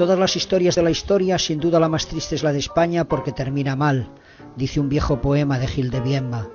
Todas 0.00 0.18
las 0.18 0.34
historias 0.34 0.76
de 0.76 0.82
la 0.82 0.90
historia, 0.90 1.38
sin 1.38 1.60
duda 1.60 1.78
la 1.78 1.90
más 1.90 2.06
triste 2.06 2.34
es 2.34 2.42
la 2.42 2.54
de 2.54 2.58
España 2.58 3.04
porque 3.04 3.32
termina 3.32 3.76
mal, 3.76 4.08
dice 4.56 4.80
un 4.80 4.88
viejo 4.88 5.20
poema 5.20 5.58
de 5.58 5.66
Gil 5.66 5.90
de 5.90 6.00
Bienma. 6.00 6.48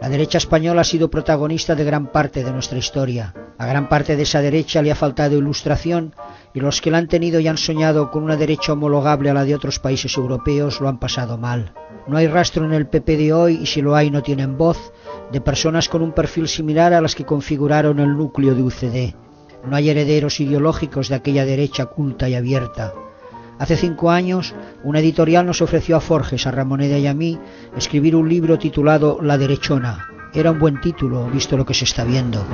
La 0.00 0.08
derecha 0.08 0.38
española 0.38 0.80
ha 0.80 0.84
sido 0.84 1.10
protagonista 1.10 1.74
de 1.74 1.84
gran 1.84 2.10
parte 2.10 2.42
de 2.42 2.50
nuestra 2.50 2.78
historia. 2.78 3.34
A 3.58 3.66
gran 3.66 3.90
parte 3.90 4.16
de 4.16 4.22
esa 4.22 4.40
derecha 4.40 4.80
le 4.80 4.90
ha 4.90 4.94
faltado 4.94 5.36
ilustración 5.36 6.14
y 6.54 6.60
los 6.60 6.80
que 6.80 6.90
la 6.90 6.96
han 6.96 7.08
tenido 7.08 7.40
y 7.40 7.48
han 7.48 7.58
soñado 7.58 8.10
con 8.10 8.22
una 8.22 8.36
derecha 8.36 8.72
homologable 8.72 9.28
a 9.28 9.34
la 9.34 9.44
de 9.44 9.54
otros 9.54 9.78
países 9.80 10.16
europeos 10.16 10.80
lo 10.80 10.88
han 10.88 10.98
pasado 10.98 11.36
mal. 11.36 11.74
No 12.06 12.16
hay 12.16 12.26
rastro 12.26 12.64
en 12.64 12.72
el 12.72 12.86
PP 12.86 13.18
de 13.18 13.34
hoy 13.34 13.58
y 13.60 13.66
si 13.66 13.82
lo 13.82 13.96
hay 13.96 14.10
no 14.10 14.22
tienen 14.22 14.56
voz 14.56 14.94
de 15.30 15.42
personas 15.42 15.90
con 15.90 16.00
un 16.00 16.12
perfil 16.12 16.48
similar 16.48 16.94
a 16.94 17.02
las 17.02 17.14
que 17.14 17.26
configuraron 17.26 17.98
el 17.98 18.16
núcleo 18.16 18.54
de 18.54 18.62
UCD. 18.62 19.27
No 19.64 19.76
hay 19.76 19.90
herederos 19.90 20.40
ideológicos 20.40 21.08
de 21.08 21.16
aquella 21.16 21.44
derecha 21.44 21.86
culta 21.86 22.28
y 22.28 22.34
abierta. 22.34 22.92
Hace 23.58 23.76
cinco 23.76 24.10
años, 24.10 24.54
una 24.84 25.00
editorial 25.00 25.46
nos 25.46 25.62
ofreció 25.62 25.96
a 25.96 26.00
Forges, 26.00 26.46
a 26.46 26.52
Ramoneda 26.52 26.98
y 26.98 27.06
a 27.06 27.14
mí 27.14 27.38
escribir 27.76 28.14
un 28.14 28.28
libro 28.28 28.58
titulado 28.58 29.18
La 29.20 29.36
derechona. 29.36 30.06
Era 30.32 30.52
un 30.52 30.58
buen 30.58 30.80
título, 30.80 31.28
visto 31.30 31.56
lo 31.56 31.66
que 31.66 31.74
se 31.74 31.84
está 31.84 32.04
viendo. 32.04 32.44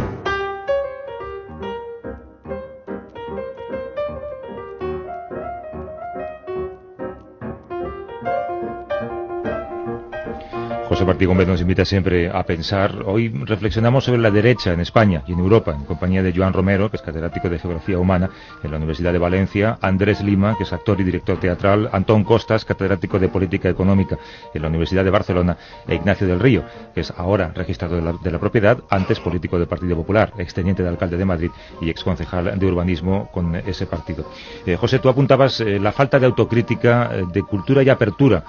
José 11.04 11.12
Martí 11.12 11.26
Gómez 11.26 11.46
nos 11.46 11.60
invita 11.60 11.84
siempre 11.84 12.30
a 12.30 12.44
pensar. 12.44 13.02
Hoy 13.04 13.28
reflexionamos 13.28 14.04
sobre 14.04 14.22
la 14.22 14.30
derecha 14.30 14.72
en 14.72 14.80
España 14.80 15.22
y 15.26 15.34
en 15.34 15.38
Europa, 15.38 15.72
en 15.72 15.84
compañía 15.84 16.22
de 16.22 16.32
Joan 16.34 16.54
Romero, 16.54 16.90
que 16.90 16.96
es 16.96 17.02
catedrático 17.02 17.50
de 17.50 17.58
Geografía 17.58 17.98
Humana 17.98 18.30
en 18.62 18.70
la 18.70 18.78
Universidad 18.78 19.12
de 19.12 19.18
Valencia, 19.18 19.76
Andrés 19.82 20.22
Lima, 20.22 20.56
que 20.56 20.62
es 20.62 20.72
actor 20.72 20.98
y 21.02 21.04
director 21.04 21.38
teatral, 21.38 21.90
Antón 21.92 22.24
Costas, 22.24 22.64
catedrático 22.64 23.18
de 23.18 23.28
Política 23.28 23.68
Económica 23.68 24.16
en 24.54 24.62
la 24.62 24.68
Universidad 24.68 25.04
de 25.04 25.10
Barcelona, 25.10 25.58
e 25.86 25.94
Ignacio 25.94 26.26
del 26.26 26.40
Río, 26.40 26.64
que 26.94 27.02
es 27.02 27.12
ahora 27.14 27.52
registrado 27.54 27.96
de 27.96 28.30
la, 28.30 28.38
propiedad, 28.38 28.78
antes 28.88 29.20
político 29.20 29.58
del 29.58 29.68
Partido 29.68 29.96
Popular, 29.96 30.32
exteniente 30.38 30.82
de 30.82 30.88
alcalde 30.88 31.18
de 31.18 31.24
Madrid 31.26 31.50
y 31.82 31.90
exconcejal 31.90 32.58
de 32.58 32.66
urbanismo 32.66 33.28
con 33.30 33.54
ese 33.56 33.84
partido. 33.84 34.24
Eh, 34.64 34.76
José, 34.76 35.00
tú 35.00 35.10
apuntabas 35.10 35.60
eh, 35.60 35.78
la 35.78 35.92
falta 35.92 36.18
de 36.18 36.24
autocrítica, 36.24 37.10
eh, 37.12 37.24
de 37.30 37.42
cultura 37.42 37.82
y 37.82 37.90
apertura 37.90 38.42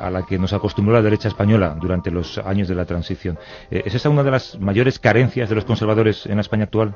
a 0.00 0.10
la 0.10 0.22
que 0.22 0.38
nos 0.38 0.52
acostumbró 0.52 0.94
la 0.94 1.02
derecha 1.02 1.28
española 1.28 1.76
durante 1.78 1.95
los 2.10 2.38
años 2.38 2.68
de 2.68 2.74
la 2.74 2.84
transición. 2.84 3.38
Eh, 3.70 3.82
¿Es 3.86 3.94
esa 3.94 4.08
una 4.08 4.22
de 4.22 4.30
las 4.30 4.58
mayores 4.60 4.98
carencias 4.98 5.48
de 5.48 5.54
los 5.54 5.64
conservadores 5.64 6.26
en 6.26 6.36
la 6.36 6.42
España 6.42 6.64
actual? 6.64 6.94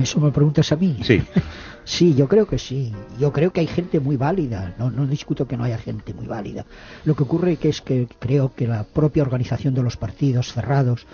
¿Eso 0.00 0.20
me 0.20 0.30
preguntas 0.30 0.70
a 0.72 0.76
mí? 0.76 0.98
Sí. 1.02 1.22
Sí, 1.88 2.14
yo 2.14 2.28
creo 2.28 2.46
que 2.46 2.58
sí. 2.58 2.92
Yo 3.18 3.32
creo 3.32 3.50
que 3.50 3.60
hay 3.60 3.66
gente 3.66 3.98
muy 3.98 4.18
válida. 4.18 4.74
No, 4.78 4.90
no 4.90 5.06
discuto 5.06 5.48
que 5.48 5.56
no 5.56 5.64
haya 5.64 5.78
gente 5.78 6.12
muy 6.12 6.26
válida. 6.26 6.66
Lo 7.06 7.16
que 7.16 7.22
ocurre 7.22 7.56
que 7.56 7.70
es 7.70 7.80
que 7.80 8.06
creo 8.18 8.52
que 8.54 8.66
la 8.66 8.84
propia 8.84 9.22
organización 9.22 9.72
de 9.72 9.82
los 9.82 9.96
partidos 9.96 10.52
cerrados 10.52 11.06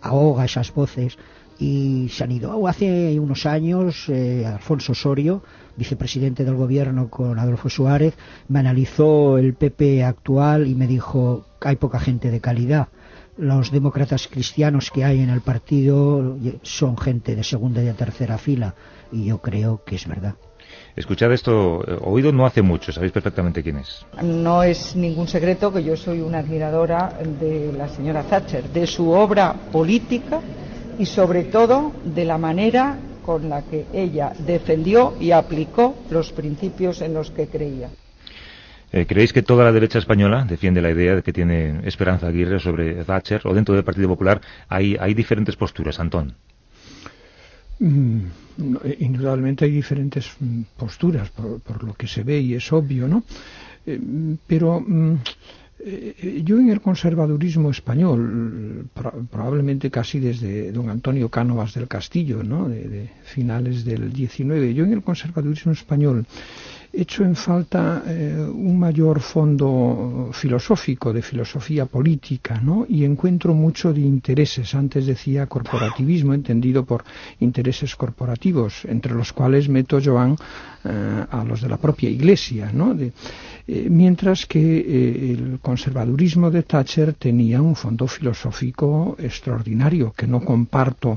ahoga 0.00 0.44
esas 0.44 0.72
voces 0.72 1.18
y 1.58 2.08
se 2.08 2.22
han 2.22 2.30
ido. 2.30 2.68
Hace 2.68 3.18
unos 3.18 3.46
años, 3.46 4.08
eh, 4.08 4.46
Alfonso 4.46 4.92
Osorio, 4.92 5.42
vicepresidente 5.76 6.44
del 6.44 6.54
gobierno 6.54 7.08
con 7.08 7.38
Adolfo 7.38 7.68
Suárez, 7.68 8.14
me 8.48 8.60
analizó 8.60 9.38
el 9.38 9.54
PP 9.54 10.04
actual 10.04 10.66
y 10.66 10.74
me 10.74 10.86
dijo 10.86 11.46
que 11.60 11.68
hay 11.68 11.76
poca 11.76 12.00
gente 12.00 12.30
de 12.30 12.40
calidad. 12.40 12.88
Los 13.38 13.70
demócratas 13.70 14.28
cristianos 14.28 14.90
que 14.90 15.04
hay 15.04 15.20
en 15.20 15.30
el 15.30 15.40
partido 15.40 16.36
son 16.62 16.98
gente 16.98 17.34
de 17.34 17.44
segunda 17.44 17.82
y 17.82 17.86
de 17.86 17.94
tercera 17.94 18.36
fila 18.38 18.74
y 19.10 19.24
yo 19.26 19.38
creo 19.38 19.82
que 19.84 19.96
es 19.96 20.06
verdad. 20.06 20.34
Escuchad 20.94 21.32
esto, 21.32 21.82
eh, 21.86 21.98
oído 22.02 22.32
no 22.32 22.44
hace 22.44 22.62
mucho, 22.62 22.92
sabéis 22.92 23.12
perfectamente 23.12 23.62
quién 23.62 23.78
es. 23.78 24.04
No 24.22 24.62
es 24.62 24.94
ningún 24.94 25.28
secreto 25.28 25.72
que 25.72 25.82
yo 25.82 25.96
soy 25.96 26.20
una 26.20 26.38
admiradora 26.38 27.18
de 27.40 27.72
la 27.72 27.88
señora 27.88 28.22
Thatcher, 28.22 28.64
de 28.64 28.86
su 28.86 29.10
obra 29.10 29.54
política 29.72 30.40
y 30.98 31.06
sobre 31.06 31.44
todo 31.44 31.92
de 32.04 32.24
la 32.24 32.36
manera 32.36 32.98
con 33.22 33.48
la 33.48 33.62
que 33.62 33.86
ella 33.92 34.32
defendió 34.46 35.14
y 35.20 35.30
aplicó 35.30 35.96
los 36.10 36.32
principios 36.32 37.00
en 37.00 37.14
los 37.14 37.30
que 37.30 37.46
creía. 37.46 37.90
Eh, 38.92 39.06
¿Creéis 39.06 39.32
que 39.32 39.42
toda 39.42 39.64
la 39.64 39.72
derecha 39.72 39.98
española 39.98 40.44
defiende 40.46 40.82
la 40.82 40.90
idea 40.90 41.16
de 41.16 41.22
que 41.22 41.32
tiene 41.32 41.80
Esperanza 41.88 42.26
Aguirre 42.26 42.60
sobre 42.60 43.04
Thatcher 43.04 43.40
o 43.44 43.54
dentro 43.54 43.74
del 43.74 43.84
Partido 43.84 44.08
Popular 44.08 44.40
hay, 44.68 44.96
hay 45.00 45.14
diferentes 45.14 45.56
posturas, 45.56 45.98
Antón? 45.98 46.34
Mm, 47.78 48.26
indudablemente 48.98 49.64
hay 49.64 49.70
diferentes 49.70 50.30
mm, 50.38 50.62
posturas 50.76 51.30
por, 51.30 51.82
lo 51.82 51.94
que 51.94 52.06
se 52.06 52.22
ve 52.22 52.38
y 52.38 52.54
es 52.54 52.70
obvio, 52.72 53.08
¿no? 53.08 53.24
Eh, 53.86 53.98
pero 54.46 54.78
mm, 54.78 55.14
eh, 55.14 55.18
yo 56.44 56.58
en 56.58 56.70
el 56.70 56.80
conservadurismo 56.80 57.70
español, 57.70 58.86
probablemente 59.30 59.90
casi 59.90 60.20
desde 60.20 60.70
don 60.70 60.88
Antonio 60.88 61.28
Cánovas 61.28 61.74
del 61.74 61.88
Castillo, 61.88 62.42
¿no? 62.44 62.68
de, 62.68 63.08
finales 63.24 63.84
del 63.84 64.12
19, 64.12 64.74
yo 64.74 64.84
en 64.84 64.92
el 64.92 65.02
conservadurismo 65.02 65.72
español 65.72 66.26
hecho 66.92 67.24
en 67.24 67.34
falta 67.34 68.02
eh, 68.06 68.36
un 68.38 68.78
mayor 68.78 69.20
fondo 69.20 70.30
filosófico, 70.32 71.12
de 71.12 71.22
filosofía 71.22 71.86
política, 71.86 72.60
¿no? 72.62 72.84
Y 72.88 73.04
encuentro 73.04 73.54
mucho 73.54 73.92
de 73.92 74.02
intereses. 74.02 74.74
Antes 74.74 75.06
decía 75.06 75.46
corporativismo, 75.46 76.34
entendido 76.34 76.84
por 76.84 77.04
intereses 77.40 77.96
corporativos, 77.96 78.84
entre 78.84 79.14
los 79.14 79.32
cuales 79.32 79.68
meto 79.68 80.00
Joan 80.04 80.36
eh, 80.84 81.24
a 81.30 81.44
los 81.44 81.62
de 81.62 81.68
la 81.68 81.78
propia 81.78 82.10
Iglesia, 82.10 82.70
¿no? 82.72 82.94
Eh, 82.94 83.88
mientras 83.88 84.44
que 84.44 85.32
el 85.32 85.60
conservadurismo 85.62 86.50
de 86.50 86.64
Thatcher 86.64 87.14
tenía 87.14 87.62
un 87.62 87.76
fondo 87.76 88.06
filosófico 88.06 89.16
extraordinario, 89.18 90.12
que 90.16 90.26
no 90.26 90.40
comparto 90.40 91.14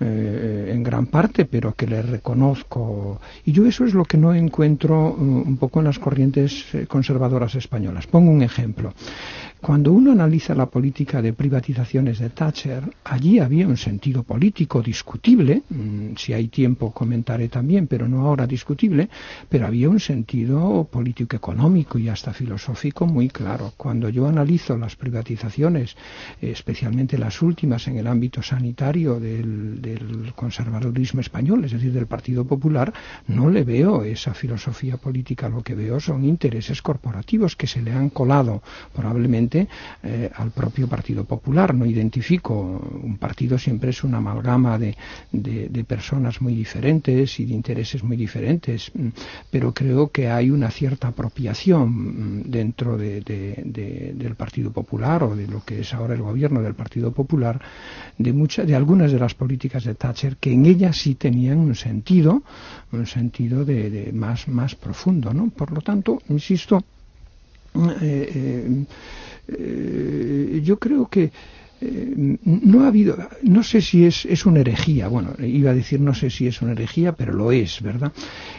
en 0.00 0.82
gran 0.82 1.06
parte, 1.06 1.44
pero 1.44 1.74
que 1.74 1.86
le 1.86 2.00
reconozco. 2.02 3.20
Y 3.44 3.52
yo 3.52 3.66
eso 3.66 3.84
es 3.84 3.94
lo 3.94 4.04
que 4.04 4.16
no 4.16 4.32
encuentro 4.32 5.17
un 5.18 5.56
poco 5.56 5.80
en 5.80 5.86
las 5.86 5.98
corrientes 5.98 6.64
conservadoras 6.88 7.54
españolas. 7.54 8.06
Pongo 8.06 8.30
un 8.30 8.42
ejemplo. 8.42 8.92
Cuando 9.60 9.90
uno 9.90 10.12
analiza 10.12 10.54
la 10.54 10.66
política 10.66 11.20
de 11.20 11.32
privatizaciones 11.32 12.20
de 12.20 12.30
Thatcher, 12.30 12.84
allí 13.02 13.40
había 13.40 13.66
un 13.66 13.76
sentido 13.76 14.22
político 14.22 14.80
discutible, 14.80 15.62
mm, 15.68 16.14
si 16.16 16.32
hay 16.32 16.46
tiempo 16.46 16.92
comentaré 16.92 17.48
también, 17.48 17.88
pero 17.88 18.06
no 18.08 18.20
ahora 18.20 18.46
discutible, 18.46 19.08
pero 19.48 19.66
había 19.66 19.88
un 19.88 19.98
sentido 19.98 20.84
político 20.84 21.34
económico 21.34 21.98
y 21.98 22.08
hasta 22.08 22.32
filosófico 22.32 23.06
muy 23.06 23.28
claro. 23.30 23.72
Cuando 23.76 24.08
yo 24.08 24.28
analizo 24.28 24.78
las 24.78 24.94
privatizaciones, 24.94 25.96
especialmente 26.40 27.18
las 27.18 27.42
últimas 27.42 27.88
en 27.88 27.96
el 27.96 28.06
ámbito 28.06 28.42
sanitario 28.42 29.18
del, 29.18 29.82
del 29.82 30.32
conservadurismo 30.36 31.20
español, 31.20 31.64
es 31.64 31.72
decir, 31.72 31.92
del 31.92 32.06
Partido 32.06 32.44
Popular, 32.44 32.92
no 33.26 33.50
le 33.50 33.64
veo 33.64 34.04
esa 34.04 34.34
filosofía 34.34 34.98
política, 34.98 35.48
lo 35.48 35.62
que 35.62 35.74
veo 35.74 35.98
son 35.98 36.24
intereses 36.24 36.80
corporativos 36.80 37.56
que 37.56 37.66
se 37.66 37.82
le 37.82 37.92
han 37.92 38.10
colado 38.10 38.62
probablemente 38.94 39.47
eh, 39.54 40.30
al 40.34 40.50
propio 40.50 40.88
Partido 40.88 41.24
Popular. 41.24 41.74
No 41.74 41.86
identifico, 41.86 42.54
un 43.02 43.16
partido 43.18 43.58
siempre 43.58 43.90
es 43.90 44.04
una 44.04 44.18
amalgama 44.18 44.78
de, 44.78 44.94
personas 45.86 46.42
muy 46.42 46.54
diferentes 46.54 47.40
y 47.40 47.46
de 47.46 47.54
intereses 47.54 48.02
muy 48.02 48.16
diferentes, 48.16 48.90
mm, 48.94 49.08
pero 49.50 49.72
creo 49.72 50.08
que 50.10 50.28
hay 50.28 50.50
una 50.50 50.70
cierta 50.70 51.08
apropiación 51.08 52.42
mm, 52.42 52.50
dentro 52.50 52.96
del 52.98 54.34
Partido 54.36 54.70
Popular 54.72 55.22
o 55.24 55.36
de 55.36 55.46
lo 55.46 55.64
que 55.64 55.80
es 55.80 55.94
ahora 55.94 56.14
el 56.14 56.22
gobierno 56.22 56.60
del 56.62 56.74
Partido 56.74 57.12
Popular 57.12 57.60
de, 58.18 58.32
muchas, 58.32 58.66
de 58.66 58.74
algunas 58.74 59.12
de 59.12 59.18
las 59.18 59.34
políticas 59.34 59.84
de 59.84 59.94
Thatcher 59.94 60.36
que 60.36 60.52
en 60.52 60.66
ellas 60.66 60.96
sí 60.96 61.14
tenían 61.14 61.58
un 61.58 61.74
sentido, 61.74 62.42
un 62.92 63.06
sentido 63.06 63.64
de, 63.64 64.10
más, 64.12 64.48
más 64.48 64.74
profundo. 64.74 65.32
¿no? 65.32 65.50
Por 65.50 65.72
lo 65.72 65.80
tanto, 65.80 66.20
insisto, 66.28 66.82
eh, 68.00 68.32
eh, 68.34 68.84
eh, 69.48 70.60
yo 70.62 70.78
creo 70.78 71.06
que 71.08 71.30
eh, 71.80 72.38
no 72.44 72.84
ha 72.84 72.88
habido, 72.88 73.16
no 73.42 73.62
sé 73.62 73.80
si 73.80 74.04
es, 74.04 74.24
es 74.24 74.46
una 74.46 74.60
herejía, 74.60 75.06
bueno, 75.06 75.30
iba 75.38 75.70
a 75.70 75.74
decir 75.74 76.00
no 76.00 76.12
sé 76.12 76.28
si 76.28 76.46
es 76.46 76.60
una 76.60 76.72
herejía, 76.72 77.12
pero 77.12 77.32
lo 77.32 77.52
es, 77.52 77.80
¿verdad? 77.82 78.12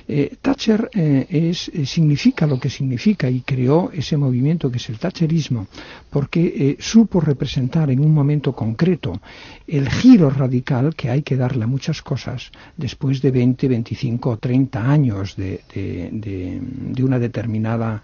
Eh, 0.08 0.38
Thatcher 0.42 0.90
es, 0.94 1.72
significa 1.86 2.48
lo 2.48 2.60
que 2.60 2.70
significa 2.70 3.30
y 3.30 3.42
creó 3.42 3.92
ese 3.94 4.16
movimiento 4.16 4.72
que 4.72 4.78
es 4.78 4.90
el 4.90 5.00
Thatcherismo, 5.00 5.68
porque 6.10 6.78
supo 6.80 7.20
representar 7.20 7.92
en 7.92 8.00
un 8.00 8.14
momento 8.14 8.54
concreto 8.54 9.22
el 9.68 9.90
giro 9.90 10.30
radical 10.30 10.96
que 10.96 11.10
hay 11.10 11.22
que 11.22 11.36
darle 11.36 11.66
a 11.66 11.68
muchas 11.68 12.02
cosas 12.02 12.52
después 12.78 13.22
de 13.22 13.32
20, 13.32 13.68
25 13.68 14.30
o 14.30 14.38
30 14.38 14.92
años 14.92 15.36
de, 15.36 15.62
de, 15.74 16.10
de, 16.12 16.60
de 16.62 17.04
una 17.04 17.20
determinada 17.20 18.02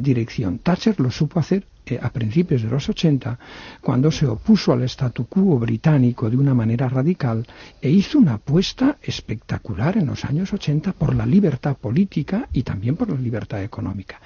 dirección. 0.00 0.58
Thatcher 0.58 0.98
lo 1.00 1.10
supo 1.10 1.40
hacer 1.40 1.64
eh, 1.90 1.98
a 2.00 2.10
principios 2.10 2.62
de 2.62 2.68
los 2.68 2.88
80, 2.88 3.38
cuando 3.80 4.10
se 4.10 4.26
opuso 4.26 4.72
al 4.72 4.82
statu 4.82 5.26
quo 5.26 5.58
británico 5.58 6.28
de 6.30 6.36
una 6.36 6.54
manera 6.54 6.88
radical 6.88 7.46
e 7.80 7.90
hizo 7.90 8.18
una 8.18 8.34
apuesta 8.34 8.98
espectacular 9.02 9.96
en 9.96 10.06
los 10.06 10.24
años 10.24 10.52
80 10.52 10.92
por 10.92 11.14
la 11.14 11.26
libertad 11.26 11.76
política 11.76 12.48
y 12.52 12.62
también 12.62 12.96
por 12.96 13.10
la 13.10 13.20
libertad 13.20 13.62
económica. 13.62 14.20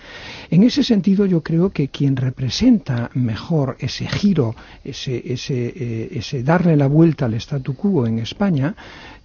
En 0.50 0.62
ese 0.62 0.82
sentido, 0.82 1.26
yo 1.26 1.42
creo 1.42 1.70
que 1.70 1.88
quien 1.88 2.16
representa 2.16 3.10
mejor 3.14 3.76
ese 3.78 4.06
giro, 4.08 4.54
ese, 4.84 5.32
ese, 5.32 5.72
eh, 5.76 6.08
ese 6.12 6.42
darle 6.42 6.76
la 6.76 6.86
vuelta 6.86 7.26
al 7.26 7.34
statu 7.34 7.74
quo 7.74 8.06
en 8.06 8.18
España, 8.18 8.74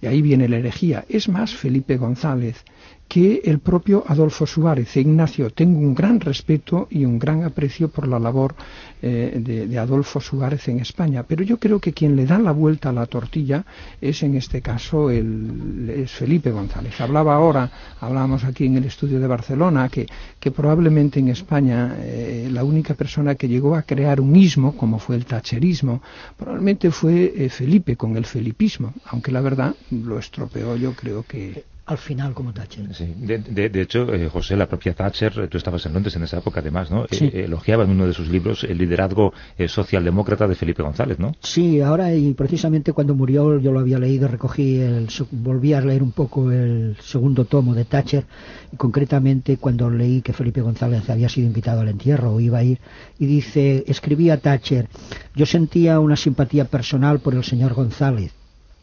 y 0.00 0.06
ahí 0.06 0.22
viene 0.22 0.48
la 0.48 0.58
herejía, 0.58 1.04
es 1.08 1.28
más 1.28 1.54
Felipe 1.54 1.96
González, 1.96 2.64
que 3.08 3.40
el 3.44 3.58
propio 3.58 4.04
Adolfo 4.06 4.46
Suárez 4.46 4.94
e 4.96 5.00
Ignacio. 5.00 5.50
Tengo 5.50 5.78
un 5.78 5.94
gran 5.94 6.20
respeto 6.20 6.86
y 6.90 7.06
un 7.06 7.18
gran 7.18 7.42
aprecio 7.42 7.88
por 7.88 8.06
la 8.06 8.18
labor 8.18 8.54
eh, 9.00 9.66
de, 9.68 9.78
Adolfo 9.78 10.20
Suárez 10.20 10.68
en 10.68 10.80
España, 10.80 11.22
pero 11.22 11.42
yo 11.42 11.58
creo 11.58 11.80
que 11.80 11.92
quien 11.92 12.16
le 12.16 12.26
da 12.26 12.38
la 12.38 12.52
vuelta 12.52 12.90
a 12.90 12.92
la 12.92 13.06
tortilla 13.06 13.64
es 14.00 14.22
en 14.22 14.34
este 14.34 14.60
caso 14.60 15.10
el, 15.10 15.88
es 15.88 16.10
Felipe 16.10 16.50
González. 16.50 17.00
Hablaba 17.00 17.34
ahora, 17.34 17.70
hablábamos 18.00 18.44
aquí 18.44 18.66
en 18.66 18.76
el 18.76 18.84
estudio 18.84 19.20
de 19.20 19.26
Barcelona, 19.26 19.88
que, 19.88 20.06
que 20.38 20.50
probablemente 20.50 21.20
en 21.20 21.28
España 21.28 21.96
eh, 22.00 22.48
la 22.52 22.64
única 22.64 22.94
persona 22.94 23.36
que 23.36 23.48
llegó 23.48 23.74
a 23.74 23.82
crear 23.82 24.20
un 24.20 24.36
ismo, 24.36 24.76
como 24.76 24.98
fue 24.98 25.16
el 25.16 25.24
tacherismo, 25.24 26.02
probablemente 26.36 26.90
fue 26.90 27.32
eh, 27.36 27.48
Felipe 27.48 27.96
con 27.96 28.16
el 28.16 28.26
felipismo, 28.26 28.92
aunque 29.06 29.32
la 29.32 29.40
verdad 29.40 29.74
lo 29.90 30.18
estropeó 30.18 30.76
yo 30.76 30.92
creo 30.92 31.22
que 31.22 31.64
al 31.88 31.96
final 31.96 32.34
como 32.34 32.52
Thatcher. 32.52 32.86
de, 32.86 33.80
hecho, 33.80 34.12
eh, 34.12 34.28
José, 34.28 34.56
la 34.56 34.66
propia 34.66 34.92
Thatcher, 34.92 35.32
eh, 35.38 35.48
tú 35.48 35.56
estabas 35.56 35.86
en 35.86 35.94
Londres 35.94 36.14
en 36.16 36.22
esa 36.22 36.36
época 36.36 36.60
además, 36.60 36.90
¿no? 36.90 37.06
Eh, 37.06 37.44
elogiaba 37.46 37.84
en 37.84 37.90
uno 37.90 38.06
de 38.06 38.12
sus 38.12 38.28
libros 38.28 38.62
el 38.64 38.76
liderazgo 38.76 39.32
socialdemócrata 39.66 40.46
de 40.46 40.54
Felipe 40.54 40.82
González, 40.82 41.18
¿no? 41.18 41.34
Sí, 41.40 41.80
ahora 41.80 42.14
y 42.14 42.34
precisamente 42.34 42.92
cuando 42.92 43.14
murió 43.14 43.58
yo 43.58 43.72
lo 43.72 43.80
había 43.80 43.98
leído, 43.98 44.28
recogí, 44.28 44.78
el, 44.80 45.08
volví 45.30 45.72
a 45.72 45.80
leer 45.80 46.02
un 46.02 46.12
poco 46.12 46.52
el 46.52 46.94
segundo 47.00 47.46
tomo 47.46 47.74
de 47.74 47.86
Thatcher, 47.86 48.26
y 48.70 48.76
concretamente 48.76 49.56
cuando 49.56 49.88
leí 49.88 50.20
que 50.20 50.34
Felipe 50.34 50.60
González 50.60 51.08
había 51.08 51.30
sido 51.30 51.46
invitado 51.46 51.80
al 51.80 51.88
entierro 51.88 52.34
o 52.34 52.40
iba 52.40 52.58
a 52.58 52.64
ir, 52.64 52.78
y 53.18 53.24
dice, 53.24 53.84
escribía 53.86 54.36
Thatcher, 54.36 54.88
yo 55.34 55.46
sentía 55.46 56.00
una 56.00 56.16
simpatía 56.16 56.66
personal 56.66 57.20
por 57.20 57.34
el 57.34 57.44
señor 57.44 57.72
González 57.72 58.37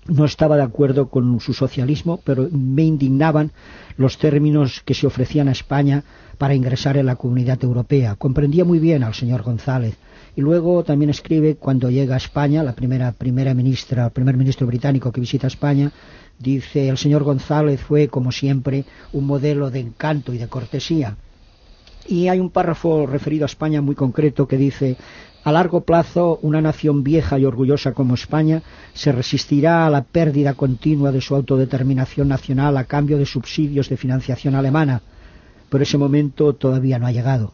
no 0.07 0.25
estaba 0.25 0.55
de 0.55 0.63
acuerdo 0.63 1.09
con 1.09 1.39
su 1.39 1.53
socialismo, 1.53 2.19
pero 2.23 2.47
me 2.51 2.83
indignaban 2.83 3.51
los 3.97 4.17
términos 4.17 4.81
que 4.85 4.93
se 4.93 5.07
ofrecían 5.07 5.47
a 5.47 5.51
España 5.53 6.03
para 6.37 6.53
ingresar 6.53 6.97
en 6.97 7.07
la 7.07 7.15
comunidad 7.15 7.63
europea. 7.63 8.15
Comprendía 8.15 8.65
muy 8.65 8.79
bien 8.79 9.03
al 9.03 9.13
señor 9.13 9.41
González. 9.41 9.95
Y 10.35 10.41
luego 10.41 10.83
también 10.83 11.09
escribe 11.09 11.55
cuando 11.55 11.89
llega 11.89 12.15
a 12.15 12.17
España, 12.17 12.61
la 12.61 12.75
primera, 12.75 13.13
primera 13.13 13.53
ministra, 13.53 14.05
el 14.05 14.11
primer 14.11 14.35
ministro 14.35 14.67
británico 14.67 15.11
que 15.11 15.21
visita 15.21 15.47
España, 15.47 15.91
dice 16.37 16.89
el 16.89 16.97
señor 16.97 17.23
González 17.23 17.81
fue, 17.81 18.09
como 18.09 18.31
siempre, 18.31 18.85
un 19.13 19.25
modelo 19.25 19.71
de 19.71 19.79
encanto 19.79 20.33
y 20.33 20.37
de 20.37 20.47
cortesía. 20.47 21.15
Y 22.07 22.27
hay 22.27 22.39
un 22.39 22.51
párrafo 22.51 23.07
referido 23.07 23.45
a 23.45 23.47
España 23.47 23.81
muy 23.81 23.95
concreto 23.95 24.47
que 24.47 24.57
dice 24.57 24.97
a 25.45 25.51
largo 25.51 25.81
plazo, 25.81 26.39
una 26.41 26.59
nación 26.59 27.03
vieja 27.03 27.37
y 27.37 27.45
orgullosa 27.45 27.93
como 27.93 28.15
España 28.15 28.63
se 28.95 29.11
resistirá 29.11 29.85
a 29.85 29.91
la 29.91 30.03
pérdida 30.03 30.55
continua 30.55 31.11
de 31.11 31.21
su 31.21 31.35
autodeterminación 31.35 32.27
nacional 32.27 32.75
a 32.77 32.85
cambio 32.85 33.19
de 33.19 33.27
subsidios 33.27 33.87
de 33.87 33.95
financiación 33.95 34.55
alemana, 34.55 35.03
pero 35.69 35.83
ese 35.83 35.99
momento 35.99 36.53
todavía 36.53 36.97
no 36.97 37.05
ha 37.05 37.11
llegado. 37.11 37.53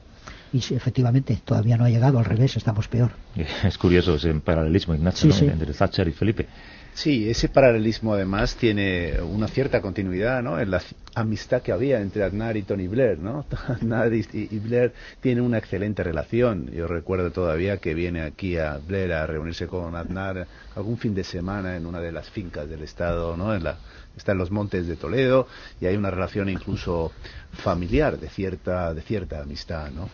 Y 0.54 0.62
sí, 0.62 0.74
efectivamente, 0.74 1.40
todavía 1.44 1.76
no 1.76 1.84
ha 1.84 1.90
llegado, 1.90 2.18
al 2.18 2.26
revés, 2.26 2.56
estamos 2.56 2.88
peor. 2.88 3.12
Es 3.64 3.78
curioso 3.78 4.16
ese 4.16 4.34
paralelismo, 4.36 4.96
Ignacio, 4.96 5.30
entre 5.42 5.74
Thatcher 5.74 6.08
y 6.08 6.14
Felipe. 6.14 6.48
Sí, 6.94 7.30
ese 7.30 7.48
paralelismo 7.48 8.14
además 8.14 8.56
tiene 8.56 9.22
una 9.22 9.48
cierta 9.48 9.82
continuidad 9.82 10.44
¿no? 10.44 10.60
en 10.60 10.72
la 10.72 10.82
amistad 11.16 11.62
que 11.62 11.72
había 11.72 12.02
entre 12.02 12.24
Aznar 12.24 12.58
y 12.58 12.64
Tony 12.64 12.88
Blair. 12.88 13.18
¿no? 13.20 13.46
Aznar 13.68 14.14
y, 14.14 14.60
Blair 14.60 14.94
tienen 15.22 15.44
una 15.44 15.58
excelente 15.58 16.04
relación. 16.04 16.70
Yo 16.72 16.88
recuerdo 16.88 17.32
todavía 17.32 17.78
que 17.78 17.94
viene 17.94 18.22
aquí 18.22 18.58
a 18.58 18.78
Blair 18.78 19.14
a 19.14 19.26
reunirse 19.26 19.68
con 19.68 19.96
Aznar 19.96 20.48
algún 20.76 20.98
fin 20.98 21.14
de 21.14 21.24
semana 21.24 21.76
en 21.76 21.86
una 21.86 22.00
de 22.00 22.12
las 22.12 22.30
fincas 22.30 22.70
del 22.70 22.84
Estado, 22.84 23.36
¿no? 23.36 23.54
en 23.54 23.64
la, 23.64 23.78
está 24.16 24.32
en 24.34 24.38
los 24.38 24.52
montes 24.52 24.88
de 24.88 24.96
Toledo 24.96 25.48
y 25.80 25.86
hay 25.86 25.96
una 25.96 26.12
relación 26.12 26.50
incluso 26.50 27.12
familiar 27.52 28.18
de 28.18 28.30
cierta 28.30 28.94
de 28.94 29.02
cierta 29.02 29.42
amistad 29.42 29.90
no 29.92 30.10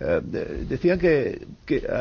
eh, 0.00 0.20
decían 0.68 0.98
que, 0.98 1.46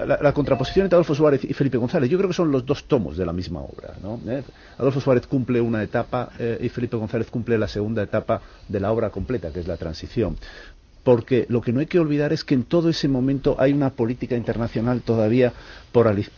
la, 0.05 0.33
contraposición 0.33 0.85
entre 0.85 0.95
Adolfo 0.95 1.15
Suárez 1.15 1.43
y 1.43 1.53
Felipe 1.53 1.77
González 1.77 2.09
yo 2.09 2.17
creo 2.17 2.29
que 2.29 2.35
son 2.35 2.51
los 2.51 2.65
dos 2.65 2.85
tomos 2.85 3.17
de 3.17 3.25
la 3.25 3.33
misma 3.33 3.61
obra 3.61 3.93
no 4.01 4.19
eh, 4.27 4.43
Adolfo 4.77 5.01
Suárez 5.01 5.27
cumple 5.27 5.61
una 5.61 5.83
etapa 5.83 6.29
eh, 6.39 6.57
y 6.61 6.69
Felipe 6.69 6.97
González 6.97 7.29
cumple 7.29 7.57
la 7.57 7.67
segunda 7.67 8.03
etapa 8.03 8.41
de 8.67 8.79
la 8.79 8.91
obra 8.91 9.09
completa 9.09 9.51
que 9.51 9.59
es 9.59 9.67
la 9.67 9.77
transición 9.77 10.37
porque 11.07 11.45
lo 11.47 11.61
que 11.61 11.71
no 11.71 11.79
hay 11.79 11.85
que 11.85 11.99
olvidar 11.99 12.33
es 12.33 12.43
que 12.43 12.53
en 12.53 12.63
todo 12.63 12.89
ese 12.89 13.07
momento 13.07 13.55
hay 13.59 13.71
una 13.71 13.91
política 13.91 14.35
internacional 14.35 14.99
todavía 15.03 15.53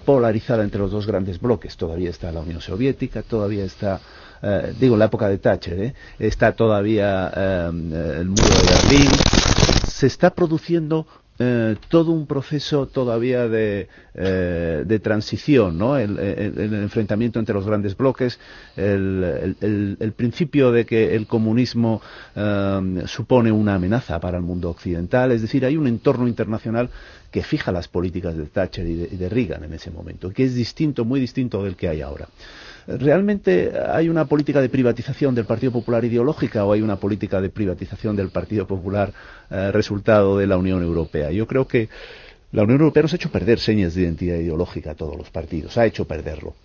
polarizada 0.06 0.64
entre 0.64 0.80
los 0.80 0.92
dos 0.92 1.08
grandes 1.08 1.42
bloques. 1.42 1.76
Todavía 1.76 2.12
está 2.12 2.32
la 2.32 2.42
Unión 2.42 2.62
Soviética, 2.62 3.24
todavía 3.24 3.66
está 3.66 4.00
eh, 4.44 4.76
digo 4.80 4.96
la 4.96 5.06
época 5.06 5.28
de 5.28 5.40
Thatcher, 5.40 5.80
¿eh? 5.80 5.94
está 6.20 6.52
todavía 6.52 7.32
eh, 7.36 7.72
el 8.20 8.30
muro 8.30 8.44
de 8.44 8.92
Berlín, 8.92 9.12
se 9.88 10.06
está 10.06 10.30
produciendo 10.36 11.08
todo 11.88 12.12
un 12.12 12.28
proceso 12.28 12.88
todavía 12.88 13.48
de, 13.48 13.88
transición, 15.02 15.78
¿no? 15.78 15.98
El, 15.98 16.20
enfrentamiento 16.20 17.40
entre 17.40 17.56
los 17.56 17.66
grandes 17.66 17.96
bloques, 17.96 18.40
el, 18.76 20.14
principio 20.18 20.72
de 20.72 20.86
que 20.86 21.16
el 21.16 21.28
comunismo 21.28 22.02
supone 23.06 23.52
una 23.52 23.76
amenaza 23.76 24.20
para 24.20 24.38
el 24.38 24.44
mundo 24.44 24.70
occidental, 24.70 25.32
es 25.32 25.42
decir, 25.42 25.66
hay 25.66 25.78
un 25.78 25.88
entorno 25.88 26.28
internacional 26.28 26.90
que 27.32 27.44
fija 27.44 27.72
las 27.72 27.88
políticas 27.88 28.36
de 28.36 28.46
Thatcher 28.46 28.86
y 28.86 28.96
de, 28.96 29.10
y 29.12 29.18
de 29.18 29.30
Reagan 29.30 29.64
en 29.64 29.74
ese 29.74 29.92
momento, 29.92 30.32
que 30.32 30.44
es 30.44 30.56
distinto, 30.56 31.06
muy 31.06 31.20
distinto 31.20 31.64
del 31.64 31.76
que 31.76 31.88
hay 31.88 32.02
ahora. 32.02 32.28
¿Realmente 32.98 33.72
hay 33.88 34.10
una 34.10 34.26
política 34.26 34.62
de 34.62 34.70
privatización 34.70 35.36
del 35.36 35.46
Partido 35.46 35.72
Popular 35.72 36.04
ideológica 36.04 36.66
o 36.66 36.74
hay 36.74 36.82
una 36.82 36.96
política 36.96 37.40
de 37.40 37.50
privatización 37.50 38.16
del 38.16 38.30
Partido 38.30 38.66
Popular 38.66 39.14
eh, 39.52 39.72
resultado 39.72 40.40
de 40.40 40.48
la 40.48 40.58
Unión 40.58 40.82
Europea? 40.82 41.30
Yo 41.30 41.46
creo 41.46 41.68
que 41.68 41.88
la 42.52 42.64
Unión 42.64 42.80
Europea 42.80 43.04
nos 43.04 43.14
ha 43.14 43.18
hecho 43.18 43.32
perder 43.32 43.60
señas 43.60 43.94
de 43.94 44.02
identidad 44.02 44.38
ideológica 44.38 44.92
a 44.92 44.96
todos 44.96 45.16
los 45.16 45.30
partidos, 45.30 45.78
ha 45.78 45.86
hecho 45.86 46.06
perderlo. 46.08 46.56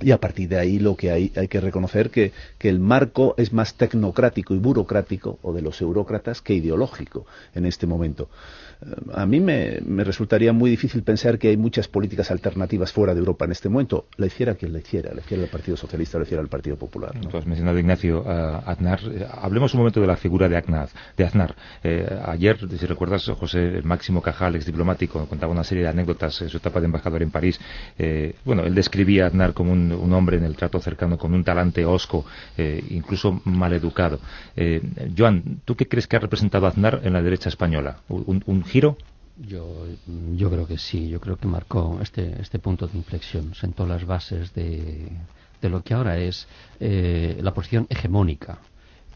Y 0.00 0.10
a 0.10 0.18
partir 0.18 0.48
de 0.48 0.58
ahí 0.58 0.80
lo 0.80 0.96
que 0.96 1.12
hay, 1.12 1.30
hay 1.36 1.46
que 1.46 1.60
reconocer 1.60 2.10
que, 2.10 2.32
que 2.58 2.68
el 2.68 2.80
marco 2.80 3.34
es 3.36 3.52
más 3.52 3.74
tecnocrático 3.74 4.54
y 4.54 4.58
burocrático, 4.58 5.38
o 5.42 5.52
de 5.52 5.62
los 5.62 5.80
eurócratas, 5.80 6.42
que 6.42 6.54
ideológico 6.54 7.24
en 7.54 7.66
este 7.66 7.86
momento 7.86 8.28
a 9.14 9.26
mí 9.26 9.40
me, 9.40 9.80
resultaría 10.04 10.52
muy 10.52 10.70
difícil 10.70 11.02
pensar 11.02 11.38
que 11.38 11.48
hay 11.48 11.56
muchas 11.56 11.88
políticas 11.88 12.30
alternativas 12.30 12.92
fuera 12.92 13.14
de 13.14 13.20
Europa 13.20 13.44
en 13.44 13.52
este 13.52 13.68
momento. 13.68 14.06
La 14.16 14.26
hiciera 14.26 14.54
quien 14.54 14.72
la 14.72 14.78
hiciera, 14.78 15.12
la 15.14 15.20
hiciera 15.20 15.42
el 15.44 15.48
Partido 15.48 15.76
Socialista, 15.76 16.18
la 16.18 16.24
hiciera 16.24 16.42
el 16.42 16.48
Partido 16.48 16.76
Popular. 16.76 17.14
¿no? 17.14 17.38
Has 17.38 17.46
mencionado, 17.46 17.78
Ignacio, 17.78 18.28
a 18.28 18.58
Aznar. 18.58 19.00
Eh, 19.04 19.26
hablemos 19.40 19.74
un 19.74 19.78
momento 19.78 20.00
de 20.00 20.06
la 20.06 20.16
figura 20.16 20.48
de, 20.48 20.56
Aznar. 20.56 20.88
De 21.16 21.24
Aznar. 21.24 21.54
Eh, 21.82 22.20
ayer, 22.26 22.58
si 22.78 22.86
recuerdas, 22.86 23.24
José 23.38 23.80
Máximo 23.84 24.22
Cajal, 24.22 24.56
ex 24.56 24.66
diplomático, 24.66 25.26
contaba 25.26 25.52
una 25.52 25.64
serie 25.64 25.84
de 25.84 25.90
anécdotas 25.90 26.40
en 26.42 26.48
su 26.48 26.56
etapa 26.56 26.80
de 26.80 26.86
embajador 26.86 27.22
en 27.22 27.30
París. 27.30 27.60
Eh, 27.98 28.34
bueno, 28.44 28.64
él 28.64 28.74
describía 28.74 29.24
a 29.24 29.26
Aznar 29.28 29.52
como 29.52 29.72
un, 29.72 30.12
hombre 30.12 30.36
en 30.36 30.44
el 30.44 30.56
trato 30.56 30.78
cercano, 30.80 31.16
con 31.16 31.32
un 31.32 31.42
talante 31.42 31.86
osco, 31.86 32.26
incluso 32.90 33.40
maleducado. 33.44 34.18
Joan, 35.16 35.60
¿tú 35.64 35.74
qué 35.74 35.88
crees 35.88 36.06
que 36.06 36.16
ha 36.16 36.18
representado 36.18 36.66
Aznar 36.66 37.00
en 37.02 37.14
la 37.14 37.22
derecha 37.22 37.48
española? 37.48 37.98
¿Un, 38.08 38.42
un 38.44 38.62
Yo, 39.36 39.86
yo 40.34 40.50
creo 40.50 40.66
que 40.66 40.78
sí, 40.78 41.08
yo 41.08 41.20
creo 41.20 41.36
que 41.36 41.46
marcó 41.46 41.98
este, 42.02 42.40
este 42.40 42.58
punto 42.58 42.86
de 42.86 42.96
inflexión, 42.96 43.54
sentó 43.54 43.86
las 43.86 44.04
bases 44.04 44.54
de, 44.54 45.08
de 45.62 45.70
lo 45.70 45.82
que 45.82 45.94
ahora 45.94 46.18
es 46.18 46.46
eh, 46.80 47.38
la 47.40 47.54
posición 47.54 47.86
hegemónica 47.88 48.58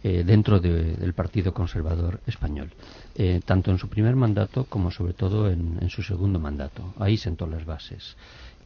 eh, 0.02 0.22
dentro 0.25 0.60
del 0.60 1.12
Partido 1.12 1.52
Conservador 1.52 2.20
Español, 2.26 2.70
eh, 3.16 3.40
tanto 3.44 3.70
en 3.72 3.78
su 3.78 3.88
primer 3.88 4.14
mandato 4.14 4.64
como 4.64 4.90
sobre 4.90 5.12
todo 5.12 5.50
en, 5.50 5.90
su 5.90 6.02
segundo 6.02 6.38
mandato. 6.38 6.94
Ahí 6.98 7.16
sentó 7.16 7.46
las 7.46 7.64
bases. 7.64 8.16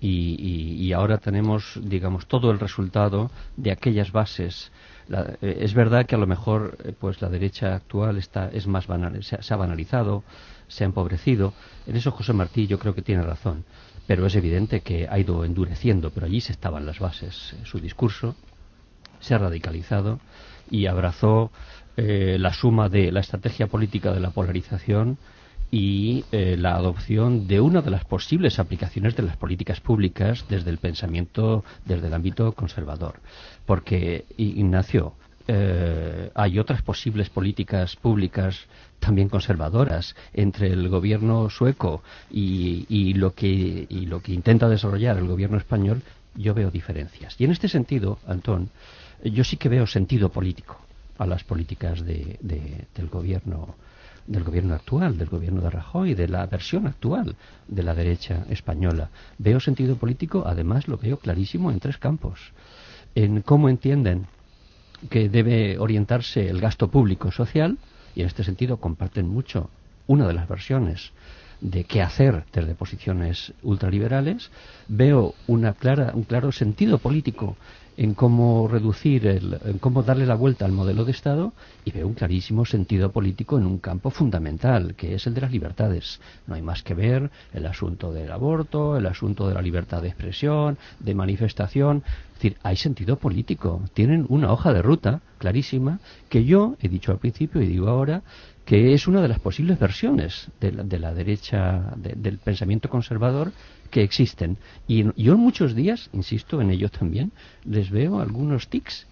Y, 0.02 0.76
y, 0.78 0.92
ahora 0.94 1.18
tenemos, 1.18 1.78
digamos, 1.82 2.26
todo 2.26 2.50
el 2.50 2.59
resultado 2.59 3.30
de 3.59 3.70
aquellas 3.70 4.12
bases 4.12 4.73
es 5.42 5.75
verdad 5.75 6.06
que 6.06 6.14
a 6.14 6.18
lo 6.18 6.26
mejor 6.26 6.78
pues 7.00 7.20
la 7.20 7.28
derecha 7.28 7.75
actual 7.75 8.16
está 8.16 8.49
es 8.49 8.66
más 8.66 8.87
banal, 8.87 9.23
se, 9.23 9.37
ha 9.37 9.56
banalizado 9.56 10.23
se 10.71 10.85
ha 10.85 10.87
empobrecido. 10.87 11.53
En 11.87 11.97
eso 11.97 12.11
José 12.11 12.33
Martí 12.33 12.67
yo 12.67 12.79
creo 12.79 12.95
que 12.95 13.03
tiene 13.03 13.23
razón. 13.23 13.65
Pero 14.07 14.27
es 14.27 14.35
evidente 14.35 14.81
que 14.81 15.07
ha 15.09 15.19
ido 15.19 15.45
endureciendo, 15.45 16.11
pero 16.11 16.27
allí 16.27 16.41
se 16.41 16.53
estaban 16.53 16.87
las 16.87 16.99
bases. 16.99 17.55
Su 17.65 17.79
discurso 17.79 18.35
se 19.21 19.35
ha 19.35 19.39
radicalizado 19.39 20.19
y 20.71 20.87
abrazó 20.87 21.50
eh, 21.97 22.37
la 22.39 22.53
suma 22.53 22.89
de 22.89 23.12
la 23.12 23.21
estrategia 23.21 23.67
política 23.67 24.12
de 24.12 24.21
la 24.21 24.31
polarización 24.31 25.19
y 25.71 26.25
eh, 26.33 26.57
la 26.59 26.75
adopción 26.75 27.47
de 27.47 27.61
una 27.61 27.83
de 27.83 27.91
las 27.91 28.05
posibles 28.05 28.59
aplicaciones 28.59 29.15
de 29.15 29.23
las 29.23 29.37
políticas 29.37 29.81
públicas 29.81 30.45
desde 30.49 30.71
el 30.71 30.79
pensamiento, 30.79 31.65
desde 31.85 32.09
el 32.09 32.15
ámbito 32.15 32.53
conservador. 32.53 33.21
Porque, 33.67 34.25
Ignacio, 34.37 35.15
eh, 35.52 36.30
hay 36.33 36.61
otras 36.61 36.80
posibles 36.83 37.28
políticas 37.28 37.97
públicas 37.97 38.66
también 39.00 39.28
conservadoras 39.28 40.14
entre 40.33 40.69
el 40.69 40.88
gobierno 40.88 41.50
sueco 41.50 42.04
y, 42.30 43.14
lo 43.14 43.35
que, 43.35 43.85
y 43.88 44.07
lo 44.07 44.23
que 44.23 44.33
intenta 44.33 44.69
desarrollar 44.69 45.19
el 45.19 45.26
gobierno 45.26 45.59
español, 45.59 46.02
yo 46.37 46.54
veo 46.54 46.71
diferencias. 46.71 47.35
Y 47.38 47.47
en 47.47 47.50
este 47.50 47.66
sentido, 47.66 48.21
Antón, 48.28 48.71
yo 49.25 49.42
sí 49.42 49.57
que 49.57 49.69
veo 49.69 49.88
sentido 49.88 50.28
político 50.28 50.78
a 51.19 51.26
las 51.26 51.42
políticas 51.42 52.04
de, 52.04 52.38
del 52.40 53.09
gobierno 53.09 53.75
del 54.28 54.45
gobierno 54.45 54.75
actual, 54.75 55.19
del 55.19 55.28
gobierno 55.28 55.62
de 55.62 55.71
Rajoy, 55.71 56.14
de 56.14 56.28
la 56.28 56.47
versión 56.47 56.87
actual 56.87 57.35
de 57.66 57.83
la 57.83 57.95
derecha 57.95 58.45
española. 58.50 59.09
Veo 59.38 59.59
sentido 59.59 59.97
político, 59.97 60.45
además 60.47 60.87
lo 60.87 60.97
veo 60.97 61.16
clarísimo 61.16 61.73
en 61.73 61.80
tres 61.80 61.99
campos. 61.99 62.38
En 63.16 63.42
cómo 63.42 63.69
entienden 63.69 64.28
que 65.09 65.28
debe 65.28 65.78
orientarse 65.78 66.49
el 66.49 66.61
gasto 66.61 66.88
público 66.88 67.30
social, 67.30 67.78
y 68.14 68.21
en 68.21 68.26
este 68.26 68.45
sentido 68.45 68.78
comparten 68.78 69.28
mucho 69.28 69.71
una 70.07 70.26
de 70.26 70.35
las 70.35 70.49
versiones 70.49 71.12
de 71.61 71.85
qué 71.85 72.02
hacer 72.02 72.45
desde 72.52 72.75
posiciones 72.75 73.52
ultraliberales, 73.62 74.50
veo 74.88 75.35
una 75.47 75.75
clara, 75.75 76.12
un 76.14 76.25
claro 76.25 76.52
sentido 76.52 76.99
político 76.99 77.57
en 78.00 78.14
cómo 78.14 78.66
reducir, 78.66 79.26
el, 79.26 79.59
en 79.62 79.78
cómo 79.78 80.02
darle 80.02 80.25
la 80.25 80.35
vuelta 80.35 80.64
al 80.64 80.73
modelo 80.73 81.04
de 81.04 81.12
Estado 81.12 81.52
y 81.85 81.90
veo 81.90 82.07
un 82.07 82.14
clarísimo 82.14 82.64
sentido 82.64 83.12
político 83.12 83.59
en 83.59 83.66
un 83.66 83.76
campo 83.76 84.09
fundamental, 84.09 84.95
que 84.95 85.14
es 85.14 85.26
el 85.26 85.35
de 85.35 85.42
las 85.42 85.52
libertades. 85.52 86.19
No 86.47 86.54
hay 86.54 86.62
más 86.62 86.83
que 86.83 86.95
ver 86.95 87.30
el 87.52 87.66
asunto 87.66 88.11
del 88.11 88.33
aborto, 88.33 88.97
el 88.97 89.04
asunto 89.04 89.47
de 89.47 89.52
la 89.52 89.61
libertad 89.61 90.00
de 90.00 90.09
expresión, 90.09 90.78
de 90.99 91.14
manifestación. 91.14 92.02
Es 92.07 92.35
decir, 92.37 92.57
hay 92.62 92.76
sentido 92.76 93.16
político. 93.16 93.83
Tienen 93.92 94.25
una 94.30 94.50
hoja 94.50 94.73
de 94.73 94.80
ruta 94.80 95.21
clarísima 95.37 96.00
que 96.30 96.47
yo 96.47 96.76
he 96.80 96.88
dicho 96.88 97.12
al 97.12 97.19
principio 97.19 97.61
y 97.61 97.66
digo 97.66 97.88
ahora 97.88 98.23
que 98.71 98.95
es 98.95 99.09
una 99.09 99.21
de 99.21 99.27
las 99.27 99.41
posibles 99.41 99.81
versiones 99.81 100.47
de 100.61 100.71
la, 101.00 101.12
derecha, 101.12 101.93
del 101.97 102.39
pensamiento 102.39 102.89
conservador 102.89 103.50
que 103.91 104.05
existen. 104.05 104.59
Y 104.87 105.03
yo 105.21 105.33
en 105.33 105.41
muchos 105.41 105.75
días, 105.75 106.09
insisto 106.12 106.61
en 106.61 106.71
ello 106.71 106.89
también, 106.89 107.33
les 107.65 107.91
veo 107.91 108.21
algunos 108.21 108.69
tics 108.69 109.09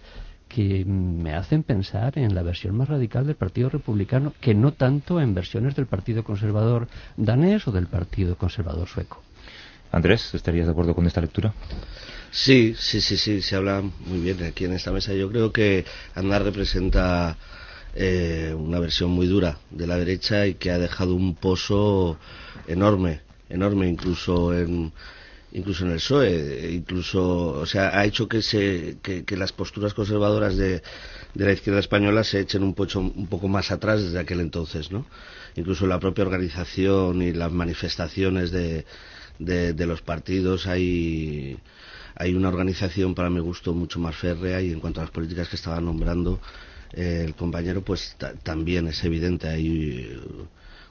que 0.47 0.85
me 0.85 1.33
hacen 1.33 1.63
pensar 1.63 2.17
en 2.17 2.35
la 2.35 2.41
versión 2.41 2.77
más 2.77 2.87
radical 2.87 3.27
del 3.27 3.35
Partido 3.35 3.67
Republicano 3.67 4.33
que 4.39 4.55
no 4.55 4.71
tanto 4.71 5.19
en 5.19 5.33
versiones 5.33 5.75
del 5.75 5.87
Partido 5.87 6.23
Conservador 6.23 6.87
danés 7.17 7.67
o 7.67 7.73
del 7.73 7.87
Partido 7.87 8.37
Conservador 8.37 8.87
sueco. 8.87 9.21
Andrés, 9.91 10.33
¿estarías 10.33 10.67
de 10.67 10.71
acuerdo 10.71 10.95
con 10.95 11.05
esta 11.05 11.19
lectura? 11.19 11.53
Sí, 12.31 12.75
sí, 12.77 13.01
sí, 13.01 13.17
sí, 13.17 13.41
se 13.41 13.57
habla 13.57 13.81
muy 13.81 14.21
bien 14.21 14.41
aquí 14.41 14.63
en 14.63 14.73
esta 14.73 14.93
mesa. 14.93 15.13
Yo 15.13 15.29
creo 15.29 15.51
que 15.51 15.83
Andar 16.15 16.43
representa 16.43 17.35
eh, 18.01 18.55
una 18.57 18.79
versión 18.79 19.11
muy 19.11 19.27
dura 19.27 19.59
de 19.71 19.85
la 19.85 19.97
derecha 19.97 20.47
y 20.47 20.53
que 20.53 20.71
ha 20.71 20.79
dejado 20.79 21.13
un 21.15 21.35
pozo 21.35 22.17
enorme 22.67 23.21
enorme 23.49 23.89
incluso 23.89 24.53
en 24.53 24.93
incluso 25.51 25.83
en 25.85 25.91
el 25.91 25.97
PSOE, 25.97 26.71
incluso, 26.71 27.47
o 27.49 27.65
sea, 27.65 27.97
ha 27.97 28.05
hecho 28.05 28.27
que, 28.27 28.41
se, 28.41 28.97
que, 29.01 29.37
las 29.37 29.51
posturas 29.51 29.93
conservadoras 29.93 30.55
de, 30.55 30.83
de, 31.33 31.45
la 31.45 31.53
izquierda 31.53 31.79
española 31.79 32.23
se 32.23 32.39
echen 32.39 32.63
un, 32.63 32.73
poco, 32.75 32.99
un 32.99 33.27
poco 33.27 33.47
más 33.47 33.71
atrás 33.71 34.03
desde 34.03 34.19
aquel 34.19 34.41
entonces, 34.41 34.91
¿no? 34.91 35.07
Incluso 35.55 35.87
la 35.87 35.99
propia 35.99 36.23
organización 36.23 37.23
y 37.23 37.33
las 37.33 37.51
manifestaciones 37.51 38.51
de, 38.51 38.85
de, 39.39 39.85
los 39.87 40.01
partidos 40.03 40.67
hay, 40.67 41.57
hay 42.15 42.35
una 42.35 42.49
organización, 42.49 43.15
para 43.15 43.31
mi 43.31 43.39
gusto, 43.39 43.73
mucho 43.73 43.99
más 43.99 44.15
férrea 44.15 44.61
y 44.61 44.71
en 44.71 44.79
cuanto 44.79 45.01
a 45.01 45.05
las 45.05 45.11
políticas 45.11 45.49
que 45.49 45.55
estaba 45.55 45.81
nombrando 45.81 46.39
eh, 46.93 47.23
el 47.25 47.35
compañero, 47.35 47.81
pues 47.81 48.15
también 48.43 48.87
es 48.87 49.03
evidente, 49.03 49.47
hay 49.47 50.17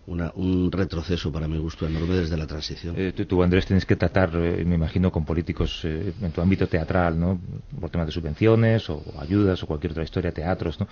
un 0.09 0.73
retroceso 0.73 1.31
para 1.31 1.47
mi 1.49 1.59
gusto 1.59 1.87
enorme 1.87 2.15
desde 2.15 2.37
la 2.37 2.47
transición. 2.47 2.95
Eh, 2.97 3.13
tú, 3.13 3.43
Andrés, 3.43 3.67
tienes 3.67 3.85
que 3.85 3.97
tratar, 3.97 4.31
eh, 4.35 4.65
me 4.65 4.77
imagino, 4.77 5.13
con 5.13 5.25
políticos 5.25 5.81
eh, 5.85 6.15
en 6.21 6.33
tu 6.33 6.41
ámbito 6.41 6.67
teatral, 6.67 7.19
¿no? 7.19 7.39
Por 7.79 7.91
temas 7.91 8.07
de 8.07 8.13
subvenciones 8.13 8.89
o, 8.89 9.03
ayudas 9.21 9.63
o 9.63 9.67
cualquier 9.67 9.93
otra 9.93 10.05
historia, 10.05 10.33
teatros, 10.33 10.81
¿no? 10.81 10.89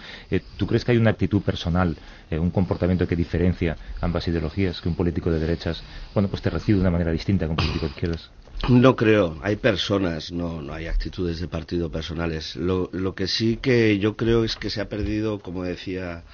¿Tú 0.56 0.66
crees 0.66 0.84
que 0.84 0.92
hay 0.92 0.98
una 0.98 1.10
actitud 1.10 1.42
personal, 1.42 1.96
un 2.30 2.50
comportamiento 2.50 3.06
que 3.06 3.16
diferencia 3.16 3.76
ambas 4.00 4.26
ideologías, 4.28 4.80
que 4.80 4.88
un 4.88 4.94
político 4.94 5.30
de 5.30 5.38
derechas, 5.38 5.82
bueno, 6.12 6.28
pues 6.28 6.42
te 6.42 6.50
recibe 6.50 6.76
de 6.76 6.82
una 6.82 6.90
manera 6.90 7.12
distinta 7.12 7.46
que 7.46 7.50
un 7.50 7.56
político 7.56 7.86
de 7.86 7.92
izquierdas? 7.92 8.30
No 8.68 8.96
creo, 8.96 9.38
hay 9.42 9.56
personas, 9.56 10.32
no, 10.32 10.60
no 10.60 10.72
hay 10.72 10.86
actitudes 10.86 11.38
de 11.38 11.46
partido 11.46 11.88
personales. 11.90 12.56
Lo, 12.56 12.90
lo 12.92 13.14
que 13.14 13.28
sí 13.28 13.58
que 13.58 13.98
yo 14.00 14.16
creo 14.16 14.42
es 14.42 14.56
que 14.56 14.70
se 14.70 14.80
ha 14.80 14.88
perdido, 14.88 15.38
como 15.38 15.62
decía, 15.62 16.24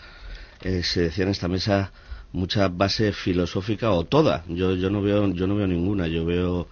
se 0.61 1.00
decía 1.02 1.25
en 1.25 1.31
esta 1.31 1.49
mesa, 1.49 1.93
mucha 2.33 2.69
base 2.69 3.12
filosófica 3.12 3.91
o 3.91 4.05
toda. 4.05 4.45
Yo, 4.49 4.75
yo, 4.75 4.88
no, 4.88 5.02
veo, 5.02 5.31
yo 5.33 5.47
no 5.47 5.57
veo 5.57 5.67
ninguna. 5.67 6.09
Yo 6.09 6.25
veo 6.25 6.69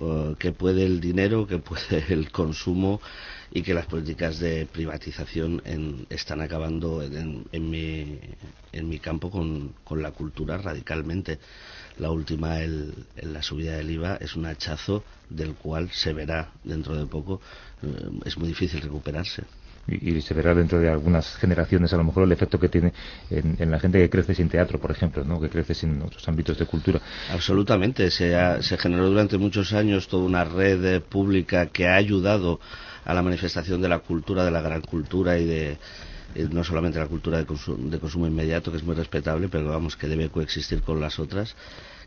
uh, 0.00 0.34
que 0.34 0.52
puede 0.52 0.84
el 0.84 1.00
dinero, 1.00 1.46
que 1.46 1.58
puede 1.58 2.04
el 2.12 2.30
consumo 2.30 3.00
y 3.52 3.62
que 3.62 3.74
las 3.74 3.86
políticas 3.86 4.38
de 4.38 4.66
privatización 4.66 5.62
están 6.10 6.40
acabando 6.40 7.02
en, 7.02 7.46
en, 7.50 7.70
mi, 7.70 8.18
en 8.72 8.88
mi 8.88 8.98
campo 8.98 9.30
con, 9.30 9.74
con 9.82 10.02
la 10.02 10.12
cultura 10.12 10.58
radicalmente. 10.58 11.38
La 12.00 12.10
última, 12.10 12.60
el, 12.60 12.94
la 13.22 13.42
subida 13.42 13.76
del 13.76 13.90
IVA, 13.90 14.16
es 14.16 14.34
un 14.34 14.46
hachazo 14.46 15.04
del 15.28 15.54
cual 15.54 15.90
se 15.92 16.12
verá 16.12 16.50
dentro 16.64 16.96
de 16.96 17.06
poco. 17.06 17.40
Uh, 17.82 18.20
es 18.24 18.36
muy 18.38 18.48
difícil 18.48 18.80
recuperarse 18.80 19.44
y, 19.90 20.20
se 20.20 20.34
verá 20.34 20.54
dentro 20.54 20.78
de 20.78 20.88
algunas 20.88 21.36
generaciones 21.36 21.92
a 21.92 21.96
lo 21.96 22.04
mejor 22.04 22.24
el 22.24 22.32
efecto 22.32 22.58
que 22.58 22.68
tiene 22.68 22.92
en, 23.30 23.70
la 23.70 23.80
gente 23.80 23.98
que 23.98 24.10
crece 24.10 24.34
sin 24.34 24.48
teatro, 24.48 24.78
por 24.78 24.90
ejemplo, 24.90 25.24
¿no? 25.24 25.40
que 25.40 25.48
crece 25.48 25.74
sin 25.74 26.00
otros 26.02 26.26
ámbitos 26.28 26.58
de 26.58 26.66
cultura. 26.66 27.00
Absolutamente, 27.30 28.10
se, 28.10 28.34
se 28.62 28.78
generó 28.78 29.08
durante 29.08 29.38
muchos 29.38 29.72
años 29.72 30.08
toda 30.08 30.24
una 30.24 30.44
red 30.44 31.02
pública 31.02 31.66
que 31.66 31.88
ha 31.88 31.96
ayudado 31.96 32.60
a 33.04 33.14
la 33.14 33.22
manifestación 33.22 33.80
de 33.80 33.88
la 33.88 34.00
cultura, 34.00 34.44
de 34.44 34.50
la 34.50 34.60
gran 34.60 34.82
cultura 34.82 35.38
y 35.38 35.44
de 35.44 35.78
eh, 36.34 36.48
no 36.50 36.64
solamente 36.64 36.98
la 36.98 37.06
cultura 37.06 37.38
de 37.38 37.44
de 37.44 37.98
consumo 37.98 38.26
inmediato, 38.26 38.70
que 38.70 38.78
es 38.78 38.84
muy 38.84 38.94
respetable, 38.94 39.48
pero 39.48 39.68
vamos, 39.68 39.96
que 39.96 40.08
debe 40.08 40.28
coexistir 40.28 40.82
con 40.82 41.00
las 41.00 41.18
otras 41.18 41.56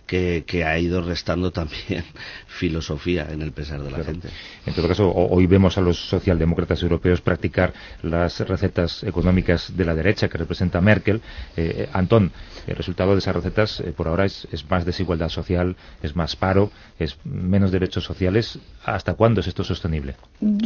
que, 0.05 0.63
ha 0.65 0.77
ido 0.77 1.01
restando 1.01 1.51
también 1.51 2.03
filosofía 2.47 3.27
en 3.31 3.41
el 3.41 3.51
pesar 3.51 3.81
de 3.81 3.91
la 3.91 4.03
gente. 4.03 4.29
En 4.65 4.73
todo 4.73 4.87
caso, 4.87 5.11
hoy 5.11 5.47
vemos 5.47 5.77
a 5.77 5.81
los 5.81 5.97
socialdemócratas 5.97 6.81
europeos 6.83 7.21
practicar 7.21 7.73
las 8.01 8.39
recetas 8.41 9.03
económicas 9.03 9.75
de 9.75 9.85
la 9.85 9.95
derecha 9.95 10.27
que 10.27 10.37
representa 10.37 10.81
Merkel. 10.81 11.21
Eh, 11.57 11.85
eh, 11.85 11.89
Antón, 11.93 12.31
el 12.67 12.75
resultado 12.75 13.13
de 13.13 13.19
esas 13.19 13.35
recetas 13.35 13.79
eh, 13.79 13.93
por 13.95 14.07
ahora 14.07 14.25
es, 14.25 14.47
más 14.69 14.85
desigualdad 14.85 15.29
social, 15.29 15.75
es 16.01 16.15
más 16.15 16.35
paro, 16.35 16.71
es 16.99 17.17
menos 17.23 17.71
derechos 17.71 18.03
sociales. 18.03 18.59
¿Hasta 18.85 19.13
cuándo 19.13 19.41
es 19.41 19.47
esto 19.47 19.63
sostenible? 19.63 20.15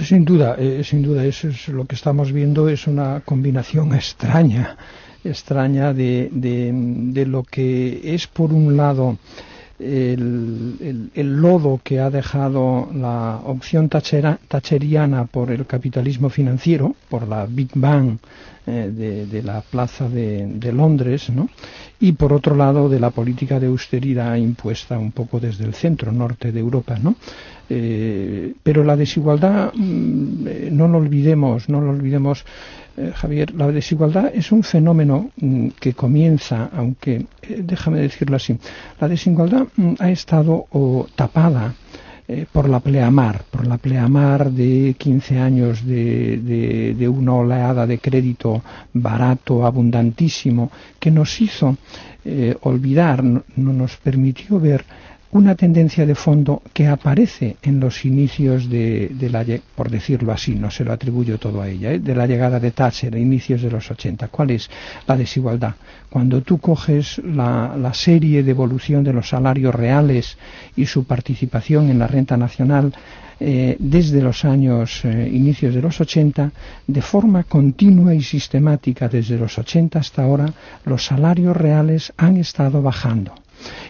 Sin 0.04 0.26
duda, 0.26 0.58
sin 0.84 1.04
duda, 1.04 1.24
eso 1.26 1.50
es 1.50 1.68
lo 1.68 1.86
que 1.86 1.96
estamos 1.96 2.32
viendo, 2.32 2.68
es 2.70 2.88
una 2.88 3.22
combinación 3.22 3.94
extraña 3.96 4.78
extraña 5.24 5.94
de, 5.94 6.30
de, 6.32 7.26
lo 7.26 7.44
que 7.44 8.14
es 8.14 8.28
por 8.28 8.54
un 8.54 8.78
lado 8.78 9.18
el, 9.80 11.12
el, 11.14 11.42
lodo 11.42 11.80
que 11.84 12.00
ha 12.00 12.10
dejado 12.10 12.90
la 12.94 13.42
opción 13.46 13.90
tacheriana 13.90 15.26
por 15.26 15.52
el 15.52 15.66
capitalismo 15.68 16.30
financiero, 16.30 16.96
por 17.10 17.28
la 17.28 17.46
Big 17.46 17.70
Bang 17.76 18.18
eh, 18.66 19.26
de, 19.32 19.44
la 19.44 19.62
plaza 19.62 20.10
de, 20.10 20.46
de, 20.46 20.74
Londres, 20.74 21.30
¿no? 21.30 21.48
y 22.00 22.12
por 22.14 22.34
otro 22.34 22.56
lado 22.56 22.90
de 22.90 23.00
la 23.00 23.12
política 23.12 23.60
de 23.60 23.68
austeridad 23.68 24.36
impuesta 24.36 24.98
un 24.98 25.12
poco 25.12 25.40
desde 25.40 25.64
el 25.64 25.74
centro 25.74 26.12
norte 26.12 26.52
de 26.52 26.60
Europa. 26.60 26.98
¿no? 27.02 27.16
Eh, 27.70 28.54
pero 28.64 28.84
la 28.84 28.96
desigualdad, 28.96 29.72
mm, 29.74 30.48
eh, 30.48 30.70
no 30.72 30.88
lo 30.88 30.98
olvidemos, 30.98 31.70
no 31.70 31.82
lo 31.82 31.92
olvidemos, 31.92 32.46
eh, 32.98 33.12
Javier, 33.16 33.54
la 33.54 33.68
desigualdad 33.68 34.32
es 34.34 34.52
un 34.52 34.64
fenómeno 34.64 35.32
mm, 35.38 35.70
que 35.80 35.94
comienza, 35.94 36.70
aunque 36.74 37.26
déjame 37.48 38.00
decirlo 38.00 38.36
así, 38.36 38.58
la 39.00 39.08
desigualdad 39.08 39.68
mm, 39.76 39.94
ha 40.00 40.10
estado 40.10 40.68
tapada 41.16 41.74
por 42.52 42.68
la 42.68 42.82
pleamar, 42.82 43.44
por 43.50 43.66
la 43.66 43.78
pleamar 43.78 44.52
de 44.52 44.96
15 44.98 45.40
años 45.40 45.86
de, 45.86 47.08
una 47.10 47.36
oleada 47.36 47.88
de 47.88 48.00
crédito 48.00 48.62
barato, 48.92 49.66
abundantísimo, 49.66 50.70
que 51.00 51.10
nos 51.10 51.40
hizo 51.40 51.78
olvidar, 52.64 53.24
no 53.24 53.46
nos 53.56 53.96
permitió 53.96 54.60
ver 54.60 54.84
una 55.38 55.56
tendencia 55.56 56.04
de 56.06 56.16
fondo 56.16 56.64
que 56.74 56.88
aparece 56.88 57.58
en 57.62 57.80
los 57.80 58.06
inicios 58.06 58.70
de, 58.70 59.30
la, 59.32 59.46
por 59.76 59.92
decirlo 59.92 60.32
así, 60.32 60.56
no 60.56 60.72
se 60.72 60.84
lo 60.84 60.92
atribuyo 60.92 61.38
todo 61.38 61.62
a 61.62 61.70
ella, 61.70 61.92
¿eh? 61.92 62.00
de 62.00 62.16
la 62.16 62.26
llegada 62.26 62.60
de 62.60 62.72
Thatcher 62.72 63.14
a 63.14 63.20
inicios 63.20 63.62
de 63.62 63.70
los 63.70 63.90
80. 63.92 64.30
¿Cuál 64.30 64.52
es 64.52 64.68
la 65.06 65.16
desigualdad? 65.16 65.76
Cuando 66.10 66.42
tú 66.42 66.58
coges 66.58 67.20
la, 67.20 67.94
serie 67.94 68.42
de 68.42 68.52
evolución 68.52 69.04
de 69.04 69.14
los 69.14 69.30
salarios 69.30 69.74
reales 69.74 70.38
y 70.76 70.88
su 70.88 71.04
participación 71.04 71.90
en 71.90 72.00
la 72.00 72.08
renta 72.08 72.36
nacional, 72.36 72.94
eh, 73.40 73.76
desde 73.80 74.22
los 74.22 74.44
años 74.44 75.06
eh, 75.06 75.30
inicios 75.32 75.76
de 75.76 75.82
los 75.82 76.02
80, 76.02 76.52
de 76.88 77.02
forma 77.04 77.44
continua 77.44 78.16
y 78.16 78.24
sistemática 78.24 79.08
desde 79.08 79.38
los 79.38 79.60
80 79.60 80.00
hasta 80.00 80.24
ahora, 80.24 80.52
los 80.86 81.06
salarios 81.06 81.56
reales 81.56 82.12
han 82.18 82.38
estado 82.38 82.82
bajando 82.82 83.34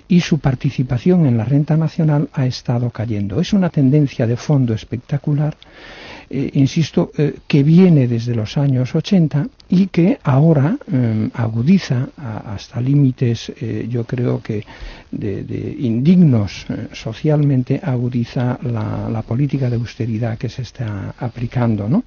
y 0.08 0.22
su 0.22 0.40
participación 0.40 1.26
en 1.26 1.38
la 1.38 1.46
renta 1.46 1.78
nacional 1.78 2.30
ha 2.34 2.46
estado 2.46 2.90
cayendo. 2.90 3.42
Es 3.42 3.54
una 3.54 3.70
tendencia 3.70 4.26
de 4.28 4.38
fondo 4.38 4.74
espectacular 4.74 5.56
eh, 6.30 6.52
insisto, 6.56 7.12
eh, 7.18 7.36
que 7.48 7.64
viene 7.64 8.08
desde 8.08 8.36
los 8.36 8.58
años 8.58 8.94
80 8.96 9.48
y 9.70 9.88
que 9.88 10.20
ahora 10.24 10.78
eh, 10.92 11.30
agudiza 11.34 12.08
hasta 12.18 12.80
límites, 12.80 13.52
yo 13.90 14.06
creo 14.06 14.42
que 14.42 14.66
de, 15.12 15.76
indignos 15.80 16.66
socialmente, 16.94 17.80
agudiza 17.84 18.60
la, 18.64 19.22
política 19.28 19.70
de 19.70 19.76
austeridad 19.76 20.38
que 20.38 20.50
se 20.50 20.62
está 20.62 21.14
aplicando. 21.18 21.90
¿no? 21.90 22.04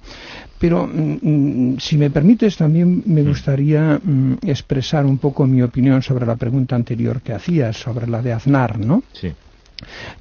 Pero, 0.57 0.87
mm, 0.87 1.17
mm, 1.21 1.79
si 1.79 1.97
me 1.97 2.09
permites, 2.09 2.57
también 2.57 3.03
me 3.05 3.21
mm. 3.21 3.27
gustaría 3.27 4.01
expresar 4.43 5.05
un 5.05 5.17
poco 5.17 5.45
mi 5.45 5.61
opinión 5.61 6.01
sobre 6.01 6.25
la 6.25 6.35
pregunta 6.35 6.75
anterior 6.75 7.21
que 7.21 7.33
hacías, 7.33 7.77
sobre 7.77 8.07
la 8.07 8.21
de 8.21 8.33
Aznar. 8.33 8.79
¿no? 8.79 9.03
Sí. 9.13 9.31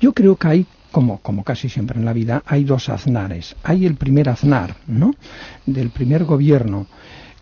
Yo 0.01 0.13
creo 0.13 0.37
que 0.37 0.49
hay 0.49 0.67
como, 0.91 1.19
como 1.19 1.45
casi 1.45 1.69
siempre 1.69 1.99
en 1.99 2.05
la 2.05 2.13
vida, 2.13 2.43
hay 2.47 2.65
dos 2.65 2.89
aznares. 2.89 3.57
Hay 3.63 3.87
el 3.87 3.95
primer 3.95 4.29
aznar, 4.29 4.77
¿no? 4.87 5.15
Del 5.67 5.91
primer 5.91 6.25
gobierno, 6.25 6.87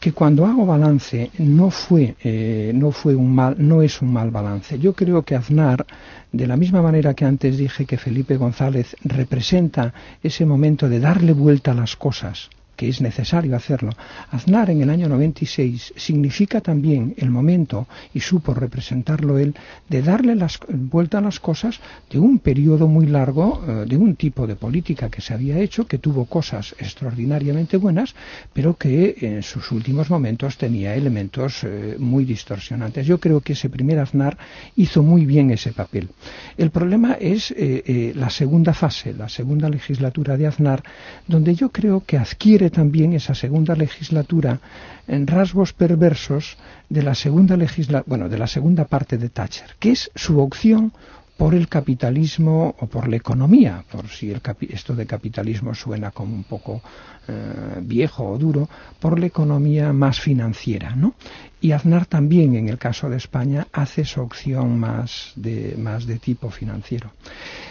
que 0.00 0.12
cuando 0.12 0.46
hago 0.46 0.64
balance 0.64 1.30
no 1.38 1.70
fue, 1.70 2.14
eh, 2.22 2.72
no 2.74 2.92
fue 2.92 3.14
un 3.14 3.34
mal, 3.34 3.56
no 3.58 3.82
es 3.82 4.00
un 4.00 4.12
mal 4.12 4.30
balance. 4.30 4.78
Yo 4.78 4.92
creo 4.92 5.22
que 5.22 5.34
Aznar, 5.34 5.84
de 6.32 6.46
la 6.46 6.56
misma 6.56 6.82
manera 6.82 7.14
que 7.14 7.24
antes 7.24 7.58
dije 7.58 7.86
que 7.86 7.98
Felipe 7.98 8.36
González 8.36 8.96
representa 9.02 9.92
ese 10.22 10.46
momento 10.46 10.88
de 10.88 11.00
darle 11.00 11.32
vuelta 11.32 11.72
a 11.72 11.74
las 11.74 11.96
cosas, 11.96 12.50
que 12.78 12.88
es 12.88 13.00
necesario 13.00 13.56
hacerlo. 13.56 13.90
Aznar 14.30 14.70
en 14.70 14.80
el 14.82 14.88
año 14.88 15.08
96 15.08 15.94
significa 15.96 16.60
también 16.60 17.12
el 17.16 17.28
momento, 17.28 17.88
y 18.14 18.20
supo 18.20 18.54
representarlo 18.54 19.36
él, 19.36 19.56
de 19.88 20.00
darle 20.00 20.36
las, 20.36 20.60
vuelta 20.68 21.18
a 21.18 21.20
las 21.20 21.40
cosas 21.40 21.80
de 22.08 22.20
un 22.20 22.38
periodo 22.38 22.86
muy 22.86 23.06
largo, 23.06 23.64
eh, 23.66 23.84
de 23.84 23.96
un 23.96 24.14
tipo 24.14 24.46
de 24.46 24.54
política 24.54 25.10
que 25.10 25.20
se 25.20 25.34
había 25.34 25.58
hecho, 25.58 25.88
que 25.88 25.98
tuvo 25.98 26.26
cosas 26.26 26.76
extraordinariamente 26.78 27.78
buenas, 27.78 28.14
pero 28.52 28.76
que 28.76 29.16
en 29.22 29.42
sus 29.42 29.72
últimos 29.72 30.08
momentos 30.08 30.56
tenía 30.56 30.94
elementos 30.94 31.64
eh, 31.64 31.96
muy 31.98 32.24
distorsionantes. 32.24 33.04
Yo 33.04 33.18
creo 33.18 33.40
que 33.40 33.54
ese 33.54 33.68
primer 33.68 33.98
Aznar 33.98 34.38
hizo 34.76 35.02
muy 35.02 35.26
bien 35.26 35.50
ese 35.50 35.72
papel. 35.72 36.10
El 36.56 36.70
problema 36.70 37.14
es 37.14 37.52
eh, 37.56 38.12
la 38.14 38.30
segunda 38.30 38.72
fase, 38.72 39.14
la 39.14 39.28
segunda 39.28 39.68
legislatura 39.68 40.36
de 40.36 40.46
Aznar, 40.46 40.84
donde 41.26 41.56
yo 41.56 41.70
creo 41.70 42.04
que 42.06 42.16
adquiere 42.16 42.67
también 42.70 43.12
esa 43.12 43.34
segunda 43.34 43.74
legislatura 43.74 44.60
en 45.06 45.26
rasgos 45.26 45.72
perversos 45.72 46.56
de 46.88 47.02
la 47.02 47.14
segunda 47.14 47.56
legisla 47.56 48.02
bueno, 48.06 48.28
de 48.28 48.38
la 48.38 48.46
segunda 48.46 48.84
parte 48.84 49.18
de 49.18 49.28
Thatcher, 49.28 49.76
que 49.78 49.92
es 49.92 50.10
su 50.14 50.40
opción 50.40 50.92
por 51.38 51.54
el 51.54 51.68
capitalismo 51.68 52.74
o 52.80 52.86
por 52.86 53.08
la 53.08 53.14
economía, 53.16 53.84
por 53.90 54.08
si 54.08 54.28
el 54.30 54.42
esto 54.70 54.96
de 54.96 55.06
capitalismo 55.06 55.72
suena 55.72 56.10
como 56.10 56.34
un 56.34 56.42
poco 56.42 56.82
eh, 57.28 57.78
viejo 57.80 58.24
o 58.28 58.36
duro, 58.36 58.68
por 58.98 59.20
la 59.20 59.26
economía 59.26 59.92
más 59.92 60.18
financiera, 60.18 60.96
¿no? 60.96 61.14
Y 61.60 61.70
Aznar 61.70 62.06
también, 62.06 62.56
en 62.56 62.68
el 62.68 62.76
caso 62.76 63.08
de 63.08 63.18
España, 63.18 63.68
hace 63.72 64.04
su 64.04 64.20
opción 64.20 64.80
más 64.80 65.32
de, 65.36 65.76
más 65.78 66.06
de 66.06 66.18
tipo 66.18 66.50
financiero. 66.50 67.12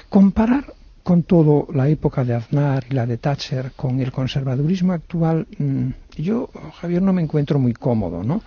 Comparar 0.08 0.74
con 1.08 1.24
todo 1.24 1.70
la 1.74 1.88
época 1.88 2.26
de 2.26 2.34
Aznar 2.34 2.84
y 2.90 2.94
la 2.94 3.06
de 3.06 3.18
Thatcher, 3.18 3.72
con 3.78 4.02
el 4.02 4.12
conservadurismo 4.12 4.92
actual, 4.92 5.48
mm, 5.58 5.88
yo, 6.18 6.50
Javier, 6.82 7.02
no 7.02 7.14
me 7.14 7.22
encuentro 7.22 7.60
muy 7.60 7.72
cómodo, 7.72 8.26
¿no? 8.26 8.42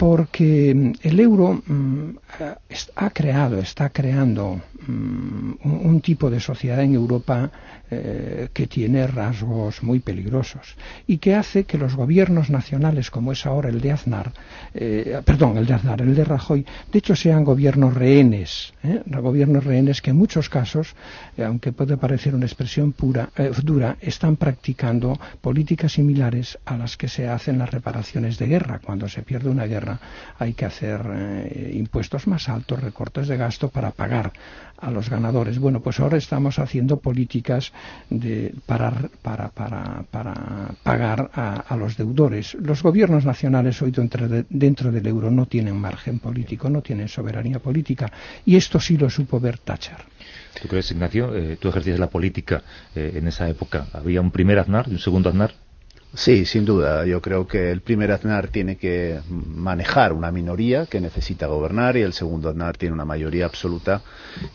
Porque 0.00 0.74
mm, 0.74 0.92
el 1.02 1.20
euro 1.20 1.62
mm, 1.66 2.16
ha 2.96 3.10
creado, 3.10 3.58
está 3.58 3.90
creando 3.90 4.58
mm, 4.86 5.52
un, 5.62 6.00
tipo 6.00 6.30
de 6.30 6.40
sociedad 6.40 6.80
en 6.80 6.94
Europa 6.94 7.50
eh, 7.90 8.48
que 8.54 8.66
tiene 8.66 9.06
rasgos 9.06 9.82
muy 9.82 10.00
peligrosos 10.00 10.76
y 11.06 11.18
que 11.18 11.34
hace 11.34 11.64
que 11.64 11.76
los 11.76 11.96
gobiernos 11.96 12.48
nacionales, 12.48 13.10
como 13.10 13.32
es 13.32 13.44
ahora 13.44 13.68
el 13.68 13.82
de 13.82 13.92
Aznar, 13.92 14.32
eh, 14.72 15.20
perdón, 15.22 15.58
el 15.58 15.66
de 15.66 15.74
Aznar, 15.74 16.00
el 16.00 16.14
de 16.14 16.24
Rajoy, 16.24 16.64
de 16.90 16.98
hecho 16.98 17.14
sean 17.14 17.44
gobiernos 17.44 17.92
rehenes, 17.92 18.72
¿eh? 18.82 19.02
gobiernos 19.06 19.64
rehenes 19.64 20.00
que 20.00 20.12
en 20.12 20.16
muchos 20.16 20.48
casos, 20.48 20.94
aunque 21.36 21.72
puede 21.72 21.98
parecer 21.98 22.34
una 22.34 22.46
expresión 22.46 22.92
pura, 22.92 23.28
dura, 23.62 23.98
están 24.00 24.36
practicando 24.36 25.20
políticas 25.42 25.92
similares 25.92 26.58
a 26.64 26.78
las 26.78 26.96
que 26.96 27.08
se 27.08 27.28
hacen 27.28 27.58
las 27.58 27.70
reparaciones 27.70 28.38
de 28.38 28.46
guerra, 28.46 28.80
cuando 28.82 29.06
se 29.06 29.22
pierde 29.22 29.50
una 29.50 29.66
guerra 29.66 29.89
hay 30.38 30.52
que 30.54 30.64
hacer 30.64 31.00
eh, 31.06 31.72
impuestos 31.74 32.26
más 32.26 32.48
altos, 32.48 32.80
recortes 32.80 33.28
de 33.28 33.36
gasto 33.36 33.68
para 33.68 33.90
pagar 33.90 34.32
a 34.80 34.90
los 34.90 35.10
ganadores. 35.10 35.58
Bueno, 35.58 35.80
pues 35.80 36.00
ahora 36.00 36.16
estamos 36.16 36.58
haciendo 36.58 36.98
políticas 36.98 37.72
de, 38.08 38.54
para, 38.66 38.92
para, 39.22 39.48
para, 39.48 40.04
para 40.10 40.34
pagar 40.82 41.30
a, 41.34 41.76
los 41.76 41.96
deudores. 41.96 42.54
Los 42.54 42.82
gobiernos 42.82 43.24
nacionales 43.24 43.80
hoy 43.82 43.90
dentro, 43.90 44.92
del 44.92 45.06
euro 45.06 45.30
no 45.30 45.46
tienen 45.46 45.76
margen 45.76 46.18
político, 46.18 46.68
no 46.68 46.82
tienen 46.82 47.08
soberanía 47.08 47.58
política. 47.58 48.10
Y 48.44 48.56
esto 48.56 48.80
sí 48.80 48.96
lo 48.96 49.10
supo 49.10 49.38
ver 49.38 49.58
Thatcher. 49.58 49.98
¿Tú 50.60 50.68
crees, 50.68 50.90
Ignacio? 50.90 51.34
Eh, 51.34 51.56
tú 51.60 51.68
ejercías 51.68 51.98
la 51.98 52.08
política 52.08 52.62
eh, 52.94 53.12
en 53.14 53.28
esa 53.28 53.48
época. 53.48 53.86
¿Había 53.92 54.20
un 54.20 54.30
primer 54.30 54.58
Aznar 54.58 54.86
y 54.88 54.92
un 54.92 54.98
segundo 54.98 55.28
Aznar? 55.28 55.52
Sí, 56.12 56.44
sin 56.44 56.64
duda. 56.64 57.06
Yo 57.06 57.22
creo 57.22 57.46
que 57.46 57.70
el 57.70 57.82
primer 57.82 58.10
Aznar 58.10 58.48
tiene 58.48 58.76
que 58.76 59.20
manejar 59.28 60.12
una 60.12 60.32
minoría 60.32 60.86
que 60.86 61.00
necesita 61.00 61.46
gobernar 61.46 61.96
y 61.96 62.02
el 62.02 62.12
segundo 62.12 62.48
Aznar 62.48 62.76
tiene 62.76 62.94
una 62.94 63.04
mayoría 63.04 63.46
absoluta. 63.46 64.02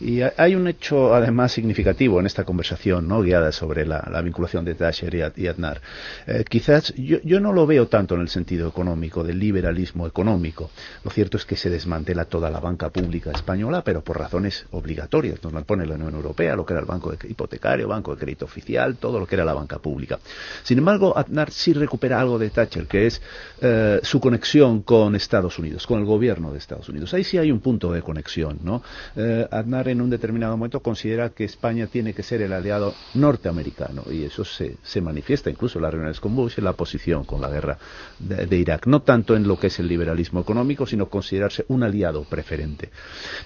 Y 0.02 0.20
hay 0.22 0.56
un 0.56 0.68
hecho 0.68 1.16
además 1.16 1.54
significativo 1.54 2.20
en 2.20 2.26
esta 2.26 2.44
conversación 2.44 3.08
¿no? 3.08 3.22
guiada 3.22 3.54
sobre 3.54 3.86
la, 3.86 4.22
vinculación 4.22 4.66
de 4.66 4.76
Thatcher 4.76 5.34
y, 5.38 5.48
Aznar. 5.48 5.82
Eh, 6.28 6.44
quizás 6.50 6.94
yo, 6.98 7.20
yo, 7.24 7.40
no 7.40 7.54
lo 7.54 7.66
veo 7.66 7.88
tanto 7.88 8.16
en 8.16 8.22
el 8.22 8.30
sentido 8.30 8.68
económico, 8.68 9.24
del 9.24 9.40
liberalismo 9.40 10.08
económico. 10.08 10.72
Lo 11.06 11.12
cierto 11.12 11.38
es 11.38 11.46
que 11.46 11.56
se 11.56 11.70
desmantela 11.70 12.26
toda 12.26 12.50
la 12.50 12.60
banca 12.60 12.90
pública 12.90 13.32
española, 13.32 13.82
pero 13.82 14.04
por 14.04 14.20
razones 14.20 14.66
obligatorias. 14.72 15.42
Nos 15.42 15.64
pone 15.64 15.86
la 15.86 15.96
Unión 15.96 16.16
Europea, 16.16 16.56
lo 16.56 16.66
que 16.66 16.74
era 16.74 16.82
el 16.82 16.86
banco 16.86 17.14
hipotecario, 17.14 17.88
banco 17.88 18.14
de 18.14 18.20
crédito 18.20 18.44
oficial, 18.44 18.98
todo 18.98 19.20
lo 19.20 19.26
que 19.26 19.36
era 19.36 19.46
la 19.46 19.54
banca 19.54 19.80
pública. 19.80 20.20
Sin 20.64 20.80
embargo, 20.80 21.18
Aznar 21.18 21.45
sí 21.52 21.74
recupera 21.74 22.20
algo 22.20 22.40
de 22.40 22.50
Thatcher, 22.50 22.88
que 22.88 23.08
es 23.08 23.22
eh, 23.62 24.00
su 24.04 24.20
conexión 24.20 24.82
con 24.82 25.16
Estados 25.16 25.60
Unidos, 25.60 25.86
con 25.88 26.00
el 26.00 26.06
gobierno 26.06 26.52
de 26.52 26.58
Estados 26.58 26.90
Unidos. 26.90 27.14
Ahí 27.14 27.24
sí 27.24 27.38
hay 27.38 27.52
un 27.52 27.60
punto 27.60 27.92
de 27.92 28.02
conexión. 28.02 28.60
¿no? 28.64 28.82
Eh, 29.16 29.48
Aznar 29.50 29.88
en 29.90 30.02
un 30.02 30.10
determinado 30.10 30.56
momento 30.58 30.80
considera 30.80 31.30
que 31.30 31.44
España 31.44 31.88
tiene 31.88 32.14
que 32.14 32.24
ser 32.24 32.42
el 32.42 32.54
aliado 32.54 32.94
norteamericano 33.16 34.04
y 34.10 34.24
eso 34.24 34.44
se, 34.46 34.78
manifiesta 35.02 35.50
incluso 35.50 35.78
en 35.78 35.84
las 35.84 35.92
reuniones 35.92 36.20
con 36.20 36.36
Bush, 36.36 36.56
en 36.58 36.64
la 36.64 36.74
posición 36.74 37.26
con 37.26 37.42
la 37.42 37.50
guerra 37.50 37.78
de, 38.20 38.56
Irak. 38.58 38.88
No 38.88 39.02
tanto 39.02 39.36
en 39.36 39.48
lo 39.48 39.60
que 39.60 39.68
es 39.68 39.80
el 39.80 39.88
liberalismo 39.88 40.40
económico, 40.40 40.86
sino 40.86 41.08
considerarse 41.08 41.66
un 41.68 41.84
aliado 41.84 42.24
preferente. 42.24 42.90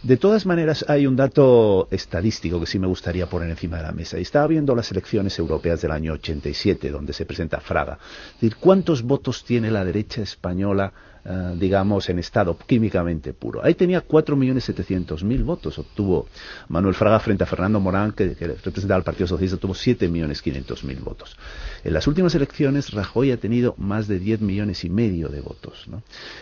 De 0.04 0.18
todas 0.18 0.46
maneras, 0.46 0.86
hay 0.88 1.08
un 1.08 1.16
dato 1.16 1.88
estadístico 1.92 2.60
que 2.60 2.66
sí 2.66 2.80
me 2.80 2.88
gustaría 2.88 3.28
poner 3.28 3.50
encima 3.50 3.78
de 3.78 3.84
la 3.84 3.92
mesa. 3.92 4.18
Estaba 4.18 4.48
viendo 4.48 4.76
las 4.76 4.92
elecciones 4.92 5.38
europeas 5.40 5.82
del 5.82 5.92
año 5.92 6.14
87, 6.14 6.90
donde 6.90 7.14
se 7.14 7.26
presenta 7.26 7.60
Fraga 7.60 7.89
es 7.94 8.42
decir, 8.42 8.56
¿cuántos 8.60 9.04
votos 9.04 9.44
tiene 9.44 9.72
la 9.72 9.84
derecha 9.84 10.22
española, 10.22 10.92
eh, 11.26 11.56
digamos, 11.58 12.10
en 12.10 12.20
estado 12.20 12.58
químicamente 12.58 13.34
puro? 13.34 13.64
Ahí 13.64 13.76
tenía 13.76 14.06
4.700.000 14.06 15.44
votos. 15.44 15.80
Obtuvo 15.80 16.28
Manuel 16.68 16.96
Fraga 16.96 17.20
frente 17.20 17.44
a 17.44 17.48
Fernando 17.48 17.80
Morán, 17.80 18.12
que, 18.12 18.36
representaba 18.36 18.98
al 18.98 19.04
Partido 19.04 19.28
Socialista, 19.28 19.58
tuvo 19.58 19.74
7.500.000 19.74 21.00
votos. 21.04 21.38
En 21.84 21.94
las 21.94 22.06
últimas 22.08 22.36
elecciones, 22.36 22.92
Rajoy 22.92 23.32
ha 23.32 23.38
tenido 23.38 23.76
más 23.78 24.08
de 24.08 24.20
10 24.20 24.42
millones 24.42 24.84
y 24.84 24.90
medio 24.90 25.30
de 25.30 25.42
votos. 25.42 25.88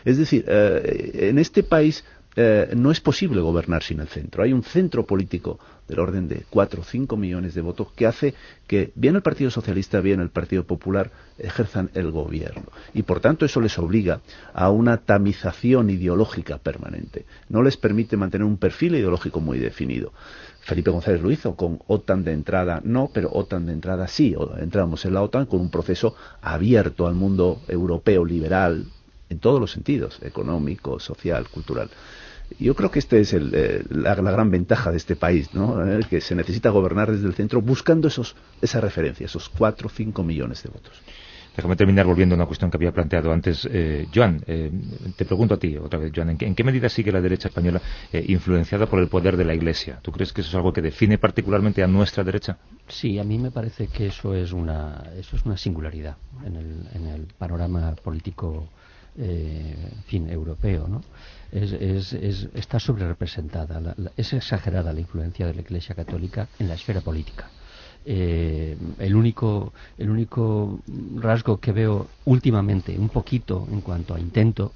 Es 0.06 0.18
decir, 0.18 0.46
eh, 0.48 1.30
en 1.30 1.40
este 1.40 1.64
país 1.64 2.04
eh, 2.40 2.70
no 2.76 2.92
es 2.92 3.02
posible 3.02 3.42
gobernar 3.42 3.82
sin 3.82 4.00
el 4.00 4.10
centro. 4.10 4.44
Hay 4.44 4.54
un 4.54 4.62
centro 4.62 5.08
político 5.08 5.58
del 5.88 5.98
orden 5.98 6.28
de 6.28 6.44
4 6.52 6.82
o 6.82 6.84
5 6.84 7.18
millones 7.18 7.56
de 7.56 7.62
votos 7.62 7.92
que 7.94 8.06
hace 8.06 8.36
que 8.68 8.92
bien 8.94 9.16
el 9.16 9.24
Partido 9.24 9.50
Socialista, 9.50 10.02
bien 10.02 10.20
el 10.20 10.30
Partido 10.30 10.64
Popular 10.64 11.10
ejerzan 11.40 11.90
el 11.96 12.12
gobierno. 12.12 12.68
Y 12.94 13.02
por 13.02 13.22
tanto 13.22 13.44
eso 13.44 13.60
les 13.60 13.80
obliga 13.80 14.22
a 14.54 14.70
una 14.70 14.98
tamización 14.98 15.90
ideológica 15.90 16.60
permanente. 16.60 17.26
No 17.50 17.64
les 17.64 17.76
permite 17.76 18.18
mantener 18.18 18.46
un 18.46 18.58
perfil 18.58 18.94
ideológico 18.94 19.40
muy 19.40 19.58
definido. 19.58 20.14
Felipe 20.62 20.92
González 20.92 21.24
lo 21.24 21.32
hizo 21.32 21.56
con 21.56 21.80
OTAN 21.88 22.24
de 22.24 22.34
entrada 22.34 22.82
no, 22.84 23.10
pero 23.12 23.32
OTAN 23.32 23.66
de 23.66 23.74
entrada 23.74 24.08
sí. 24.08 24.36
Entramos 24.60 25.04
en 25.06 25.16
la 25.16 25.24
OTAN 25.24 25.48
con 25.48 25.60
un 25.60 25.72
proceso 25.72 26.16
abierto 26.42 27.08
al 27.08 27.16
mundo 27.16 27.64
europeo 27.68 28.24
liberal 28.24 28.86
en 29.30 29.40
todos 29.40 29.60
los 29.60 29.72
sentidos, 29.72 30.20
económico, 30.22 31.00
social, 31.00 31.50
cultural. 31.50 31.90
Yo 32.60 32.76
creo 32.76 32.90
que 32.90 33.00
esta 33.00 33.18
es 33.18 33.34
eh, 33.34 33.84
la, 33.90 34.16
gran 34.16 34.50
ventaja 34.50 34.92
de 34.92 34.98
este 34.98 35.16
país, 35.16 35.54
¿no? 35.54 35.86
Eh, 35.86 36.00
que 36.10 36.22
se 36.22 36.34
necesita 36.34 36.70
gobernar 36.70 37.12
desde 37.12 37.28
el 37.28 37.34
centro 37.34 37.62
buscando 37.62 38.08
esos, 38.08 38.36
esa 38.62 38.80
referencia, 38.80 39.26
esos 39.26 39.50
4 39.50 39.88
o 39.88 39.90
5 39.90 40.24
millones 40.24 40.64
de 40.64 40.70
votos. 40.70 41.02
Déjame 41.56 41.76
terminar 41.76 42.06
volviendo 42.06 42.36
a 42.36 42.38
una 42.38 42.46
cuestión 42.46 42.70
que 42.70 42.78
había 42.78 42.92
planteado 42.92 43.32
antes. 43.32 43.68
Eh, 43.72 44.08
Joan, 44.14 44.44
eh, 44.46 44.72
te 45.16 45.26
pregunto 45.26 45.56
a 45.56 45.58
ti 45.58 45.76
otra 45.76 45.98
vez, 45.98 46.12
Joan, 46.16 46.38
¿en 46.40 46.56
qué, 46.56 46.64
medida 46.64 46.88
sigue 46.88 47.12
la 47.12 47.20
derecha 47.20 47.48
española 47.48 47.82
influenciada 48.14 48.86
por 48.86 49.00
el 49.00 49.08
poder 49.08 49.36
de 49.36 49.44
la 49.44 49.56
Iglesia? 49.56 50.00
¿Tú 50.04 50.12
crees 50.12 50.32
que 50.32 50.42
eso 50.42 50.52
es 50.52 50.56
algo 50.56 50.72
que 50.72 50.84
define 50.84 51.18
particularmente 51.18 51.82
a 51.82 51.88
nuestra 51.88 52.24
derecha? 52.24 52.60
Sí, 52.88 53.18
a 53.18 53.24
mí 53.24 53.40
me 53.40 53.50
parece 53.50 53.88
que 53.88 54.06
eso 54.08 54.36
es 54.36 54.52
una, 54.52 55.04
eso 55.18 55.36
es 55.36 55.46
una 55.46 55.58
singularidad 55.58 56.18
en 56.46 56.56
el, 56.58 56.88
en 56.94 57.08
el 57.08 57.28
panorama 57.38 57.96
político 57.96 58.70
fin, 60.06 60.30
europeo, 60.30 60.88
¿no? 60.88 61.02
Es, 61.52 62.14
es, 62.14 62.48
está 62.54 62.80
sobre 62.80 63.08
representada, 63.08 63.96
es 64.16 64.34
exagerada 64.34 64.94
la 64.94 65.00
influencia 65.00 65.48
de 65.48 65.54
la 65.54 65.62
Iglesia 65.62 65.96
Católica 65.96 66.48
en 66.60 66.68
la 66.68 66.76
esfera 66.76 67.02
política. 67.02 67.50
Eh, 68.10 68.78
el 69.00 69.16
único 69.18 69.74
el 69.98 70.10
único 70.10 70.80
rasgo 71.18 71.60
que 71.60 71.74
veo 71.74 72.08
últimamente 72.24 72.98
un 72.98 73.10
poquito 73.10 73.68
en 73.70 73.82
cuanto 73.82 74.16
a 74.16 74.20
intento 74.20 74.72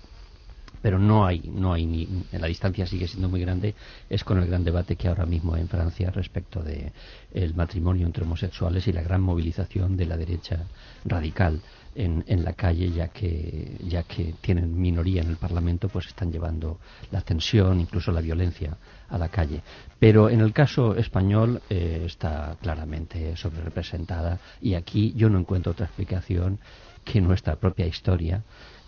pero 0.82 1.00
no 1.00 1.26
hay 1.26 1.40
no 1.40 1.72
hay 1.72 1.86
ni 1.86 2.26
la 2.34 2.48
distancia 2.48 2.86
sigue 2.86 3.08
siendo 3.08 3.30
muy 3.30 3.40
grande 3.40 3.74
es 4.10 4.26
con 4.26 4.38
el 4.38 4.48
gran 4.48 4.66
debate 4.66 4.98
que 4.98 5.08
ahora 5.08 5.26
mismo 5.26 5.54
hay 5.54 5.62
en 5.62 5.70
Francia 5.70 6.12
respecto 6.12 6.62
de 6.62 6.92
el 7.34 7.54
matrimonio 7.54 8.06
entre 8.06 8.26
homosexuales 8.26 8.86
y 8.88 8.92
la 8.92 9.02
gran 9.02 9.22
movilización 9.22 9.96
de 9.96 10.08
la 10.08 10.18
derecha 10.18 10.66
radical 11.06 11.62
en, 11.96 12.24
en, 12.28 12.44
la 12.44 12.54
calle, 12.54 12.92
ya 12.92 13.10
que, 13.10 13.78
ya 13.84 14.04
que 14.04 14.36
tienen 14.42 14.80
minoría 14.80 15.22
en 15.22 15.30
el 15.30 15.38
Parlamento, 15.38 15.90
pues 15.90 16.08
están 16.08 16.32
llevando 16.32 16.80
la 17.12 17.22
tensión, 17.22 17.80
incluso 17.80 18.12
la 18.12 18.22
violencia 18.22 18.78
a 19.10 19.18
la 19.18 19.30
calle. 19.30 19.62
Pero 20.00 20.30
en 20.30 20.42
el 20.42 20.54
caso 20.54 20.96
español 20.96 21.62
eh, 21.70 22.04
está 22.06 22.58
claramente 22.62 23.36
sobre 23.36 23.62
representada 23.62 24.40
y 24.62 24.74
aquí 24.74 25.14
yo 25.16 25.30
no 25.30 25.40
encuentro 25.40 25.74
otra 25.74 25.86
explicación 25.86 26.60
que 27.04 27.22
nuestra 27.22 27.56
propia 27.56 27.86
historia 27.86 28.44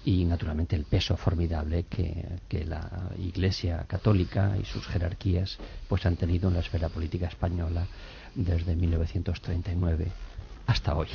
y 0.06 0.26
naturalmente 0.26 0.76
el 0.76 0.84
peso 0.84 1.16
formidable 1.16 1.84
que, 1.84 2.26
que, 2.50 2.66
la 2.66 3.10
Iglesia 3.18 3.86
católica 3.88 4.58
y 4.62 4.66
sus 4.66 4.86
jerarquías 4.86 5.58
pues 5.88 6.06
han 6.06 6.18
tenido 6.18 6.50
en 6.50 6.56
la 6.56 6.60
esfera 6.60 6.90
política 6.90 7.28
española 7.28 7.88
desde 8.36 8.76
1939 8.76 10.08
hasta 10.68 10.96
hoy. 10.96 11.08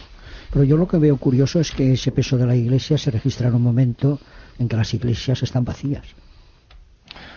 Pero 0.50 0.64
yo 0.64 0.76
lo 0.76 0.88
que 0.88 0.98
veo 0.98 1.16
curioso 1.16 1.61
es 1.61 1.72
que 1.72 1.92
ese 1.92 2.12
peso 2.12 2.37
de 2.38 2.46
la 2.46 2.56
Iglesia 2.56 2.96
se 2.96 3.11
registra 3.11 3.48
en 3.48 3.54
un 3.54 3.62
momento 3.62 4.18
en 4.58 4.68
que 4.68 4.76
las 4.76 4.92
iglesias 4.94 5.42
están 5.42 5.64
vacías. 5.64 6.04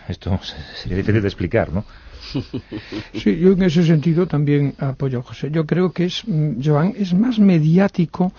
Esto 0.08 0.40
sería 0.76 0.98
difícil 0.98 1.22
de 1.22 1.28
explicar, 1.28 1.72
¿no? 1.72 1.86
Sí, 3.14 3.38
yo 3.38 3.52
en 3.52 3.64
ese 3.64 3.84
sentido 3.84 4.28
también 4.28 4.76
apoyo 4.78 5.20
a 5.20 5.24
José. 5.24 5.50
Yo 5.52 5.66
creo 5.66 5.92
que 5.92 6.06
es, 6.06 6.24
mm, 6.26 6.62
Joan, 6.64 6.94
es 6.98 7.14
más 7.14 7.40
mediático 7.40 8.32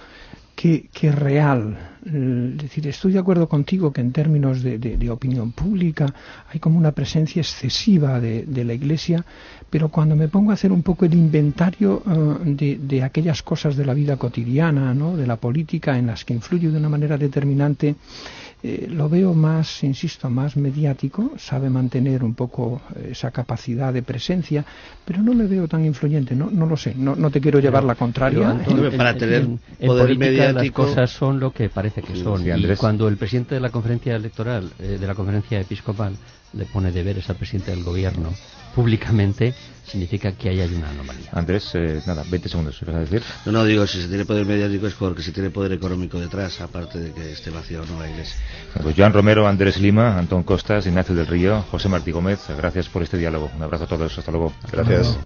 que, 0.63 1.11
real. 1.11 1.77
Es 2.05 2.63
decir, 2.63 2.87
estoy 2.87 3.13
de 3.13 3.19
acuerdo 3.19 3.49
contigo 3.49 3.93
que 3.93 4.01
en 4.01 4.13
términos 4.13 4.63
de, 4.63 5.11
opinión 5.11 5.51
pública 5.53 6.07
hay 6.49 6.61
como 6.61 6.79
una 6.79 6.93
presencia 6.93 7.41
excesiva 7.43 8.21
de, 8.21 8.65
la 8.65 8.73
Iglesia, 8.73 9.25
pero 9.69 9.89
cuando 9.89 10.15
me 10.15 10.29
pongo 10.29 10.51
a 10.51 10.55
hacer 10.55 10.71
un 10.71 10.83
poco 10.83 11.05
el 11.05 11.15
inventario 11.15 12.03
uh, 12.07 12.39
de, 12.45 13.03
aquellas 13.03 13.43
cosas 13.43 13.77
de 13.77 13.85
la 13.85 13.95
vida 13.95 14.17
cotidiana, 14.17 14.95
¿no? 14.95 15.17
de 15.17 15.27
la 15.27 15.37
política 15.37 15.99
en 15.99 16.07
las 16.07 16.25
que 16.25 16.35
influye 16.35 16.71
de 16.71 16.79
una 16.79 16.89
manera 16.89 17.19
determinante, 17.19 17.97
eh, 18.63 18.87
lo 18.89 19.09
veo 19.09 19.35
más, 19.35 19.83
insisto, 19.83 20.31
más 20.31 20.57
mediático, 20.57 21.33
sabe 21.37 21.69
mantener 21.69 22.23
un 22.23 22.35
poco 22.35 22.81
esa 23.11 23.31
capacidad 23.31 23.93
de 23.93 24.03
presencia, 24.03 24.65
pero 25.05 25.21
no 25.23 25.35
le 25.35 25.47
veo 25.47 25.67
tan 25.67 25.85
influyente, 25.85 26.37
no, 26.37 26.51
no 26.51 26.67
lo 26.67 26.77
sé, 26.77 26.95
no, 26.95 27.17
no 27.17 27.31
te 27.31 27.41
quiero 27.41 27.59
llevar 27.59 27.85
la 27.85 27.95
contraria. 27.95 28.57
para 28.97 29.17
tener 29.17 29.49
poder 29.85 30.17
mediático... 30.17 30.83
las 30.85 30.91
cosas 30.91 31.11
son 31.11 31.41
lo 31.41 31.53
que 31.53 31.69
parece 31.69 32.03
que 32.03 32.15
son. 32.17 32.43
y 32.47 32.77
cuando 32.77 33.09
el 33.09 33.17
presidente 33.17 33.57
de 33.57 33.61
la 33.61 33.71
conferencia 33.71 34.15
electoral, 34.15 34.71
eh, 34.79 34.99
de 35.01 35.07
la 35.07 35.15
conferencia 35.15 35.61
episcopal, 35.61 36.15
le 36.53 36.65
pone 36.67 36.93
deberes 36.93 37.29
al 37.31 37.37
presidente 37.37 37.71
del 37.71 37.85
gobierno 37.85 38.33
públicamente, 38.75 39.55
significa 39.87 40.33
que 40.33 40.49
ahí 40.49 40.61
hay 40.61 40.75
una 40.75 40.91
anomalía. 40.91 41.31
Andrés, 41.33 41.71
eh, 41.75 42.01
nada, 42.07 42.25
20 42.29 42.49
segundos, 42.49 42.81
¿vas 42.87 42.97
a 42.97 43.01
decir? 43.01 43.23
No, 43.45 43.53
no, 43.53 43.65
digo, 43.65 43.87
si 43.87 44.01
se 44.01 44.09
tiene 44.09 44.25
poder 44.25 44.47
mediático 44.47 44.87
es 44.87 44.95
porque 44.95 45.23
se 45.23 45.33
tiene 45.33 45.51
poder 45.51 45.73
económico 45.73 46.19
detrás, 46.19 46.61
aparte 46.61 46.99
de 46.99 47.13
que 47.13 47.33
esté 47.33 47.51
vacío 47.51 47.85
no 47.87 48.01
la 48.01 48.09
iglesia. 48.09 48.37
Pues 48.83 48.97
Joan 48.97 49.13
Romero, 49.13 49.47
Andrés 49.47 49.79
Lima, 49.79 50.19
Antón 50.19 50.43
Costas, 50.43 50.87
Ignacio 50.87 51.15
del 51.15 51.27
Río, 51.27 51.63
José 51.71 51.89
Martí 51.89 52.11
Gómez, 52.11 52.41
gracias 52.57 52.89
por 52.89 53.03
este 53.03 53.19
diálogo. 53.19 53.51
Un 53.55 53.63
abrazo 53.63 53.85
a 53.85 53.89
todos, 53.89 54.17
hasta 54.19 54.31
luego. 54.31 54.53
Gracias. 54.71 55.19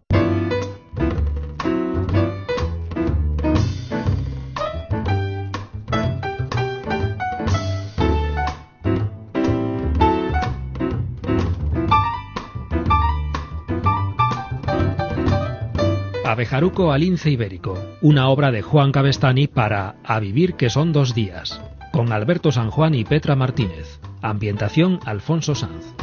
Abejaruco 16.36 16.92
al 16.92 17.00
lince 17.00 17.30
ibérico, 17.30 17.82
una 18.02 18.28
obra 18.28 18.52
de 18.52 18.60
Juan 18.60 18.92
Cabestani 18.92 19.46
para 19.46 19.94
A 20.04 20.20
vivir 20.20 20.52
que 20.52 20.68
son 20.68 20.92
dos 20.92 21.14
días, 21.14 21.62
con 21.92 22.12
Alberto 22.12 22.52
San 22.52 22.70
Juan 22.70 22.94
y 22.94 23.06
Petra 23.06 23.34
Martínez. 23.36 23.98
Ambientación 24.20 25.00
Alfonso 25.06 25.54
Sanz. 25.54 25.94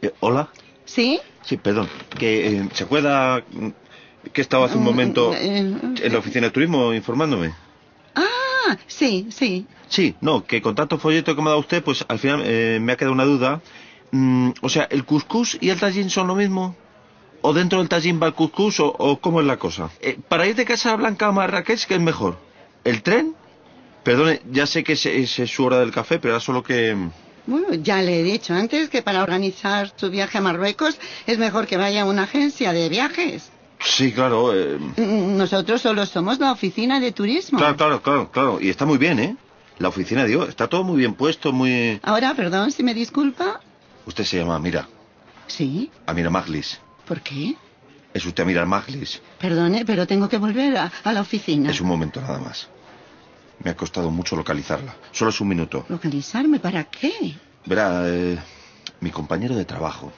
Eh, 0.00 0.14
¿Hola? 0.20 0.48
¿Sí? 0.86 1.20
Sí, 1.42 1.58
perdón. 1.58 1.88
Que, 2.18 2.56
eh, 2.56 2.68
¿Se 2.72 2.84
acuerda 2.84 3.44
que 4.32 4.40
estaba 4.40 4.64
hace 4.64 4.78
un 4.78 4.84
momento 4.84 5.34
eh, 5.34 5.58
en 5.58 6.10
la 6.10 6.18
oficina 6.18 6.46
de 6.46 6.52
turismo 6.52 6.94
informándome? 6.94 7.52
Sí, 8.86 9.26
sí. 9.30 9.66
Sí, 9.88 10.14
no, 10.20 10.44
que 10.44 10.62
con 10.62 10.74
tanto 10.74 10.98
folleto 10.98 11.34
que 11.34 11.42
me 11.42 11.48
ha 11.48 11.50
dado 11.50 11.60
usted, 11.60 11.82
pues 11.82 12.04
al 12.08 12.18
final 12.18 12.42
eh, 12.44 12.78
me 12.80 12.92
ha 12.92 12.96
quedado 12.96 13.12
una 13.12 13.24
duda. 13.24 13.60
Mm, 14.10 14.50
o 14.60 14.68
sea, 14.68 14.84
¿el 14.90 15.04
cuscús 15.04 15.58
y 15.60 15.70
el 15.70 15.78
tallín 15.78 16.10
son 16.10 16.26
lo 16.26 16.34
mismo? 16.34 16.76
¿O 17.40 17.52
dentro 17.52 17.78
del 17.78 17.88
tallín 17.88 18.20
va 18.22 18.28
el 18.28 18.34
cuscús 18.34 18.78
o, 18.78 19.18
cómo 19.20 19.40
es 19.40 19.46
la 19.46 19.56
cosa? 19.56 19.90
Eh, 20.00 20.18
para 20.28 20.46
ir 20.46 20.54
de 20.54 20.64
Casa 20.64 20.94
Blanca 20.96 21.26
a 21.26 21.32
Marrakech, 21.32 21.86
¿qué 21.86 21.94
es 21.94 22.00
mejor? 22.00 22.38
¿El 22.84 23.02
tren? 23.02 23.34
Perdone, 24.04 24.40
ya 24.50 24.66
sé 24.66 24.84
que 24.84 24.92
es, 24.94 25.06
es, 25.06 25.50
su 25.50 25.64
hora 25.64 25.78
del 25.80 25.92
café, 25.92 26.18
pero 26.18 26.34
era 26.34 26.40
solo 26.40 26.62
que... 26.62 26.96
Bueno, 27.46 27.74
ya 27.74 28.00
le 28.02 28.20
he 28.20 28.22
dicho 28.22 28.54
antes 28.54 28.88
que 28.88 29.02
para 29.02 29.22
organizar 29.22 29.92
su 29.96 30.10
viaje 30.10 30.38
a 30.38 30.40
Marruecos 30.40 30.96
es 31.26 31.38
mejor 31.38 31.66
que 31.66 31.76
vaya 31.76 32.02
a 32.02 32.04
una 32.04 32.22
agencia 32.24 32.72
de 32.72 32.88
viajes. 32.88 33.50
Sí, 33.84 34.12
claro. 34.12 34.54
Eh... 34.54 34.78
Nosotros 34.96 35.80
solo 35.80 36.06
somos 36.06 36.38
la 36.38 36.52
oficina 36.52 37.00
de 37.00 37.12
turismo. 37.12 37.58
Claro, 37.58 37.76
claro, 37.76 38.02
claro, 38.02 38.30
claro. 38.30 38.58
Y 38.60 38.68
está 38.68 38.86
muy 38.86 38.98
bien, 38.98 39.18
¿eh? 39.18 39.36
La 39.78 39.88
oficina, 39.88 40.24
digo, 40.24 40.44
está 40.44 40.68
todo 40.68 40.84
muy 40.84 40.98
bien 40.98 41.14
puesto, 41.14 41.52
muy... 41.52 41.98
Ahora, 42.02 42.34
perdón, 42.34 42.70
si 42.70 42.82
me 42.82 42.94
disculpa. 42.94 43.60
Usted 44.06 44.24
se 44.24 44.38
llama 44.38 44.56
Amira. 44.56 44.88
¿Sí? 45.46 45.90
Amira 46.06 46.30
Maglis. 46.30 46.80
¿Por 47.06 47.20
qué? 47.20 47.56
Es 48.14 48.24
usted 48.24 48.42
Amira 48.42 48.64
Maglis. 48.64 49.20
Perdone, 49.40 49.84
pero 49.84 50.06
tengo 50.06 50.28
que 50.28 50.38
volver 50.38 50.76
a, 50.76 51.12
la 51.12 51.20
oficina. 51.20 51.70
Es 51.70 51.80
un 51.80 51.88
momento 51.88 52.20
nada 52.20 52.38
más. 52.38 52.68
Me 53.64 53.70
ha 53.70 53.76
costado 53.76 54.10
mucho 54.10 54.36
localizarla. 54.36 54.94
Solo 55.10 55.30
es 55.30 55.40
un 55.40 55.48
minuto. 55.48 55.86
¿Localizarme 55.88 56.60
para 56.60 56.84
qué? 56.84 57.36
Verá, 57.64 58.02
eh, 58.06 58.38
mi 59.00 59.10
compañero 59.10 59.56
de 59.56 59.64
trabajo 59.64 60.12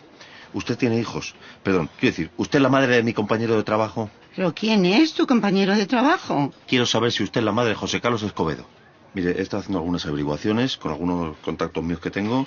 Usted 0.54 0.78
tiene 0.78 0.98
hijos. 0.98 1.34
Perdón, 1.62 1.90
quiero 1.98 2.12
decir, 2.12 2.30
¿usted 2.38 2.58
es 2.58 2.62
la 2.62 2.68
madre 2.68 2.96
de 2.96 3.02
mi 3.02 3.12
compañero 3.12 3.56
de 3.56 3.64
trabajo? 3.64 4.08
¿Pero 4.34 4.54
quién 4.54 4.86
es 4.86 5.12
tu 5.12 5.26
compañero 5.26 5.74
de 5.74 5.86
trabajo? 5.86 6.52
Quiero 6.66 6.86
saber 6.86 7.12
si 7.12 7.22
usted 7.22 7.40
es 7.40 7.44
la 7.44 7.52
madre 7.52 7.70
de 7.70 7.76
José 7.76 8.00
Carlos 8.00 8.22
Escobedo. 8.22 8.66
Mire, 9.14 9.32
he 9.32 9.42
estado 9.42 9.60
haciendo 9.60 9.78
algunas 9.78 10.06
averiguaciones 10.06 10.76
con 10.76 10.90
algunos 10.92 11.36
contactos 11.38 11.84
míos 11.84 12.00
que 12.00 12.10
tengo 12.10 12.46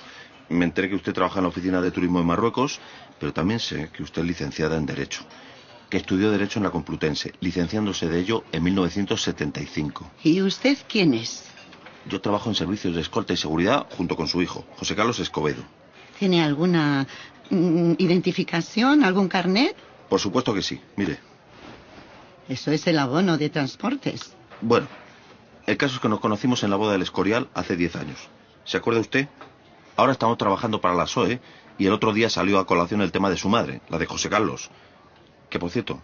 Me 0.50 0.66
enteré 0.66 0.90
que 0.90 0.96
usted 0.96 1.14
trabaja 1.14 1.40
en 1.40 1.44
la 1.44 1.50
oficina 1.50 1.82
de 1.82 1.92
turismo 1.92 2.20
de 2.20 2.26
Marruecos, 2.26 2.80
pero 3.20 3.34
también 3.34 3.60
sé 3.60 3.90
que 3.92 4.04
usted 4.04 4.22
es 4.22 4.28
licenciada 4.28 4.78
en 4.78 4.86
Derecho, 4.86 5.22
que 5.90 5.98
estudió 5.98 6.32
Derecho 6.32 6.60
en 6.60 6.64
la 6.64 6.72
Complutense, 6.72 7.34
licenciándose 7.42 8.08
de 8.08 8.20
ello 8.20 8.44
en 8.54 8.64
1975. 8.64 10.12
¿Y 10.24 10.42
usted 10.42 10.78
quién 10.88 11.14
es? 11.14 11.44
Yo 12.10 12.22
trabajo 12.22 12.50
en 12.50 12.56
servicios 12.56 12.96
de 12.96 13.02
escolta 13.02 13.34
y 13.34 13.38
seguridad 13.38 13.88
junto 13.98 14.16
con 14.16 14.30
su 14.30 14.42
hijo, 14.42 14.66
José 14.78 14.96
Carlos 14.96 15.20
Escobedo. 15.20 15.64
¿Tiene 16.18 16.42
alguna 16.42 17.06
identificación, 17.52 19.04
algún 19.04 19.28
carnet? 19.28 19.76
Por 20.10 20.20
supuesto 20.20 20.54
que 20.54 20.62
sí. 20.62 20.80
Mire, 20.96 21.20
Eso 22.50 22.72
es 22.72 22.88
el 22.88 22.98
abono 23.00 23.38
de 23.38 23.50
transportes. 23.50 24.34
Bueno, 24.62 24.88
el 25.66 25.78
caso 25.78 25.96
es 25.96 26.02
que 26.02 26.10
nos 26.10 26.20
conocimos 26.20 26.64
en 26.64 26.70
la 26.70 26.78
boda 26.78 26.94
del 26.94 27.02
Escorial 27.02 27.50
hace 27.54 27.76
10 27.76 27.96
años. 27.98 28.30
¿Se 28.64 28.78
acuerda 28.78 29.02
usted? 29.02 29.28
Ahora 29.96 30.14
estamos 30.14 30.38
trabajando 30.38 30.80
para 30.80 30.96
la 30.96 31.08
SOE 31.08 31.42
y 31.78 31.86
el 31.86 31.94
otro 31.94 32.14
día 32.14 32.30
salió 32.30 32.60
a 32.60 32.66
colación 32.66 33.02
el 33.02 33.12
tema 33.12 33.30
de 33.30 33.38
su 33.38 33.50
madre, 33.50 33.82
la 33.90 33.98
de 33.98 34.06
José 34.06 34.30
Carlos. 34.30 34.70
Que 35.50 35.60
por 35.60 35.70
cierto, 35.70 36.00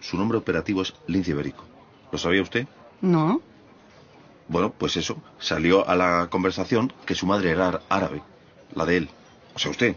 su 0.00 0.16
nombre 0.16 0.38
operativo 0.38 0.82
es 0.82 0.94
Lince 1.06 1.32
Ibérico. 1.32 1.64
¿Lo 2.10 2.18
sabía 2.18 2.42
usted? 2.42 2.66
¿No? 3.00 3.40
Bueno, 4.48 4.72
pues 4.72 4.96
eso, 4.96 5.16
salió 5.38 5.88
a 5.88 5.94
la 5.96 6.28
conversación 6.30 6.92
que 7.06 7.14
su 7.14 7.26
madre 7.26 7.50
era 7.50 7.80
árabe, 7.88 8.22
la 8.74 8.84
de 8.84 8.96
él. 8.98 9.08
O 9.54 9.58
sea, 9.58 9.70
usted. 9.70 9.96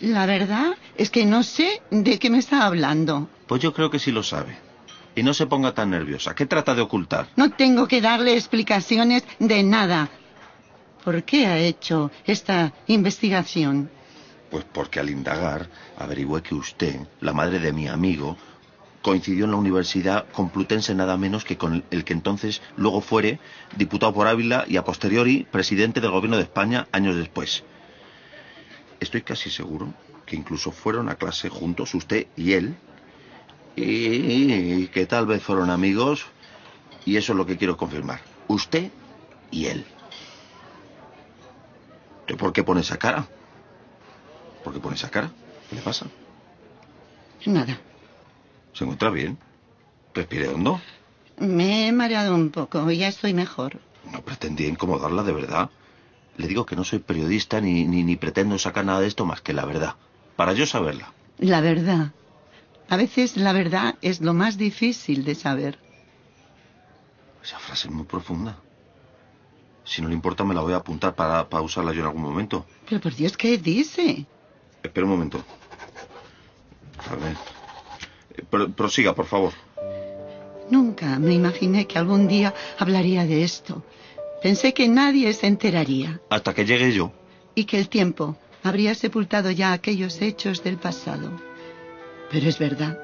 La 0.00 0.26
verdad 0.26 0.74
es 0.96 1.10
que 1.10 1.24
no 1.24 1.42
sé 1.42 1.82
de 1.90 2.18
qué 2.18 2.30
me 2.30 2.38
está 2.38 2.66
hablando. 2.66 3.28
Pues 3.46 3.62
yo 3.62 3.72
creo 3.72 3.90
que 3.90 3.98
sí 3.98 4.10
lo 4.10 4.22
sabe. 4.22 4.56
Y 5.14 5.22
no 5.22 5.34
se 5.34 5.46
ponga 5.46 5.74
tan 5.74 5.90
nerviosa. 5.90 6.34
¿Qué 6.34 6.46
trata 6.46 6.74
de 6.74 6.80
ocultar? 6.80 7.28
No 7.36 7.50
tengo 7.50 7.86
que 7.86 8.00
darle 8.00 8.34
explicaciones 8.34 9.24
de 9.38 9.62
nada. 9.62 10.08
¿Por 11.04 11.24
qué 11.24 11.46
ha 11.46 11.58
hecho 11.58 12.10
esta 12.24 12.72
investigación? 12.86 13.90
Pues 14.50 14.64
porque 14.72 15.00
al 15.00 15.10
indagar 15.10 15.68
averigüé 15.98 16.42
que 16.42 16.54
usted, 16.54 17.00
la 17.20 17.32
madre 17.32 17.58
de 17.58 17.72
mi 17.72 17.88
amigo, 17.88 18.36
coincidió 19.02 19.44
en 19.44 19.50
la 19.50 19.56
Universidad 19.56 20.26
Complutense 20.32 20.94
nada 20.94 21.16
menos 21.16 21.44
que 21.44 21.58
con 21.58 21.84
el 21.90 22.04
que 22.04 22.12
entonces 22.12 22.62
luego 22.76 23.00
fuere 23.00 23.40
diputado 23.76 24.14
por 24.14 24.28
Ávila 24.28 24.64
y 24.68 24.76
a 24.76 24.84
posteriori 24.84 25.46
presidente 25.50 26.00
del 26.00 26.12
gobierno 26.12 26.36
de 26.36 26.44
España 26.44 26.86
años 26.92 27.16
después. 27.16 27.64
Estoy 29.02 29.22
casi 29.22 29.50
seguro 29.50 29.92
que 30.24 30.36
incluso 30.36 30.70
fueron 30.70 31.08
a 31.08 31.16
clase 31.16 31.48
juntos 31.48 31.92
usted 31.92 32.28
y 32.36 32.52
él 32.52 32.76
y 33.74 34.86
que 34.86 35.06
tal 35.06 35.26
vez 35.26 35.42
fueron 35.42 35.70
amigos 35.70 36.24
y 37.04 37.16
eso 37.16 37.32
es 37.32 37.36
lo 37.36 37.44
que 37.44 37.56
quiero 37.56 37.76
confirmar. 37.76 38.20
Usted 38.46 38.92
y 39.50 39.66
él. 39.66 39.84
¿Pero 42.26 42.38
¿Por 42.38 42.52
qué 42.52 42.62
pone 42.62 42.82
esa 42.82 42.96
cara? 42.96 43.26
¿Por 44.62 44.72
qué 44.72 44.78
pone 44.78 44.94
esa 44.94 45.10
cara? 45.10 45.32
¿Qué 45.68 45.74
le 45.74 45.82
pasa? 45.82 46.06
Nada. 47.44 47.76
¿Se 48.72 48.84
encuentra 48.84 49.10
bien? 49.10 49.36
¿Respire 50.14 50.46
hondo? 50.46 50.80
Me 51.38 51.88
he 51.88 51.92
mareado 51.92 52.36
un 52.36 52.50
poco. 52.50 52.88
Ya 52.92 53.08
estoy 53.08 53.34
mejor. 53.34 53.80
No 54.12 54.20
pretendía 54.22 54.68
incomodarla 54.68 55.24
de 55.24 55.32
verdad. 55.32 55.70
Le 56.36 56.48
digo 56.48 56.64
que 56.66 56.76
no 56.76 56.84
soy 56.84 56.98
periodista 56.98 57.60
ni, 57.60 57.84
ni, 57.86 58.02
ni 58.02 58.16
pretendo 58.16 58.58
sacar 58.58 58.84
nada 58.84 59.00
de 59.00 59.06
esto 59.06 59.24
más 59.26 59.40
que 59.40 59.52
la 59.52 59.64
verdad. 59.64 59.96
Para 60.36 60.52
yo 60.54 60.66
saberla. 60.66 61.12
La 61.38 61.60
verdad. 61.60 62.12
A 62.88 62.96
veces 62.96 63.36
la 63.36 63.52
verdad 63.52 63.96
es 64.02 64.20
lo 64.20 64.34
más 64.34 64.56
difícil 64.58 65.24
de 65.24 65.34
saber. 65.34 65.78
Esa 67.42 67.58
frase 67.58 67.88
es 67.88 67.94
muy 67.94 68.04
profunda. 68.04 68.56
Si 69.84 70.00
no 70.00 70.08
le 70.08 70.14
importa, 70.14 70.44
me 70.44 70.54
la 70.54 70.60
voy 70.60 70.72
a 70.72 70.76
apuntar 70.76 71.14
para, 71.14 71.48
para 71.48 71.62
usarla 71.62 71.92
yo 71.92 72.00
en 72.00 72.06
algún 72.06 72.22
momento. 72.22 72.64
Pero 72.88 73.00
por 73.00 73.14
Dios, 73.14 73.36
¿qué 73.36 73.58
dice? 73.58 74.26
Espera 74.82 75.04
un 75.06 75.12
momento. 75.12 75.44
A 77.10 77.14
ver. 77.16 77.36
Eh, 78.36 78.42
pro- 78.48 78.70
prosiga, 78.70 79.14
por 79.14 79.26
favor. 79.26 79.52
Nunca 80.70 81.18
me 81.18 81.34
imaginé 81.34 81.86
que 81.86 81.98
algún 81.98 82.28
día 82.28 82.54
hablaría 82.78 83.26
de 83.26 83.42
esto. 83.42 83.82
Pensé 84.42 84.74
que 84.74 84.88
nadie 84.88 85.32
se 85.32 85.46
enteraría 85.46 86.20
Hasta 86.30 86.54
que 86.54 86.64
llegue 86.64 86.92
yo. 86.92 87.12
y 87.54 87.64
que 87.64 87.78
el 87.78 87.88
tiempo 87.88 88.36
habría 88.62 88.94
sepultado 88.94 89.50
ya 89.50 89.72
aquellos 89.72 90.20
hechos 90.22 90.62
del 90.64 90.76
pasado. 90.78 91.30
Pero 92.30 92.48
es 92.48 92.58
verdad. 92.58 92.98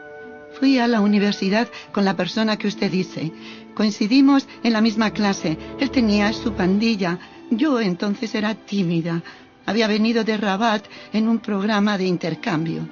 Fui 0.58 0.78
a 0.78 0.88
la 0.88 1.00
universidad 1.00 1.68
con 1.92 2.04
la 2.04 2.16
persona 2.16 2.56
que 2.56 2.66
usted 2.68 2.90
dice. 2.90 3.30
Coincidimos 3.74 4.48
en 4.62 4.72
la 4.72 4.80
misma 4.80 5.10
clase. 5.12 5.56
Él 5.78 5.90
tenía 5.90 6.32
su 6.32 6.52
pandilla. 6.54 7.18
Yo 7.50 7.80
entonces 7.80 8.34
era 8.34 8.54
tímida. 8.54 9.22
Había 9.66 9.86
venido 9.86 10.24
de 10.24 10.36
Rabat 10.36 10.84
en 11.12 11.28
un 11.28 11.38
programa 11.38 11.98
de 11.98 12.06
intercambio. 12.06 12.88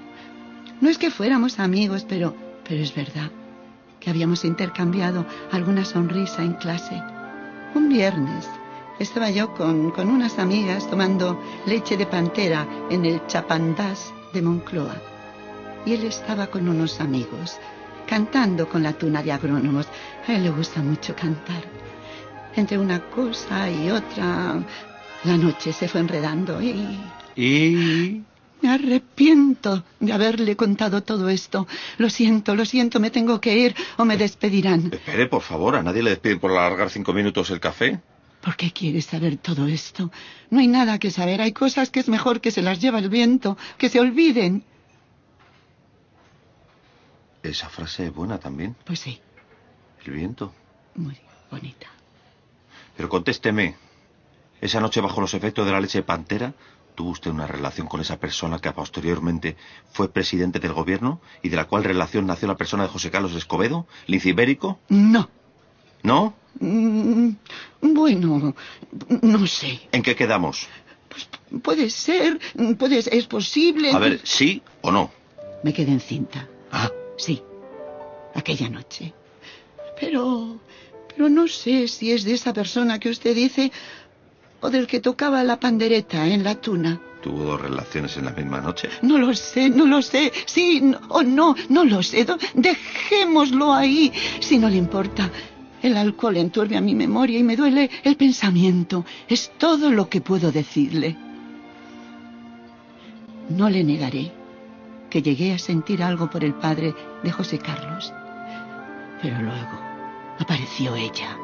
No 0.80 0.90
es 0.90 0.98
que 0.98 1.10
fuéramos 1.10 1.58
amigos, 1.58 2.04
pero, 2.06 2.36
pero 2.68 2.82
es 2.82 2.94
verdad 2.94 3.30
que 3.98 4.10
habíamos 4.10 4.44
intercambiado 4.44 5.24
alguna 5.50 5.84
sonrisa 5.84 6.42
en 6.42 6.52
clase. 6.54 7.02
Un 7.76 7.90
viernes 7.90 8.48
estaba 8.98 9.28
yo 9.28 9.52
con, 9.52 9.90
con 9.90 10.08
unas 10.08 10.38
amigas 10.38 10.88
tomando 10.88 11.38
leche 11.66 11.98
de 11.98 12.06
pantera 12.06 12.66
en 12.88 13.04
el 13.04 13.26
Chapandás 13.26 14.14
de 14.32 14.40
Moncloa. 14.40 14.96
Y 15.84 15.92
él 15.92 16.04
estaba 16.04 16.46
con 16.46 16.70
unos 16.70 17.02
amigos, 17.02 17.58
cantando 18.06 18.66
con 18.66 18.82
la 18.82 18.94
tuna 18.94 19.22
de 19.22 19.30
agrónomos. 19.30 19.88
A 20.26 20.32
él 20.32 20.44
le 20.44 20.50
gusta 20.52 20.80
mucho 20.80 21.14
cantar. 21.14 21.64
Entre 22.54 22.78
una 22.78 23.10
cosa 23.10 23.70
y 23.70 23.90
otra, 23.90 24.58
la 25.24 25.36
noche 25.36 25.70
se 25.74 25.86
fue 25.86 26.00
enredando 26.00 26.62
y... 26.62 26.98
Y... 27.36 28.22
Me 28.62 28.70
arrepiento 28.70 29.84
de 30.00 30.12
haberle 30.12 30.56
contado 30.56 31.02
todo 31.02 31.28
esto. 31.28 31.66
Lo 31.98 32.08
siento, 32.10 32.54
lo 32.54 32.64
siento, 32.64 32.98
me 33.00 33.10
tengo 33.10 33.40
que 33.40 33.56
ir 33.56 33.74
o 33.98 34.04
me 34.04 34.16
despedirán. 34.16 34.90
Espere, 34.92 35.26
por 35.26 35.42
favor, 35.42 35.76
a 35.76 35.82
nadie 35.82 36.02
le 36.02 36.10
despiden 36.10 36.40
por 36.40 36.50
alargar 36.50 36.90
cinco 36.90 37.12
minutos 37.12 37.50
el 37.50 37.60
café. 37.60 38.00
¿Por 38.40 38.56
qué 38.56 38.70
quieres 38.72 39.06
saber 39.06 39.36
todo 39.38 39.66
esto? 39.66 40.10
No 40.50 40.60
hay 40.60 40.68
nada 40.68 40.98
que 40.98 41.10
saber. 41.10 41.40
Hay 41.42 41.52
cosas 41.52 41.90
que 41.90 42.00
es 42.00 42.08
mejor 42.08 42.40
que 42.40 42.50
se 42.50 42.62
las 42.62 42.80
lleva 42.80 42.98
el 42.98 43.08
viento, 43.10 43.58
que 43.76 43.88
se 43.88 44.00
olviden. 44.00 44.64
Esa 47.42 47.68
frase 47.68 48.06
es 48.06 48.14
buena 48.14 48.38
también. 48.38 48.74
Pues 48.84 49.00
sí, 49.00 49.20
El 50.04 50.12
viento. 50.14 50.52
muy 50.94 51.16
bonita. 51.50 51.86
Pero 52.96 53.08
contésteme. 53.08 53.76
Esa 54.60 54.80
noche 54.80 55.00
bajo 55.00 55.20
los 55.20 55.34
efectos 55.34 55.66
de 55.66 55.72
la 55.72 55.80
leche 55.80 56.02
pantera, 56.02 56.54
¿tuvo 56.96 57.10
usted 57.10 57.30
una 57.30 57.46
relación 57.46 57.86
con 57.86 58.00
esa 58.00 58.18
persona 58.18 58.58
que 58.58 58.72
posteriormente 58.72 59.56
fue 59.92 60.12
presidente 60.12 60.58
del 60.58 60.72
gobierno 60.72 61.20
y 61.42 61.48
de 61.50 61.56
la 61.56 61.66
cual 61.66 61.84
relación 61.84 62.26
nació 62.26 62.48
la 62.48 62.56
persona 62.56 62.82
de 62.82 62.88
José 62.88 63.12
Carlos 63.12 63.34
Escobedo, 63.34 63.86
lince 64.08 64.30
ibérico? 64.30 64.80
No. 64.88 65.28
¿No? 66.02 66.34
Mm, 66.58 67.30
bueno, 67.82 68.54
no 69.22 69.46
sé. 69.46 69.80
¿En 69.92 70.02
qué 70.02 70.16
quedamos? 70.16 70.66
Puede 71.62 71.90
ser, 71.90 72.40
puede 72.78 73.02
ser, 73.02 73.14
es 73.14 73.26
posible. 73.26 73.92
A 73.92 73.98
ver, 73.98 74.20
¿sí 74.24 74.62
o 74.80 74.90
no? 74.90 75.10
Me 75.62 75.72
quedé 75.72 75.92
encinta. 75.92 76.48
Ah, 76.72 76.90
Sí, 77.16 77.42
aquella 78.34 78.68
noche. 78.68 79.14
Pero, 79.98 80.58
pero 81.08 81.28
no 81.28 81.48
sé 81.48 81.88
si 81.88 82.12
es 82.12 82.24
de 82.24 82.34
esa 82.34 82.52
persona 82.52 82.98
que 82.98 83.08
usted 83.08 83.34
dice 83.34 83.72
o 84.60 84.70
del 84.70 84.86
que 84.86 85.00
tocaba 85.00 85.42
la 85.44 85.58
pandereta 85.60 86.26
en 86.26 86.42
la 86.44 86.54
tuna. 86.56 87.00
¿tuvo 87.22 87.42
dos 87.42 87.60
relaciones 87.60 88.16
en 88.18 88.24
la 88.26 88.30
misma 88.30 88.60
noche? 88.60 88.88
No 89.02 89.18
lo 89.18 89.34
sé, 89.34 89.68
no 89.68 89.84
lo 89.86 90.00
sé. 90.00 90.32
Sí 90.46 90.80
no- 90.80 91.00
o 91.08 91.24
no, 91.24 91.56
no 91.68 91.84
lo 91.84 92.00
sé. 92.00 92.24
Dejémoslo 92.54 93.72
ahí, 93.72 94.12
si 94.38 94.58
no 94.58 94.68
le 94.68 94.76
importa. 94.76 95.28
El 95.82 95.96
alcohol 95.96 96.36
enturbia 96.36 96.80
mi 96.80 96.94
memoria 96.94 97.36
y 97.38 97.42
me 97.42 97.56
duele 97.56 97.90
el 98.04 98.16
pensamiento. 98.16 99.04
Es 99.28 99.50
todo 99.58 99.90
lo 99.90 100.08
que 100.08 100.20
puedo 100.20 100.52
decirle. 100.52 101.16
No 103.48 103.68
le 103.70 103.82
negaré 103.82 104.30
que 105.10 105.20
llegué 105.22 105.52
a 105.52 105.58
sentir 105.58 106.02
algo 106.04 106.30
por 106.30 106.44
el 106.44 106.54
padre 106.54 106.94
de 107.24 107.30
José 107.32 107.58
Carlos. 107.58 108.12
Pero 109.20 109.40
luego 109.42 109.80
apareció 110.38 110.94
ella, 110.94 111.36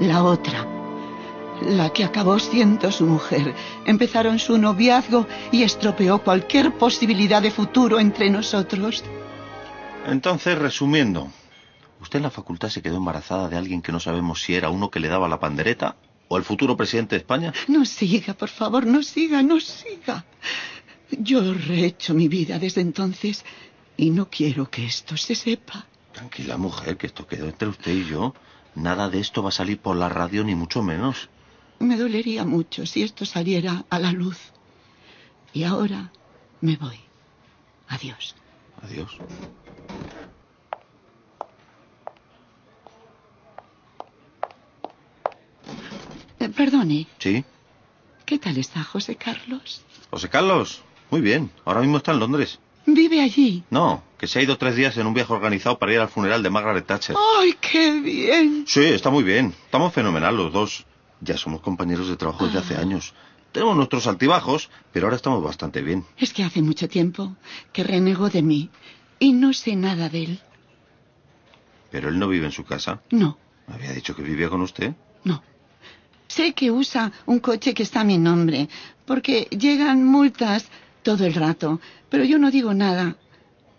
la 0.00 0.22
otra, 0.22 0.64
la 1.62 1.92
que 1.92 2.04
acabó 2.04 2.38
siendo 2.38 2.90
su 2.92 3.06
mujer. 3.06 3.54
Empezaron 3.86 4.38
su 4.38 4.58
noviazgo 4.58 5.26
y 5.52 5.62
estropeó 5.62 6.22
cualquier 6.22 6.76
posibilidad 6.76 7.42
de 7.42 7.50
futuro 7.50 7.98
entre 7.98 8.30
nosotros. 8.30 9.04
Entonces, 10.06 10.58
resumiendo, 10.58 11.28
usted 12.00 12.18
en 12.18 12.24
la 12.24 12.30
facultad 12.30 12.68
se 12.68 12.82
quedó 12.82 12.96
embarazada 12.96 13.48
de 13.48 13.56
alguien 13.56 13.82
que 13.82 13.92
no 13.92 14.00
sabemos 14.00 14.42
si 14.42 14.54
era 14.54 14.70
uno 14.70 14.90
que 14.90 15.00
le 15.00 15.08
daba 15.08 15.28
la 15.28 15.40
pandereta 15.40 15.96
o 16.28 16.36
el 16.36 16.44
futuro 16.44 16.76
presidente 16.76 17.14
de 17.14 17.20
España. 17.20 17.52
No 17.68 17.84
siga, 17.84 18.34
por 18.34 18.48
favor, 18.48 18.86
no 18.86 19.02
siga, 19.02 19.42
no 19.42 19.60
siga. 19.60 20.24
Yo 21.10 21.40
he 21.42 21.54
rehecho 21.54 22.14
mi 22.14 22.28
vida 22.28 22.58
desde 22.58 22.80
entonces 22.80 23.44
y 23.96 24.10
no 24.10 24.28
quiero 24.28 24.68
que 24.70 24.84
esto 24.84 25.16
se 25.16 25.34
sepa. 25.34 25.86
Tranquila, 26.12 26.56
mujer, 26.56 26.96
que 26.96 27.06
esto 27.06 27.26
quedó 27.26 27.46
entre 27.46 27.68
usted 27.68 27.92
y 27.92 28.04
yo. 28.06 28.34
Nada 28.74 29.08
de 29.08 29.20
esto 29.20 29.42
va 29.42 29.48
a 29.50 29.52
salir 29.52 29.78
por 29.78 29.96
la 29.96 30.08
radio, 30.08 30.44
ni 30.44 30.54
mucho 30.54 30.82
menos. 30.82 31.30
Me 31.78 31.96
dolería 31.96 32.44
mucho 32.44 32.86
si 32.86 33.02
esto 33.02 33.24
saliera 33.24 33.84
a 33.90 33.98
la 33.98 34.12
luz. 34.12 34.38
Y 35.52 35.64
ahora 35.64 36.10
me 36.60 36.76
voy. 36.76 36.98
Adiós. 37.88 38.34
Adiós. 38.82 39.18
Eh, 46.38 46.48
perdone, 46.50 47.06
¿Sí? 47.18 47.44
¿qué 48.24 48.38
tal 48.38 48.58
está 48.58 48.82
José 48.84 49.16
Carlos? 49.16 49.82
José 50.10 50.28
Carlos. 50.28 50.82
Muy 51.10 51.20
bien. 51.20 51.50
Ahora 51.64 51.80
mismo 51.80 51.98
está 51.98 52.12
en 52.12 52.18
Londres. 52.20 52.58
¿Vive 52.86 53.20
allí? 53.20 53.64
No, 53.70 54.02
que 54.18 54.26
se 54.26 54.38
ha 54.38 54.42
ido 54.42 54.58
tres 54.58 54.76
días 54.76 54.96
en 54.96 55.06
un 55.06 55.14
viaje 55.14 55.32
organizado 55.32 55.78
para 55.78 55.92
ir 55.92 56.00
al 56.00 56.08
funeral 56.08 56.42
de 56.42 56.50
Margaret 56.50 56.86
Thatcher. 56.86 57.16
¡Ay, 57.40 57.54
qué 57.60 58.00
bien! 58.00 58.64
Sí, 58.66 58.84
está 58.84 59.10
muy 59.10 59.24
bien. 59.24 59.54
Estamos 59.64 59.92
fenomenal 59.92 60.36
los 60.36 60.52
dos. 60.52 60.86
Ya 61.20 61.36
somos 61.36 61.60
compañeros 61.60 62.08
de 62.08 62.16
trabajo 62.16 62.46
desde 62.46 62.58
hace 62.58 62.76
años. 62.76 63.14
Tenemos 63.52 63.76
nuestros 63.76 64.06
altibajos, 64.06 64.70
pero 64.92 65.06
ahora 65.06 65.16
estamos 65.16 65.42
bastante 65.42 65.80
bien. 65.82 66.04
Es 66.18 66.32
que 66.32 66.44
hace 66.44 66.60
mucho 66.60 66.88
tiempo 66.88 67.36
que 67.72 67.84
renegó 67.84 68.28
de 68.28 68.42
mí 68.42 68.70
y 69.18 69.32
no 69.32 69.52
sé 69.52 69.76
nada 69.76 70.08
de 70.08 70.24
él. 70.24 70.40
Pero 71.90 72.08
él 72.10 72.18
no 72.18 72.28
vive 72.28 72.46
en 72.46 72.52
su 72.52 72.64
casa. 72.64 73.00
No, 73.10 73.38
Me 73.66 73.74
había 73.74 73.92
dicho 73.92 74.14
que 74.14 74.22
vivía 74.22 74.48
con 74.50 74.60
usted. 74.60 74.94
no. 75.24 75.42
Sé 76.28 76.54
que 76.54 76.72
usa 76.72 77.12
un 77.26 77.38
coche 77.38 77.72
que 77.72 77.84
está 77.84 78.00
a 78.00 78.04
mi 78.04 78.18
nombre, 78.18 78.68
porque 79.06 79.44
llegan 79.44 80.04
multas 80.04 80.68
todo 81.04 81.24
el 81.24 81.34
rato, 81.34 81.80
pero 82.10 82.24
yo 82.24 82.36
no 82.38 82.50
digo 82.50 82.74
nada, 82.74 83.16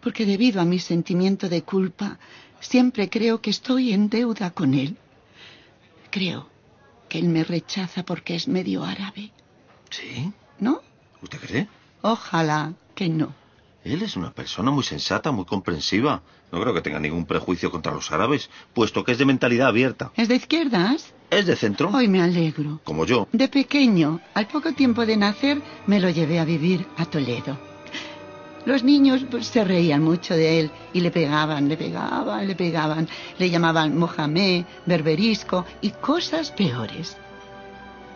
porque 0.01 0.25
debido 0.25 0.61
a 0.61 0.65
mi 0.65 0.79
sentimiento 0.79 1.49
de 1.49 1.63
culpa, 1.63 2.17
siempre 2.61 3.09
creo 3.09 3.41
que 3.41 3.49
estoy 3.49 3.91
en 3.91 4.09
deuda 4.09 4.51
con 4.51 4.73
él. 4.73 4.95
Creo 6.09 6.49
que 7.07 7.19
él 7.19 7.27
me 7.29 7.43
rechaza 7.43 8.03
porque 8.03 8.35
es 8.35 8.47
medio 8.47 8.83
árabe, 8.83 9.31
¿Sí? 9.89 10.31
¿no? 10.59 10.81
¿Usted 11.21 11.39
cree? 11.39 11.67
Ojalá 12.01 12.73
que 12.95 13.09
no. 13.09 13.33
Él 13.83 14.01
es 14.01 14.15
una 14.17 14.31
persona 14.33 14.69
muy 14.71 14.83
sensata, 14.83 15.31
muy 15.31 15.45
comprensiva. 15.45 16.21
No 16.51 16.59
creo 16.61 16.73
que 16.73 16.81
tenga 16.81 16.99
ningún 16.99 17.25
prejuicio 17.25 17.71
contra 17.71 17.93
los 17.93 18.11
árabes, 18.11 18.49
puesto 18.73 19.03
que 19.03 19.13
es 19.13 19.17
de 19.17 19.25
mentalidad 19.25 19.67
abierta. 19.67 20.11
¿Es 20.15 20.27
de 20.27 20.35
izquierdas? 20.35 21.13
Es 21.29 21.45
de 21.45 21.55
centro, 21.55 21.89
Hoy 21.93 22.07
me 22.07 22.21
alegro. 22.21 22.79
como 22.83 23.05
yo. 23.05 23.27
De 23.31 23.47
pequeño, 23.47 24.19
al 24.33 24.47
poco 24.47 24.73
tiempo 24.73 25.05
de 25.05 25.17
nacer, 25.17 25.61
me 25.85 25.99
lo 25.99 26.09
llevé 26.09 26.39
a 26.39 26.45
vivir 26.45 26.85
a 26.97 27.05
Toledo. 27.05 27.57
Los 28.67 28.83
niños 28.83 29.25
pues, 29.31 29.47
se 29.47 29.63
reían 29.63 30.03
mucho 30.03 30.33
de 30.33 30.59
él 30.59 30.71
y 30.91 30.99
le 30.99 31.09
pegaban, 31.09 31.69
le 31.69 31.77
pegaban, 31.77 32.45
le 32.45 32.53
pegaban. 32.53 33.07
Le 33.39 33.49
llamaban 33.49 33.97
Mohamed, 33.97 34.65
berberisco 34.85 35.65
y 35.79 35.91
cosas 35.91 36.51
peores. 36.51 37.15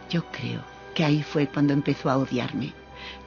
Yo 0.10 0.26
creo 0.26 0.62
que 0.94 1.06
ahí 1.06 1.24
fue 1.24 1.48
cuando 1.48 1.72
empezó 1.72 2.10
a 2.10 2.18
odiarme. 2.18 2.74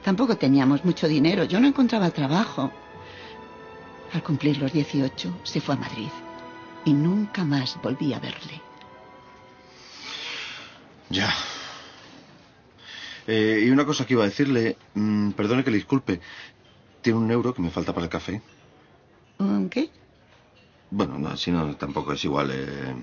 Tampoco 0.03 0.37
teníamos 0.37 0.85
mucho 0.85 1.07
dinero, 1.07 1.45
yo 1.45 1.59
no 1.59 1.67
encontraba 1.67 2.11
trabajo. 2.11 2.71
Al 4.13 4.21
cumplir 4.21 4.59
los 4.59 4.71
18 4.71 5.39
se 5.41 5.61
fue 5.61 5.73
a 5.73 5.79
Madrid 5.79 6.09
y 6.85 6.93
nunca 6.93 7.43
más 7.43 7.75
volví 7.81 8.13
a 8.13 8.19
verle. 8.19 8.61
Ya. 11.09 11.33
Eh, 13.25 13.63
y 13.65 13.71
una 13.71 13.83
cosa 13.83 14.05
que 14.05 14.13
iba 14.13 14.21
a 14.21 14.27
decirle, 14.27 14.77
mm, 14.93 15.31
perdone 15.31 15.63
que 15.63 15.71
le 15.71 15.77
disculpe. 15.77 16.21
Tiene 17.05 17.19
un 17.19 17.29
euro 17.29 17.53
que 17.53 17.61
me 17.61 17.69
falta 17.69 17.93
para 17.93 18.05
el 18.05 18.09
café. 18.09 18.41
¿Un 19.37 19.69
¿Qué? 19.69 19.91
Bueno, 20.89 21.19
no, 21.19 21.37
si 21.37 21.51
no, 21.51 21.75
tampoco 21.75 22.13
es 22.13 22.25
igual. 22.25 22.49
eh. 22.51 22.95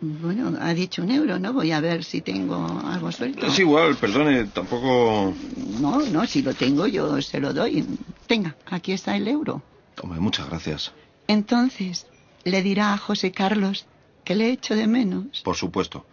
Bueno, 0.00 0.58
ha 0.60 0.74
dicho 0.74 1.02
un 1.02 1.12
euro, 1.12 1.38
¿no? 1.38 1.52
Voy 1.52 1.70
a 1.70 1.78
ver 1.78 2.02
si 2.02 2.20
tengo 2.20 2.66
algo 2.84 3.12
suelto. 3.12 3.46
Es 3.46 3.56
igual, 3.60 3.94
perdone, 3.94 4.46
tampoco... 4.46 5.32
No, 5.80 6.00
no, 6.00 6.26
si 6.26 6.42
lo 6.42 6.52
tengo 6.52 6.88
yo 6.88 7.22
se 7.22 7.38
lo 7.38 7.54
doy. 7.54 7.86
Tenga, 8.26 8.56
aquí 8.66 8.90
está 8.90 9.16
el 9.16 9.28
euro. 9.28 9.62
Hombre, 10.02 10.18
muchas 10.18 10.48
gracias. 10.48 10.90
Entonces, 11.28 12.08
le 12.42 12.60
dirá 12.64 12.92
a 12.92 12.98
José 12.98 13.30
Carlos 13.30 13.86
que 14.24 14.34
le 14.34 14.50
echo 14.50 14.74
de 14.74 14.88
menos. 14.88 15.42
Por 15.44 15.54
supuesto. 15.54 16.04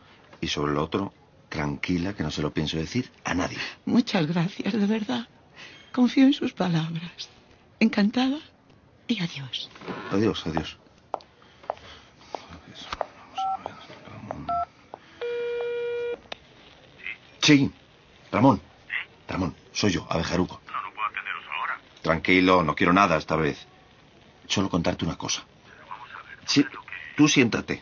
Y 0.41 0.47
sobre 0.49 0.73
lo 0.73 0.83
otro, 0.83 1.11
tranquila 1.49 2.13
que 2.13 2.21
no 2.21 2.29
se 2.29 2.43
lo 2.43 2.53
pienso 2.53 2.77
decir 2.77 3.09
a 3.23 3.33
nadie. 3.33 3.57
Muchas 3.85 4.27
gracias, 4.27 4.73
de 4.73 4.85
verdad. 4.85 5.27
Confío 5.95 6.25
en 6.25 6.34
sus 6.34 6.51
palabras. 6.51 7.29
Encantada 7.79 8.38
y 9.08 9.21
adiós. 9.23 9.69
Adiós, 10.12 10.45
adiós. 10.45 10.77
Sí, 17.41 17.71
Ramón. 18.29 18.62
Ramón, 19.29 19.55
soy 19.71 19.91
yo, 19.91 20.05
Abejaruco. 20.10 20.60
No, 20.67 20.81
no 20.81 20.93
puedo 20.93 21.08
atenderos 21.08 21.43
ahora. 21.58 21.79
Tranquilo, 22.01 22.63
no 22.63 22.75
quiero 22.75 22.91
nada 22.91 23.15
esta 23.15 23.38
vez. 23.38 23.65
Solo 24.49 24.69
contarte 24.69 25.05
una 25.05 25.15
cosa. 25.15 25.45
Vamos 25.88 26.10
a 26.12 26.27
ver. 26.27 26.39
Sí, 26.45 26.65
tú 27.15 27.29
siéntate. 27.29 27.81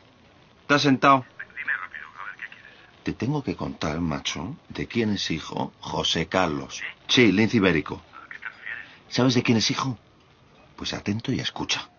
¿Estás 0.61 0.83
sentado? 0.83 1.25
Dime 1.39 1.73
rápido, 1.81 2.05
a 2.19 2.25
ver 2.25 2.35
qué 2.35 2.47
quieres. 2.53 2.73
Te 3.03 3.11
tengo 3.11 3.43
que 3.43 3.55
contar, 3.55 3.99
macho, 3.99 4.55
de 4.69 4.87
quién 4.87 5.11
es 5.11 5.29
hijo 5.29 5.73
José 5.81 6.27
Carlos. 6.27 6.81
Sí, 7.07 7.33
lince 7.33 7.57
ibérico. 7.57 8.01
¿Sabes 9.09 9.33
de 9.33 9.43
quién 9.43 9.57
es 9.57 9.69
hijo? 9.69 9.97
Pues 10.77 10.93
atento 10.93 11.33
y 11.33 11.39
escucha. 11.39 11.89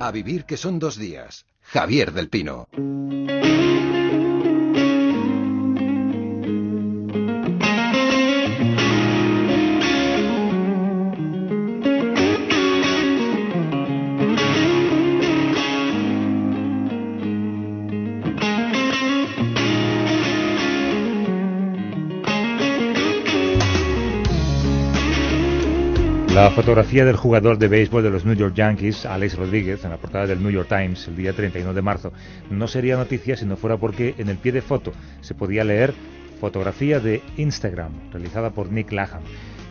A 0.00 0.10
vivir 0.12 0.44
que 0.44 0.56
son 0.56 0.80
dos 0.80 0.96
días. 0.96 1.46
Javier 1.62 2.12
del 2.12 2.28
Pino. 2.28 2.66
La 26.42 26.50
fotografía 26.50 27.04
del 27.04 27.14
jugador 27.14 27.56
de 27.56 27.68
béisbol 27.68 28.02
de 28.02 28.10
los 28.10 28.24
New 28.24 28.34
York 28.34 28.54
Yankees, 28.56 29.06
Alex 29.06 29.36
Rodríguez, 29.36 29.84
en 29.84 29.90
la 29.90 29.98
portada 29.98 30.26
del 30.26 30.42
New 30.42 30.50
York 30.50 30.66
Times 30.68 31.06
el 31.06 31.14
día 31.14 31.32
31 31.32 31.72
de 31.72 31.82
marzo, 31.82 32.12
no 32.50 32.66
sería 32.66 32.96
noticia 32.96 33.36
si 33.36 33.46
no 33.46 33.56
fuera 33.56 33.76
porque 33.76 34.16
en 34.18 34.28
el 34.28 34.38
pie 34.38 34.50
de 34.50 34.60
foto 34.60 34.90
se 35.20 35.36
podía 35.36 35.62
leer 35.62 35.94
fotografía 36.40 36.98
de 36.98 37.22
Instagram, 37.36 38.10
realizada 38.10 38.50
por 38.50 38.72
Nick 38.72 38.90
Laham. 38.90 39.22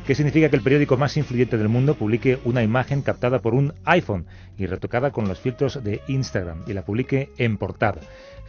¿Qué 0.07 0.15
significa 0.15 0.47
que 0.47 0.55
el 0.55 0.61
periódico 0.61 0.95
más 0.95 1.17
influyente 1.17 1.57
del 1.57 1.67
mundo 1.67 1.95
publique 1.95 2.39
una 2.45 2.63
imagen 2.63 3.01
captada 3.01 3.39
por 3.39 3.53
un 3.53 3.73
iPhone 3.83 4.25
y 4.57 4.65
retocada 4.65 5.11
con 5.11 5.27
los 5.27 5.41
filtros 5.41 5.83
de 5.83 5.99
Instagram 6.07 6.63
y 6.67 6.71
la 6.71 6.85
publique 6.85 7.31
en 7.37 7.57
portada? 7.57 7.99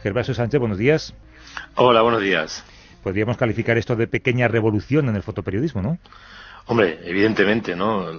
Gervasio 0.01 0.33
Sánchez, 0.33 0.61
buenos 0.61 0.77
días. 0.77 1.13
Hola, 1.75 2.01
buenos 2.01 2.21
días. 2.21 2.63
Podríamos 3.03 3.35
calificar 3.35 3.77
esto 3.77 3.97
de 3.97 4.07
pequeña 4.07 4.47
revolución 4.47 5.09
en 5.09 5.17
el 5.17 5.23
fotoperiodismo, 5.23 5.81
¿no? 5.81 5.99
Hombre, 6.65 6.99
evidentemente, 7.03 7.75
¿no? 7.75 8.09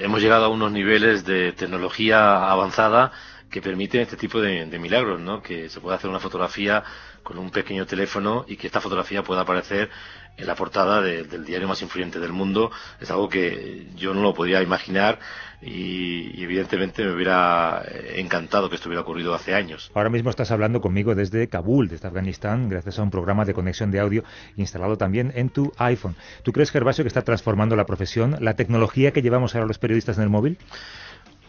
Hemos 0.00 0.20
llegado 0.20 0.44
a 0.44 0.48
unos 0.48 0.70
niveles 0.70 1.24
de 1.24 1.52
tecnología 1.52 2.48
avanzada 2.50 3.12
que 3.50 3.60
permiten 3.62 4.02
este 4.02 4.16
tipo 4.16 4.40
de, 4.40 4.66
de 4.66 4.78
milagros, 4.78 5.20
¿no? 5.20 5.42
Que 5.42 5.68
se 5.68 5.80
pueda 5.80 5.96
hacer 5.96 6.08
una 6.08 6.20
fotografía 6.20 6.84
con 7.22 7.38
un 7.38 7.50
pequeño 7.50 7.86
teléfono 7.86 8.44
y 8.48 8.56
que 8.56 8.68
esta 8.68 8.80
fotografía 8.80 9.22
pueda 9.24 9.40
aparecer 9.42 9.90
en 10.38 10.46
la 10.46 10.54
portada 10.54 11.02
de- 11.02 11.24
del 11.24 11.44
diario 11.44 11.68
más 11.68 11.82
influyente 11.82 12.18
del 12.20 12.32
mundo. 12.32 12.70
Es 13.00 13.10
algo 13.10 13.28
que 13.28 13.88
yo 13.96 14.14
no 14.14 14.22
lo 14.22 14.32
podía 14.34 14.62
imaginar 14.62 15.18
y, 15.60 16.40
y 16.40 16.44
evidentemente 16.44 17.04
me 17.04 17.12
hubiera 17.12 17.82
eh, 17.86 18.14
encantado 18.20 18.68
que 18.70 18.76
esto 18.76 18.88
hubiera 18.88 19.02
ocurrido 19.02 19.34
hace 19.34 19.54
años. 19.54 19.90
Ahora 19.94 20.08
mismo 20.10 20.30
estás 20.30 20.50
hablando 20.52 20.80
conmigo 20.80 21.14
desde 21.16 21.48
Kabul, 21.48 21.88
desde 21.88 22.06
Afganistán, 22.06 22.68
gracias 22.68 22.98
a 22.98 23.02
un 23.02 23.10
programa 23.10 23.44
de 23.44 23.54
conexión 23.54 23.90
de 23.90 23.98
audio 24.00 24.22
instalado 24.56 24.96
también 24.96 25.32
en 25.34 25.50
tu 25.50 25.72
iPhone. 25.78 26.14
¿Tú 26.44 26.52
crees, 26.52 26.70
Gervasio, 26.70 27.02
que 27.02 27.08
está 27.08 27.22
transformando 27.22 27.74
la 27.74 27.86
profesión, 27.86 28.36
la 28.40 28.54
tecnología 28.54 29.12
que 29.12 29.20
llevamos 29.22 29.54
ahora 29.54 29.66
los 29.66 29.78
periodistas 29.78 30.16
en 30.18 30.22
el 30.22 30.30
móvil? 30.30 30.58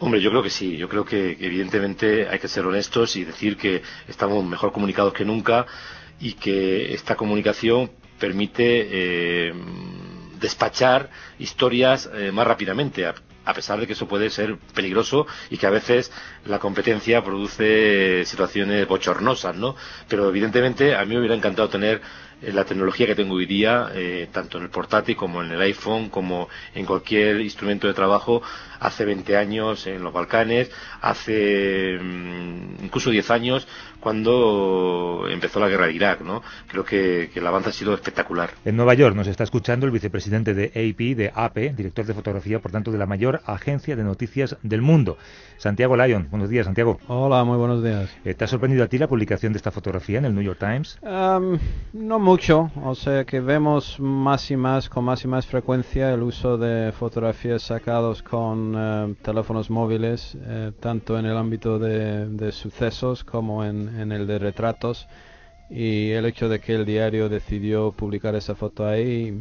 Hombre, 0.00 0.20
yo 0.20 0.30
creo 0.30 0.42
que 0.42 0.50
sí. 0.50 0.76
Yo 0.78 0.88
creo 0.88 1.04
que 1.04 1.36
evidentemente 1.40 2.26
hay 2.28 2.38
que 2.38 2.48
ser 2.48 2.64
honestos 2.66 3.14
y 3.16 3.24
decir 3.24 3.56
que 3.56 3.82
estamos 4.08 4.42
mejor 4.44 4.72
comunicados 4.72 5.12
que 5.12 5.24
nunca 5.26 5.66
y 6.18 6.32
que 6.34 6.92
esta 6.94 7.16
comunicación 7.16 7.90
permite 8.20 8.86
eh, 9.48 9.52
despachar 10.40 11.10
historias 11.38 12.08
eh, 12.14 12.30
más 12.32 12.46
rápidamente, 12.46 13.06
a, 13.06 13.14
pesar 13.54 13.80
de 13.80 13.86
que 13.88 13.94
eso 13.94 14.06
puede 14.06 14.30
ser 14.30 14.58
peligroso 14.74 15.26
y 15.50 15.56
que 15.56 15.66
a 15.66 15.70
veces 15.70 16.12
la 16.46 16.60
competencia 16.60 17.22
produce 17.24 18.24
situaciones 18.24 18.86
bochornosas, 18.86 19.56
¿no? 19.56 19.74
Pero 20.08 20.28
evidentemente 20.28 20.94
a 20.94 21.04
mí 21.04 21.14
me 21.14 21.18
hubiera 21.18 21.34
encantado 21.34 21.68
tener 21.68 22.00
eh, 22.42 22.52
la 22.52 22.64
tecnología 22.64 23.06
que 23.06 23.16
tengo 23.16 23.34
hoy 23.34 23.46
día, 23.46 23.90
eh, 23.92 24.28
tanto 24.32 24.58
en 24.58 24.64
el 24.64 24.70
portátil 24.70 25.16
como 25.16 25.42
en 25.42 25.50
el 25.50 25.60
iPhone, 25.62 26.10
como 26.10 26.48
en 26.74 26.86
cualquier 26.86 27.40
instrumento 27.40 27.88
de 27.88 27.94
trabajo, 27.94 28.40
hace 28.80 29.04
20 29.04 29.36
años 29.36 29.86
en 29.86 30.02
los 30.02 30.12
Balcanes, 30.12 30.70
hace 31.00 31.98
mm, 32.00 32.84
incluso 32.84 33.10
10 33.10 33.30
años 33.30 33.68
cuando 34.00 35.26
empezó 35.28 35.60
la 35.60 35.68
guerra 35.68 35.86
de 35.86 35.92
Irak, 35.92 36.22
¿no? 36.22 36.42
Creo 36.66 36.84
que, 36.84 37.30
el 37.34 37.46
avance 37.46 37.68
ha 37.68 37.72
sido 37.72 37.94
espectacular. 37.94 38.50
En 38.64 38.76
Nueva 38.76 38.94
York 38.94 39.14
nos 39.14 39.26
está 39.26 39.44
escuchando 39.44 39.86
el 39.86 39.92
vicepresidente 39.92 40.54
de 40.54 40.66
AP, 40.66 41.16
de 41.16 41.32
AP, 41.34 41.76
director 41.76 42.04
de 42.06 42.14
fotografía, 42.14 42.58
por 42.58 42.72
tanto, 42.72 42.90
de 42.90 42.98
la 42.98 43.06
mayor 43.06 43.42
agencia 43.46 43.96
de 43.96 44.02
noticias 44.02 44.56
del 44.62 44.82
mundo. 44.82 45.16
Santiago 45.58 45.96
Lyon, 45.96 46.28
buenos 46.30 46.48
días, 46.48 46.64
Santiago. 46.64 46.98
Hola, 47.06 47.44
muy 47.44 47.58
buenos 47.58 47.84
días. 47.84 48.10
¿Te 48.24 48.44
ha 48.44 48.46
sorprendido 48.46 48.84
a 48.84 48.88
ti 48.88 48.96
la 48.96 49.08
publicación 49.08 49.52
de 49.52 49.58
esta 49.58 49.70
fotografía 49.70 50.18
en 50.18 50.24
el 50.24 50.34
New 50.34 50.42
York 50.42 50.58
Times? 50.58 50.98
no 51.92 52.18
mucho, 52.18 52.70
o 52.82 52.94
sea 52.94 53.24
que 53.24 53.40
vemos 53.40 54.00
más 54.00 54.50
y 54.50 54.56
más, 54.56 54.88
con 54.88 55.04
más 55.04 55.24
y 55.24 55.28
más 55.28 55.46
frecuencia, 55.46 56.12
el 56.12 56.22
uso 56.22 56.56
de 56.56 56.92
fotografías 56.92 57.62
sacados 57.62 58.22
con 58.22 58.69
eh, 58.76 59.14
teléfonos 59.22 59.70
móviles, 59.70 60.36
eh, 60.40 60.72
tanto 60.80 61.18
en 61.18 61.26
el 61.26 61.36
ámbito 61.36 61.78
de, 61.78 62.52
sucesos 62.52 63.24
como 63.24 63.64
en, 63.64 64.12
el 64.12 64.26
de 64.26 64.38
retratos 64.38 65.08
y 65.70 66.10
el 66.10 66.26
hecho 66.26 66.48
de 66.48 66.58
que 66.58 66.74
el 66.74 66.84
diario 66.84 67.28
decidió 67.28 67.92
publicar 67.92 68.34
esa 68.34 68.56
foto 68.56 68.86
ahí 68.86 69.40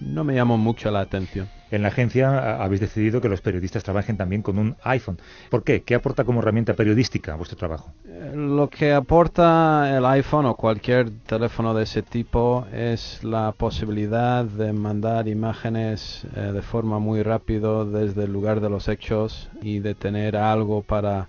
no 0.00 0.24
me 0.24 0.34
llamó 0.34 0.58
mucho 0.58 0.90
la 0.90 1.00
atención. 1.00 1.48
En 1.70 1.80
la 1.80 1.88
agencia 1.88 2.62
habéis 2.62 2.82
decidido 2.82 3.22
que 3.22 3.30
los 3.30 3.40
periodistas 3.40 3.82
trabajen 3.82 4.18
también 4.18 4.42
con 4.42 4.58
un 4.58 4.76
iPhone. 4.82 5.18
¿Por 5.48 5.64
qué? 5.64 5.82
¿Qué 5.82 5.94
aporta 5.94 6.24
como 6.24 6.40
herramienta 6.40 6.74
periodística 6.74 7.32
a 7.32 7.36
vuestro 7.36 7.56
trabajo? 7.56 7.94
Eh, 8.04 8.32
lo 8.34 8.68
que 8.68 8.92
aporta 8.92 9.96
el 9.96 10.04
iPhone 10.04 10.44
o 10.44 10.54
cualquier 10.54 11.10
teléfono 11.26 11.72
de 11.72 11.84
ese 11.84 12.02
tipo 12.02 12.66
es 12.74 13.24
la 13.24 13.52
posibilidad 13.52 14.44
de 14.44 14.74
mandar 14.74 15.28
imágenes 15.28 16.26
eh, 16.36 16.52
de 16.52 16.60
forma 16.60 16.98
muy 16.98 17.22
rápido 17.22 17.86
desde 17.86 18.24
el 18.24 18.32
lugar 18.32 18.60
de 18.60 18.68
los 18.68 18.88
hechos 18.88 19.48
y 19.62 19.78
de 19.78 19.94
tener 19.94 20.36
algo 20.36 20.82
para 20.82 21.28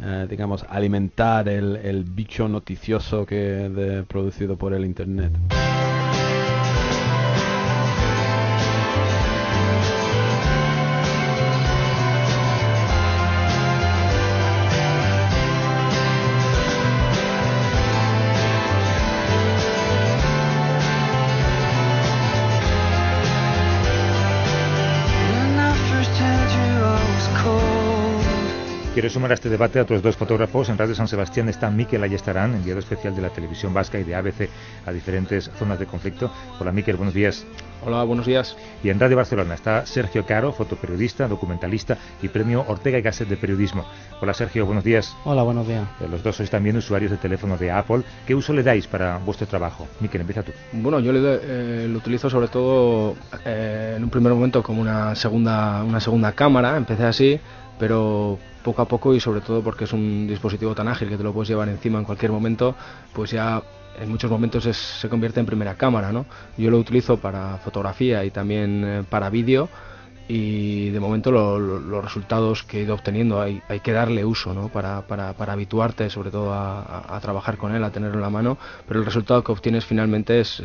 eh, 0.00 0.26
digamos, 0.28 0.64
alimentar 0.68 1.48
el, 1.48 1.76
el, 1.76 2.04
bicho 2.04 2.48
noticioso 2.48 3.26
que 3.26 3.36
de, 3.36 4.04
producido 4.04 4.56
por 4.56 4.72
el 4.72 4.84
Internet. 4.84 5.32
Quiero 29.08 29.20
sumar 29.20 29.30
a 29.30 29.34
este 29.40 29.48
debate 29.48 29.78
a 29.78 29.84
otros 29.84 30.02
dos 30.02 30.18
fotógrafos. 30.18 30.68
En 30.68 30.76
Radio 30.76 30.94
San 30.94 31.08
Sebastián 31.08 31.48
está 31.48 31.70
Miquel 31.70 32.02
Ayestarán, 32.02 32.54
enviado 32.54 32.78
especial 32.78 33.16
de 33.16 33.22
la 33.22 33.30
televisión 33.30 33.72
vasca 33.72 33.98
y 33.98 34.04
de 34.04 34.14
ABC 34.14 34.50
a 34.84 34.92
diferentes 34.92 35.50
zonas 35.58 35.78
de 35.78 35.86
conflicto. 35.86 36.30
Hola 36.60 36.72
Miquel, 36.72 36.96
buenos 36.96 37.14
días. 37.14 37.46
Hola, 37.86 38.02
buenos 38.04 38.26
días. 38.26 38.54
Y 38.84 38.90
en 38.90 39.00
Radio 39.00 39.16
Barcelona 39.16 39.54
está 39.54 39.86
Sergio 39.86 40.26
Caro, 40.26 40.52
fotoperiodista, 40.52 41.26
documentalista 41.26 41.96
y 42.20 42.28
premio 42.28 42.66
Ortega 42.68 42.98
y 42.98 43.00
Gasset 43.00 43.28
de 43.28 43.38
periodismo. 43.38 43.86
Hola 44.20 44.34
Sergio, 44.34 44.66
buenos 44.66 44.84
días. 44.84 45.16
Hola, 45.24 45.42
buenos 45.42 45.66
días. 45.66 45.88
Eh, 46.02 46.08
los 46.10 46.22
dos 46.22 46.36
sois 46.36 46.50
también 46.50 46.76
usuarios 46.76 47.10
de 47.10 47.16
teléfono 47.16 47.56
de 47.56 47.70
Apple. 47.70 48.02
¿Qué 48.26 48.34
uso 48.34 48.52
le 48.52 48.62
dais 48.62 48.86
para 48.86 49.16
vuestro 49.16 49.46
trabajo? 49.46 49.88
Miquel, 50.00 50.20
empieza 50.20 50.42
tú. 50.42 50.52
Bueno, 50.72 51.00
yo 51.00 51.12
le 51.12 51.20
eh, 51.22 51.88
lo 51.88 51.96
utilizo 51.96 52.28
sobre 52.28 52.48
todo 52.48 53.16
eh, 53.42 53.94
en 53.96 54.04
un 54.04 54.10
primer 54.10 54.34
momento 54.34 54.62
como 54.62 54.82
una 54.82 55.14
segunda, 55.14 55.82
una 55.82 56.00
segunda 56.00 56.32
cámara. 56.32 56.76
Empecé 56.76 57.04
así, 57.04 57.40
pero 57.78 58.38
poco 58.62 58.82
a 58.82 58.88
poco 58.88 59.14
y 59.14 59.20
sobre 59.20 59.40
todo 59.40 59.62
porque 59.62 59.84
es 59.84 59.92
un 59.92 60.26
dispositivo 60.26 60.74
tan 60.74 60.88
ágil 60.88 61.08
que 61.08 61.16
te 61.16 61.22
lo 61.22 61.32
puedes 61.32 61.48
llevar 61.48 61.68
encima 61.68 61.98
en 61.98 62.04
cualquier 62.04 62.32
momento, 62.32 62.74
pues 63.12 63.30
ya 63.30 63.62
en 64.00 64.08
muchos 64.08 64.30
momentos 64.30 64.64
se 64.64 65.08
convierte 65.08 65.40
en 65.40 65.46
primera 65.46 65.74
cámara, 65.74 66.12
¿no? 66.12 66.26
Yo 66.56 66.70
lo 66.70 66.78
utilizo 66.78 67.18
para 67.18 67.58
fotografía 67.58 68.24
y 68.24 68.30
también 68.30 68.84
eh, 68.84 69.04
para 69.08 69.30
vídeo 69.30 69.68
y 70.28 70.90
de 70.90 71.00
momento 71.00 71.30
los 71.30 72.04
resultados 72.04 72.62
que 72.62 72.78
he 72.78 72.82
ido 72.82 72.94
obteniendo 72.94 73.40
hay, 73.40 73.62
hay 73.66 73.80
que 73.80 73.92
darle 73.92 74.26
uso 74.26 74.52
¿no? 74.52 74.68
para, 74.68 75.06
para, 75.06 75.32
para 75.32 75.54
habituarte 75.54 76.10
sobre 76.10 76.30
todo 76.30 76.52
a, 76.52 77.18
trabajar 77.22 77.56
con 77.56 77.74
él, 77.74 77.82
a 77.82 77.90
tenerlo 77.90 78.16
en 78.16 78.22
la 78.22 78.30
mano, 78.30 78.58
pero 78.86 79.00
el 79.00 79.06
resultado 79.06 79.42
que 79.42 79.52
obtienes 79.52 79.84
finalmente 79.84 80.40
es, 80.40 80.62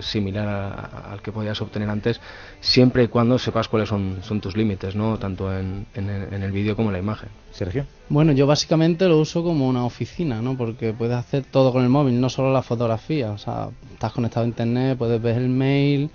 similar 0.00 1.02
al 1.10 1.20
que 1.20 1.32
podías 1.32 1.60
obtener 1.60 1.90
antes, 1.90 2.20
siempre 2.60 3.02
y 3.02 3.08
cuando 3.08 3.38
sepas 3.38 3.68
cuáles 3.68 3.88
son, 3.88 4.18
son 4.22 4.40
tus 4.40 4.56
límites, 4.56 4.94
¿no? 4.94 5.18
tanto 5.18 5.52
en, 5.56 5.86
en, 5.94 6.08
en 6.08 6.42
el 6.42 6.52
vídeo 6.52 6.76
como 6.76 6.88
en 6.90 6.94
la 6.94 6.98
imagen. 7.00 7.28
Sergio. 7.50 7.84
Bueno, 8.08 8.30
yo 8.30 8.46
básicamente 8.46 9.08
lo 9.08 9.18
uso 9.18 9.42
como 9.42 9.68
una 9.68 9.84
oficina, 9.84 10.40
¿no? 10.40 10.56
porque 10.56 10.92
puedes 10.92 11.16
hacer 11.16 11.44
todo 11.44 11.72
con 11.72 11.82
el 11.82 11.88
móvil, 11.88 12.20
no 12.20 12.28
solo 12.28 12.52
la 12.52 12.62
fotografía, 12.62 13.32
o 13.32 13.38
sea, 13.38 13.70
estás 13.92 14.12
conectado 14.12 14.44
a 14.44 14.48
internet, 14.48 14.96
puedes 14.96 15.20
ver 15.20 15.36
el 15.36 15.48
mail 15.48 16.10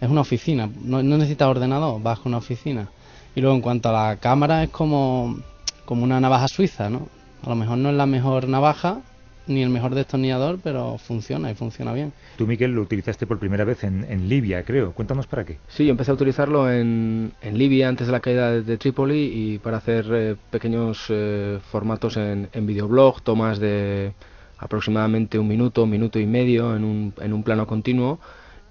es 0.00 0.08
una 0.08 0.22
oficina, 0.22 0.68
no, 0.82 1.02
necesitas 1.02 1.48
ordenador, 1.48 2.02
vas 2.02 2.18
con 2.20 2.30
una 2.30 2.38
oficina. 2.38 2.88
Y 3.34 3.40
luego 3.40 3.54
en 3.54 3.62
cuanto 3.62 3.90
a 3.90 3.92
la 3.92 4.16
cámara 4.16 4.64
es 4.64 4.70
como, 4.70 5.38
como 5.84 6.04
una 6.04 6.20
navaja 6.20 6.48
suiza, 6.48 6.88
¿no? 6.88 7.08
A 7.44 7.48
lo 7.48 7.54
mejor 7.54 7.78
no 7.78 7.90
es 7.90 7.94
la 7.94 8.06
mejor 8.06 8.48
navaja 8.48 9.00
ni 9.46 9.62
el 9.62 9.70
mejor 9.70 9.94
destornillador, 9.94 10.58
pero 10.62 10.96
funciona 10.98 11.50
y 11.50 11.54
funciona 11.54 11.92
bien. 11.92 12.12
Tú, 12.36 12.46
Miquel, 12.46 12.72
lo 12.72 12.82
utilizaste 12.82 13.26
por 13.26 13.38
primera 13.38 13.64
vez 13.64 13.82
en, 13.84 14.28
Libia, 14.28 14.62
creo. 14.62 14.92
Cuéntanos 14.92 15.26
para 15.26 15.44
qué. 15.44 15.58
Sí, 15.68 15.84
yo 15.84 15.90
empecé 15.90 16.12
a 16.12 16.14
utilizarlo 16.14 16.70
en, 16.70 17.32
en 17.42 17.58
Libia 17.58 17.88
antes 17.88 18.06
de 18.06 18.12
la 18.12 18.20
caída 18.20 18.52
de, 18.52 18.78
Trípoli 18.78 19.32
y 19.34 19.58
para 19.58 19.78
hacer 19.78 20.06
eh, 20.12 20.36
pequeños 20.50 21.06
eh, 21.08 21.58
formatos 21.70 22.16
en, 22.16 22.48
en 22.52 22.66
videoblog, 22.66 23.22
tomas 23.22 23.58
de 23.58 24.12
aproximadamente 24.58 25.38
un 25.38 25.48
minuto, 25.48 25.84
un 25.84 25.90
minuto 25.90 26.18
y 26.18 26.26
medio 26.26 26.76
en 26.76 26.84
un, 26.84 27.14
en 27.20 27.32
un 27.32 27.42
plano 27.42 27.66
continuo 27.66 28.20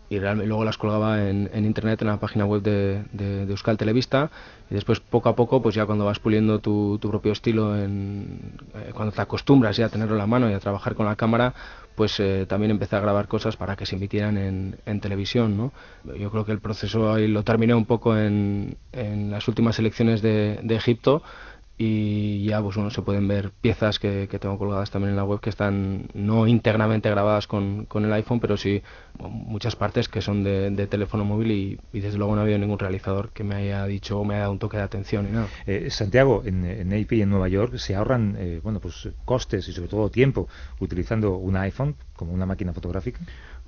y 0.09 0.19
luego 0.19 0.63
las 0.63 0.77
colgaba 0.77 1.29
en, 1.29 1.49
internet 1.53 2.01
en 2.01 2.07
la 2.07 2.19
página 2.19 2.45
web 2.45 2.63
de, 2.63 3.03
de, 3.11 3.43
Euskal 3.43 3.77
Televista 3.77 4.31
y 4.69 4.73
después 4.73 4.99
poco 4.99 5.29
a 5.29 5.35
poco 5.35 5.61
pues 5.61 5.75
ya 5.75 5.85
cuando 5.85 6.05
vas 6.05 6.19
puliendo 6.19 6.59
tu, 6.59 6.99
propio 6.99 7.31
estilo 7.31 7.77
en, 7.77 8.53
eh, 8.73 8.91
cuando 8.93 9.13
te 9.13 9.21
acostumbras 9.21 9.77
ya 9.77 9.85
a 9.85 9.89
tenerlo 9.89 10.15
en 10.15 10.19
la 10.19 10.27
mano 10.27 10.49
y 10.49 10.53
a 10.53 10.59
trabajar 10.59 10.95
con 10.95 11.05
la 11.05 11.15
cámara 11.15 11.53
pues 11.95 12.19
eh, 12.19 12.45
también 12.47 12.71
empecé 12.71 12.95
a 12.95 13.01
grabar 13.01 13.27
cosas 13.27 13.55
para 13.55 13.75
que 13.75 13.85
se 13.85 13.97
emitieran 13.97 14.37
en, 14.37 14.77
en 14.85 14.99
televisión 14.99 15.55
¿no? 15.55 15.71
yo 16.17 16.31
creo 16.31 16.43
que 16.45 16.53
el 16.53 16.59
proceso 16.59 17.13
ahí 17.13 17.27
lo 17.27 17.43
terminé 17.43 17.75
un 17.75 17.85
poco 17.85 18.17
en, 18.17 18.77
las 18.91 19.47
últimas 19.47 19.77
elecciones 19.77 20.21
de, 20.23 20.59
de 20.63 20.75
Egipto 20.75 21.21
y 21.81 22.43
ya 22.43 22.61
pues 22.61 22.75
bueno 22.75 22.91
se 22.91 23.01
pueden 23.01 23.29
ver 23.29 23.51
piezas 23.51 23.99
que, 23.99 24.27
tengo 24.27 24.57
colgadas 24.57 24.91
también 24.91 25.11
en 25.11 25.15
la 25.15 25.23
web 25.23 25.39
que 25.39 25.49
están 25.49 26.09
no 26.13 26.45
íntegramente 26.45 27.09
grabadas 27.09 27.47
con, 27.47 27.85
con 27.85 28.03
el 28.03 28.11
iPhone 28.11 28.41
pero 28.41 28.57
sí 28.57 28.83
muchas 29.17 29.77
partes 29.77 30.09
que 30.09 30.21
son 30.21 30.43
de, 30.43 30.87
teléfono 30.87 31.23
móvil 31.23 31.51
y, 31.51 31.79
desde 31.97 32.17
luego 32.17 32.35
no 32.35 32.41
ha 32.41 32.43
habido 32.43 32.59
ningún 32.59 32.79
realizador 32.79 33.29
que 33.29 33.45
me 33.45 33.55
haya 33.55 33.85
dicho 33.85 34.19
o 34.19 34.25
me 34.25 34.33
haya 34.33 34.41
dado 34.41 34.51
un 34.51 34.59
toque 34.59 34.75
de 34.75 34.83
atención 34.83 35.27
y 35.29 35.31
nada. 35.31 35.47
Eh, 35.65 35.89
Santiago, 35.89 36.43
en, 36.45 36.65
en 36.65 36.93
AP 36.93 37.13
y 37.13 37.21
en 37.21 37.29
Nueva 37.29 37.47
York 37.47 37.77
se 37.77 37.95
ahorran 37.95 38.35
eh, 38.37 38.59
bueno 38.61 38.81
pues 38.81 39.07
costes 39.23 39.65
y 39.69 39.71
sobre 39.71 39.87
todo 39.87 40.09
tiempo 40.09 40.49
utilizando 40.79 41.37
un 41.37 41.55
iPhone 41.55 41.95
como 42.13 42.33
una 42.33 42.45
máquina 42.45 42.73
fotográfica. 42.73 43.21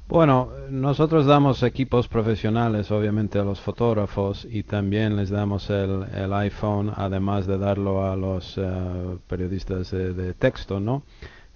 Bueno, 0.08 0.49
nosotros 0.70 1.26
damos 1.26 1.64
equipos 1.64 2.10
profesionales 2.10 2.91
obviamente 2.91 3.39
a 3.39 3.43
los 3.43 3.62
fotógrafos 3.62 4.45
y 4.49 4.64
también 4.64 5.16
les 5.16 5.30
damos 5.30 5.70
el, 5.70 6.34
iPhone 6.34 6.91
además 6.93 7.47
de 7.47 7.58
darlo 7.58 8.06
a 8.06 8.18
los 8.18 8.58
eh, 8.58 9.18
periodistas 9.28 9.91
de, 9.91 10.34
texto, 10.34 10.82
¿no? 10.82 11.04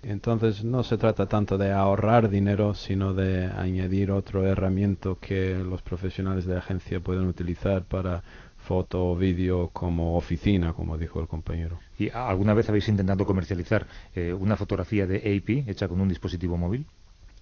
Entonces 0.04 0.64
no 0.64 0.84
se 0.84 0.98
trata 0.98 1.26
tanto 1.26 1.58
de 1.58 1.74
ahorrar 1.74 2.30
dinero, 2.30 2.76
sino 2.76 3.14
de 3.14 3.46
añadir 3.48 4.12
otro 4.12 4.46
herramienta 4.46 5.10
que 5.20 5.56
los 5.56 5.82
profesionales 5.82 6.46
de 6.46 6.58
agencia 6.58 7.00
pueden 7.00 7.28
utilizar 7.28 7.84
para 7.84 8.24
foto 8.58 9.06
o 9.12 9.16
vídeo 9.16 9.70
como 9.74 10.16
oficina, 10.16 10.74
como 10.74 10.98
dijo 10.98 11.20
el 11.20 11.28
compañero. 11.28 11.80
¿Y 11.98 12.10
alguna 12.10 12.54
vez 12.54 12.70
habéis 12.70 12.88
intentado 12.88 13.26
comercializar 13.26 13.88
eh, 14.16 14.34
una 14.34 14.56
fotografía 14.56 15.06
de 15.08 15.18
AP 15.18 15.70
hecha 15.70 15.88
con 15.88 16.00
un 16.00 16.08
dispositivo 16.08 16.58
móvil? 16.58 16.86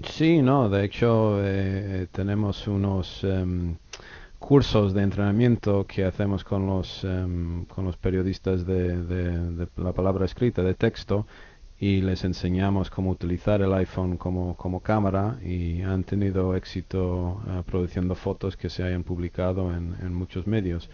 Sí, 0.02 0.42
no, 0.42 0.70
de 0.70 0.86
hecho 0.86 1.40
eh, 1.44 2.08
tenemos 2.12 2.68
unos 2.68 3.24
em, 3.24 3.78
cursos 4.40 4.94
de 4.94 5.04
entrenamiento 5.04 5.86
que 5.88 6.04
hacemos 6.04 6.44
con 6.44 6.66
los, 6.68 7.04
em, 7.04 7.66
con 7.66 7.86
los 7.86 7.98
periodistas 7.98 8.66
de, 8.66 9.68
la 9.78 9.94
palabra 9.94 10.26
escrita, 10.26 10.64
de 10.64 10.74
texto, 10.74 11.26
y 11.80 12.02
les 12.02 12.24
enseñamos 12.24 12.90
cómo 12.90 13.12
utilizar 13.12 13.62
el 13.62 13.74
iPhone 13.74 14.18
como, 14.18 14.56
como 14.58 14.80
cámara 14.82 15.38
y 15.44 15.82
han 15.82 16.04
tenido 16.04 16.56
éxito 16.56 17.42
eh, 17.48 17.64
produciendo 17.66 18.16
fotos 18.16 18.58
que 18.58 18.70
se 18.70 18.84
hayan 18.84 19.04
publicado 19.04 19.74
en, 19.74 19.96
en 20.02 20.14
muchos 20.14 20.48
medios. 20.48 20.90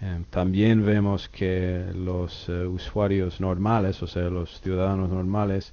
Em, 0.00 0.24
también 0.24 0.84
vemos 0.84 1.28
que 1.28 1.84
los 1.94 2.48
eh, 2.48 2.66
usuarios 2.66 3.40
normales, 3.40 4.02
o 4.02 4.06
sea, 4.06 4.28
los 4.30 4.60
ciudadanos 4.60 5.10
normales, 5.10 5.72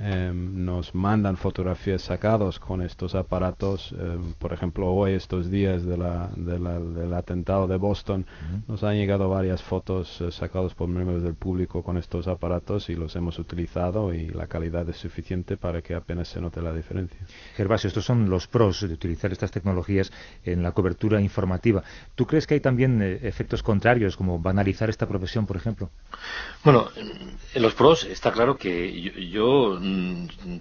Em, 0.00 0.64
nos 0.64 0.92
mandan 0.92 1.36
fotografías 1.36 2.02
sacados 2.02 2.58
con 2.58 2.82
estos 2.82 3.14
aparatos. 3.14 3.94
Em, 3.96 4.32
por 4.40 4.52
ejemplo, 4.52 4.92
hoy, 4.92 5.12
estos 5.12 5.48
días 5.48 5.84
de 5.84 5.96
la, 5.96 6.30
del 6.34 7.14
atentado 7.14 7.68
de 7.68 7.76
Boston, 7.76 8.26
nos 8.66 8.82
han 8.82 8.96
llegado 8.96 9.28
varias 9.28 9.62
fotos 9.62 10.20
eh, 10.20 10.32
sacadas 10.32 10.74
por 10.74 10.88
miembros 10.88 11.22
del 11.22 11.34
público 11.34 11.84
con 11.84 11.96
estos 11.96 12.26
aparatos 12.26 12.88
y 12.88 12.96
los 12.96 13.14
hemos 13.14 13.38
utilizado 13.38 14.12
y 14.12 14.26
la 14.30 14.48
calidad 14.48 14.88
es 14.88 14.96
suficiente 14.96 15.56
para 15.56 15.80
que 15.80 15.94
apenas 15.94 16.26
se 16.26 16.40
note 16.40 16.60
la 16.60 16.72
diferencia. 16.72 17.20
Gervasio, 17.54 17.86
estos 17.86 18.04
son 18.04 18.28
los 18.28 18.48
pros 18.48 18.80
de 18.80 18.92
utilizar 18.92 19.30
estas 19.30 19.52
tecnologías 19.52 20.10
en 20.44 20.64
la 20.64 20.72
cobertura 20.72 21.20
informativa. 21.20 21.84
¿Tú 22.16 22.26
crees 22.26 22.48
que 22.48 22.54
hay 22.54 22.60
también 22.60 23.00
eh, 23.00 23.20
efectos 23.22 23.62
contrarios, 23.62 24.16
como 24.16 24.40
banalizar 24.40 24.90
esta 24.90 25.06
profesión, 25.06 25.46
por 25.46 25.56
ejemplo? 25.56 25.90
Bueno, 26.64 26.88
en 27.54 27.62
los 27.62 27.74
pros 27.74 28.02
está 28.02 28.32
claro 28.32 28.56
que 28.56 29.30
yo 29.30 29.78
Mm, 29.83 29.83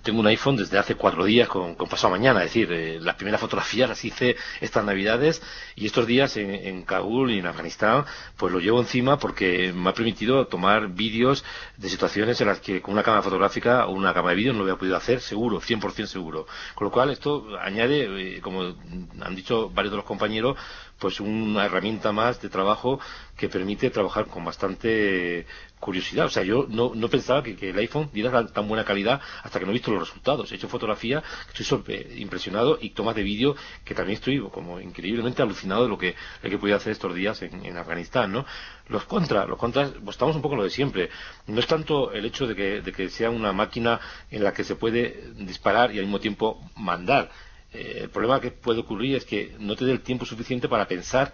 tengo 0.02 0.20
un 0.20 0.28
iPhone 0.28 0.58
desde 0.58 0.78
hace 0.78 0.96
cuatro 0.96 1.24
días 1.24 1.48
con, 1.48 1.76
pasado 1.76 2.12
mañana, 2.12 2.40
es 2.44 2.48
decir, 2.48 2.72
eh, 2.74 3.00
las 3.00 3.16
primeras 3.16 3.40
fotografías 3.40 3.88
las 3.88 4.04
hice 4.04 4.36
estas 4.60 4.84
navidades 4.84 5.42
y 5.76 5.86
estos 5.86 6.06
días 6.06 6.36
en, 6.38 6.84
Kabul 6.84 7.32
y 7.32 7.40
en 7.40 7.46
Afganistán 7.46 8.06
pues 8.36 8.52
lo 8.52 8.60
llevo 8.60 8.82
encima 8.82 9.18
porque 9.18 9.72
me 9.74 9.90
ha 9.90 9.94
permitido 9.94 10.48
tomar 10.48 10.90
vídeos 10.90 11.46
de 11.78 11.88
situaciones 11.88 12.42
en 12.42 12.48
las 12.48 12.60
que 12.60 12.82
con 12.82 12.94
una 12.94 13.04
cámara 13.04 13.24
fotográfica 13.24 13.86
o 13.88 13.92
una 13.92 14.14
cámara 14.14 14.32
de 14.32 14.38
vídeo 14.38 14.54
no 14.54 14.60
lo 14.60 14.66
hubiera 14.66 14.80
podido 14.80 14.98
hacer 14.98 15.22
seguro, 15.22 15.62
100% 15.62 16.06
seguro. 16.06 16.46
Con 16.76 16.86
lo 16.86 16.92
cual 16.92 17.12
esto 17.12 17.48
añade, 17.62 18.38
eh, 18.38 18.42
como 18.42 18.76
han 19.22 19.36
dicho 19.36 19.70
varios 19.70 19.92
de 19.92 19.98
los 19.98 20.06
compañeros, 20.06 20.58
pues 21.00 21.20
una 21.20 21.66
herramienta 21.66 22.12
más 22.12 22.42
de 22.42 22.50
trabajo 22.50 23.00
que 23.38 23.50
permite 23.50 23.90
trabajar 23.90 24.28
con 24.28 24.46
bastante 24.46 25.46
curiosidad. 25.84 26.26
O 26.26 26.30
sea, 26.30 26.44
yo 26.44 26.66
no, 26.70 26.94
no 26.96 27.10
pensaba 27.10 27.44
que, 27.44 27.70
el 27.70 27.78
iPhone 27.78 28.10
diera 28.14 28.48
tan 28.48 28.68
buena 28.68 28.86
calidad 28.86 29.20
hasta 29.44 29.60
que 29.60 29.66
no 29.66 29.72
he 29.72 29.74
visto 29.74 29.92
los 29.92 30.08
resultados. 30.08 30.52
He 30.52 30.56
hecho 30.56 30.70
fotografía, 30.70 31.22
estoy 31.54 31.84
impresionado 32.18 32.78
y 32.80 32.92
tomas 32.92 33.16
de 33.16 33.24
vídeo 33.24 33.56
que 33.84 33.94
también 33.94 34.16
estoy 34.16 34.40
como 34.50 34.80
increíblemente 34.80 35.42
alucinado 35.42 35.84
de 35.84 35.90
lo 35.90 35.98
que, 35.98 36.16
he 36.42 36.58
que 36.58 36.74
hacer 36.74 36.94
estos 36.94 37.14
días 37.14 37.42
en, 37.42 37.78
Afganistán, 37.78 38.32
¿no? 38.32 38.46
Los 38.88 39.04
contras, 39.06 39.48
los 39.48 39.58
contras, 39.58 39.92
pues 40.04 40.16
estamos 40.16 40.36
un 40.36 40.42
poco 40.42 40.56
en 40.56 40.60
lo 40.60 40.64
de 40.64 40.70
siempre. 40.70 41.10
No 41.48 41.60
es 41.60 41.68
tanto 41.68 42.14
el 42.14 42.26
hecho 42.26 42.48
de 42.48 42.56
que, 42.56 42.82
de 42.82 42.92
que 42.94 43.10
sea 43.10 43.30
una 43.30 43.52
máquina 43.52 44.00
en 44.32 44.44
la 44.44 44.54
que 44.54 44.64
se 44.64 44.76
puede 44.76 45.34
disparar 45.36 45.94
y 45.94 46.00
al 46.00 46.06
mismo 46.06 46.20
tiempo 46.20 46.62
mandar 46.78 47.30
eh, 47.74 48.00
el 48.04 48.10
problema 48.10 48.40
que 48.40 48.52
puede 48.52 48.80
ocurrir 48.80 49.18
es 49.18 49.26
que 49.26 49.56
no 49.60 49.76
te 49.76 49.84
dé 49.86 49.92
el 49.92 50.02
tiempo 50.02 50.26
suficiente 50.26 50.70
para 50.70 50.88
pensar 50.88 51.34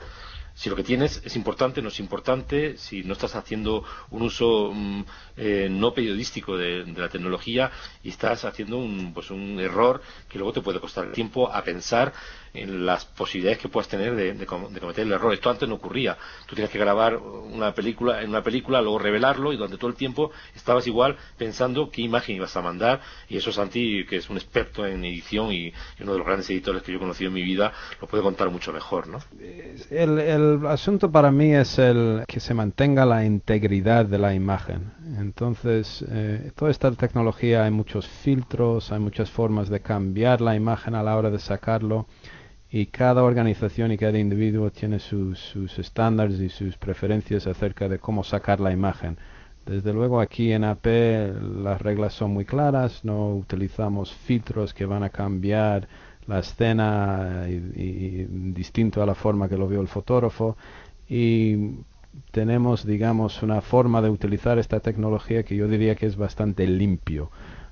si 0.60 0.70
lo 0.70 0.76
que 0.76 0.84
tienes 0.84 1.22
es 1.24 1.38
importante, 1.38 1.82
no 1.82 1.88
es 1.88 2.02
importante, 2.02 2.76
si 2.76 3.02
no 3.04 3.14
estás 3.14 3.34
haciendo 3.34 3.82
un 4.10 4.24
uso 4.24 4.74
mm, 4.74 5.06
eh, 5.38 5.68
no 5.72 5.94
periodístico 5.94 6.58
de, 6.58 6.86
la 6.98 7.08
tecnología 7.08 7.72
y 8.04 8.10
estás 8.10 8.44
haciendo 8.44 8.78
un, 8.78 9.14
pues 9.14 9.32
un 9.32 9.58
error 9.62 10.02
que 10.28 10.38
luego 10.38 10.52
te 10.52 10.60
puede 10.60 10.82
costar 10.82 11.14
tiempo 11.14 11.50
a 11.50 11.64
pensar 11.64 12.12
en 12.54 12.86
las 12.86 13.06
posibilidades 13.06 13.60
que 13.60 13.70
puedas 13.70 13.88
tener 13.88 14.16
de, 14.16 14.46
cometer 14.46 15.06
el 15.06 15.14
error. 15.14 15.34
Esto 15.34 15.50
antes 15.50 15.70
no 15.70 15.76
ocurría. 15.76 16.18
Tú 16.46 16.56
tienes 16.56 16.72
que 16.72 16.80
grabar 16.80 17.16
una 17.16 17.74
película, 17.74 18.22
en 18.22 18.30
una 18.30 18.44
película, 18.44 18.82
luego 18.82 19.00
revelarlo 19.00 19.54
y 19.54 19.56
durante 19.56 19.78
todo 19.78 19.90
el 19.90 19.96
tiempo 19.96 20.32
estabas 20.56 20.88
igual 20.88 21.16
pensando 21.38 21.90
qué 21.90 22.02
imagen 22.02 22.36
ibas 22.36 22.56
a 22.58 22.62
mandar 22.62 23.02
y 23.30 23.38
eso 23.38 23.52
Santi, 23.52 24.06
que 24.06 24.18
es 24.18 24.30
un 24.30 24.38
experto 24.38 24.86
en 24.86 25.06
edición 25.06 25.52
y, 25.54 25.72
uno 26.00 26.14
de 26.14 26.18
los 26.18 26.28
grandes 26.28 26.50
editores 26.50 26.82
que 26.84 26.92
yo 26.92 26.98
he 26.98 27.02
conocido 27.02 27.30
en 27.30 27.36
mi 27.36 27.44
vida, 27.44 27.72
lo 28.02 28.08
puede 28.08 28.24
contar 28.24 28.50
mucho 28.50 28.74
mejor, 28.74 29.08
¿no? 29.08 29.20
Asunto 30.68 31.12
para 31.12 31.32
mí 31.32 31.54
es 31.54 31.80
el 31.80 32.24
que 32.28 32.40
se 32.40 32.54
mantenga 32.54 33.06
la 33.06 33.26
integridad 33.26 34.06
de 34.06 34.18
la 34.18 34.34
imagen. 34.34 34.92
Entonces, 35.18 36.06
eh, 36.10 36.52
toda 36.56 36.72
esta 36.72 36.92
tecnología 36.92 37.64
hay 37.64 37.72
muchos 37.72 38.08
filtros, 38.08 38.92
hay 38.92 39.00
muchas 39.00 39.30
formas 39.30 39.70
de 39.70 39.80
cambiar 39.80 40.42
la 40.42 40.56
imagen 40.56 40.96
a 40.96 41.04
la 41.04 41.18
hora 41.18 41.30
de 41.30 41.40
sacarlo 41.40 42.08
y 42.72 42.88
cada 42.88 43.24
organización 43.24 43.92
y 43.92 43.98
cada 43.98 44.20
individuo 44.20 44.70
tiene 44.72 45.00
sus 45.00 45.80
estándares 45.80 46.40
y 46.40 46.50
sus 46.50 46.78
preferencias 46.78 47.48
acerca 47.48 47.90
de 47.90 48.00
cómo 48.00 48.24
sacar 48.24 48.60
la 48.60 48.72
imagen. 48.72 49.18
Desde 49.66 49.94
luego 49.94 50.20
aquí 50.20 50.52
en 50.52 50.64
AP 50.64 50.86
las 51.64 51.82
reglas 51.82 52.14
son 52.14 52.32
muy 52.32 52.46
claras, 52.46 53.06
no 53.06 53.36
utilizamos 53.36 54.14
filtros 54.14 54.74
que 54.74 54.86
van 54.86 55.04
a 55.04 55.10
cambiar 55.10 55.88
la 56.30 56.40
escena 56.40 57.46
y, 57.50 58.26
distinto 58.54 59.02
a 59.02 59.06
la 59.06 59.16
forma 59.16 59.50
que 59.50 59.58
lo 59.58 59.68
vio 59.68 59.82
el 59.82 59.88
fotógrafo. 59.88 60.56
Y 61.10 61.80
tenemos 62.32 62.86
digamos 62.86 63.44
una 63.44 63.62
forma 63.62 64.02
de 64.02 64.10
utilizar 64.10 64.60
esta 64.60 64.80
tecnología 64.80 65.44
que 65.44 65.56
yo 65.56 65.68
diría 65.68 65.96
que 65.96 66.06
es 66.06 66.16
bastante 66.16 66.68
limpio 66.68 67.32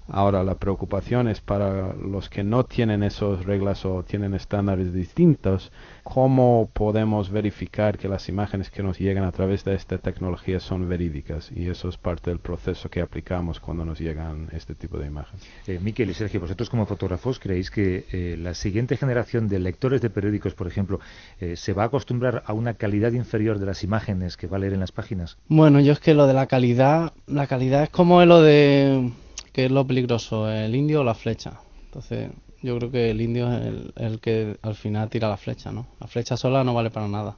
Ahora, 0.09 0.43
la 0.43 0.55
preocupación 0.55 1.27
es 1.27 1.41
para 1.41 1.93
los 1.93 2.29
que 2.29 2.43
no 2.43 2.63
tienen 2.63 3.03
esas 3.03 3.45
reglas 3.45 3.85
o 3.85 4.03
tienen 4.03 4.33
estándares 4.33 4.93
distintos, 4.93 5.71
¿cómo 6.03 6.69
podemos 6.73 7.29
verificar 7.29 7.97
que 7.97 8.07
las 8.07 8.29
imágenes 8.29 8.69
que 8.69 8.83
nos 8.83 8.99
llegan 8.99 9.25
a 9.25 9.31
través 9.31 9.65
de 9.65 9.75
esta 9.75 9.97
tecnología 9.97 10.59
son 10.59 10.87
verídicas? 10.87 11.51
Y 11.53 11.67
eso 11.67 11.89
es 11.89 11.97
parte 11.97 12.29
del 12.29 12.39
proceso 12.39 12.89
que 12.89 13.01
aplicamos 13.01 13.59
cuando 13.59 13.83
nos 13.83 13.99
llegan 13.99 14.47
este 14.53 14.75
tipo 14.75 14.97
de 14.97 15.07
imágenes. 15.07 15.45
Eh, 15.67 15.79
Miquel 15.81 16.09
y 16.09 16.13
Sergio, 16.13 16.39
vosotros 16.39 16.69
como 16.69 16.85
fotógrafos, 16.85 17.39
¿creéis 17.39 17.69
que 17.69 18.05
eh, 18.11 18.37
la 18.37 18.53
siguiente 18.53 18.95
generación 18.95 19.49
de 19.49 19.59
lectores 19.59 20.01
de 20.01 20.09
periódicos, 20.09 20.53
por 20.53 20.67
ejemplo, 20.67 21.01
eh, 21.41 21.57
se 21.57 21.73
va 21.73 21.83
a 21.83 21.85
acostumbrar 21.87 22.43
a 22.45 22.53
una 22.53 22.75
calidad 22.75 23.11
inferior 23.11 23.59
de 23.59 23.65
las 23.65 23.83
imágenes 23.83 24.37
que 24.37 24.47
va 24.47 24.55
a 24.57 24.59
leer 24.61 24.73
en 24.73 24.79
las 24.79 24.93
páginas? 24.93 25.37
Bueno, 25.49 25.81
yo 25.81 25.91
es 25.91 25.99
que 25.99 26.13
lo 26.13 26.27
de 26.27 26.33
la 26.33 26.47
calidad, 26.47 27.11
la 27.27 27.47
calidad 27.47 27.83
es 27.83 27.89
como 27.89 28.23
lo 28.25 28.41
de 28.41 29.11
¿Qué 29.57 29.65
es 29.65 29.71
lo 29.71 29.87
peligroso, 29.87 30.47
el 30.51 30.75
indio 30.75 31.01
o 31.01 31.03
la 31.03 31.15
flecha? 31.15 31.59
Entonces, 31.85 32.29
yo 32.61 32.77
creo 32.77 32.91
que 32.91 33.09
el 33.09 33.19
indio 33.19 33.51
es 33.51 33.73
el, 33.95 34.19
que 34.19 34.55
al 34.61 34.75
final 34.75 35.09
tira 35.09 35.29
la 35.29 35.37
flecha, 35.37 35.71
¿no? 35.71 35.87
La 35.99 36.05
flecha 36.05 36.37
sola 36.37 36.63
no 36.63 36.75
vale 36.75 36.91
para 36.91 37.07
nada. 37.07 37.37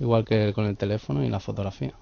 Igual 0.00 0.24
que 0.24 0.52
con 0.52 0.64
el 0.66 0.76
teléfono 0.76 1.24
y 1.24 1.28
la 1.28 1.38
fotografía. 1.38 1.92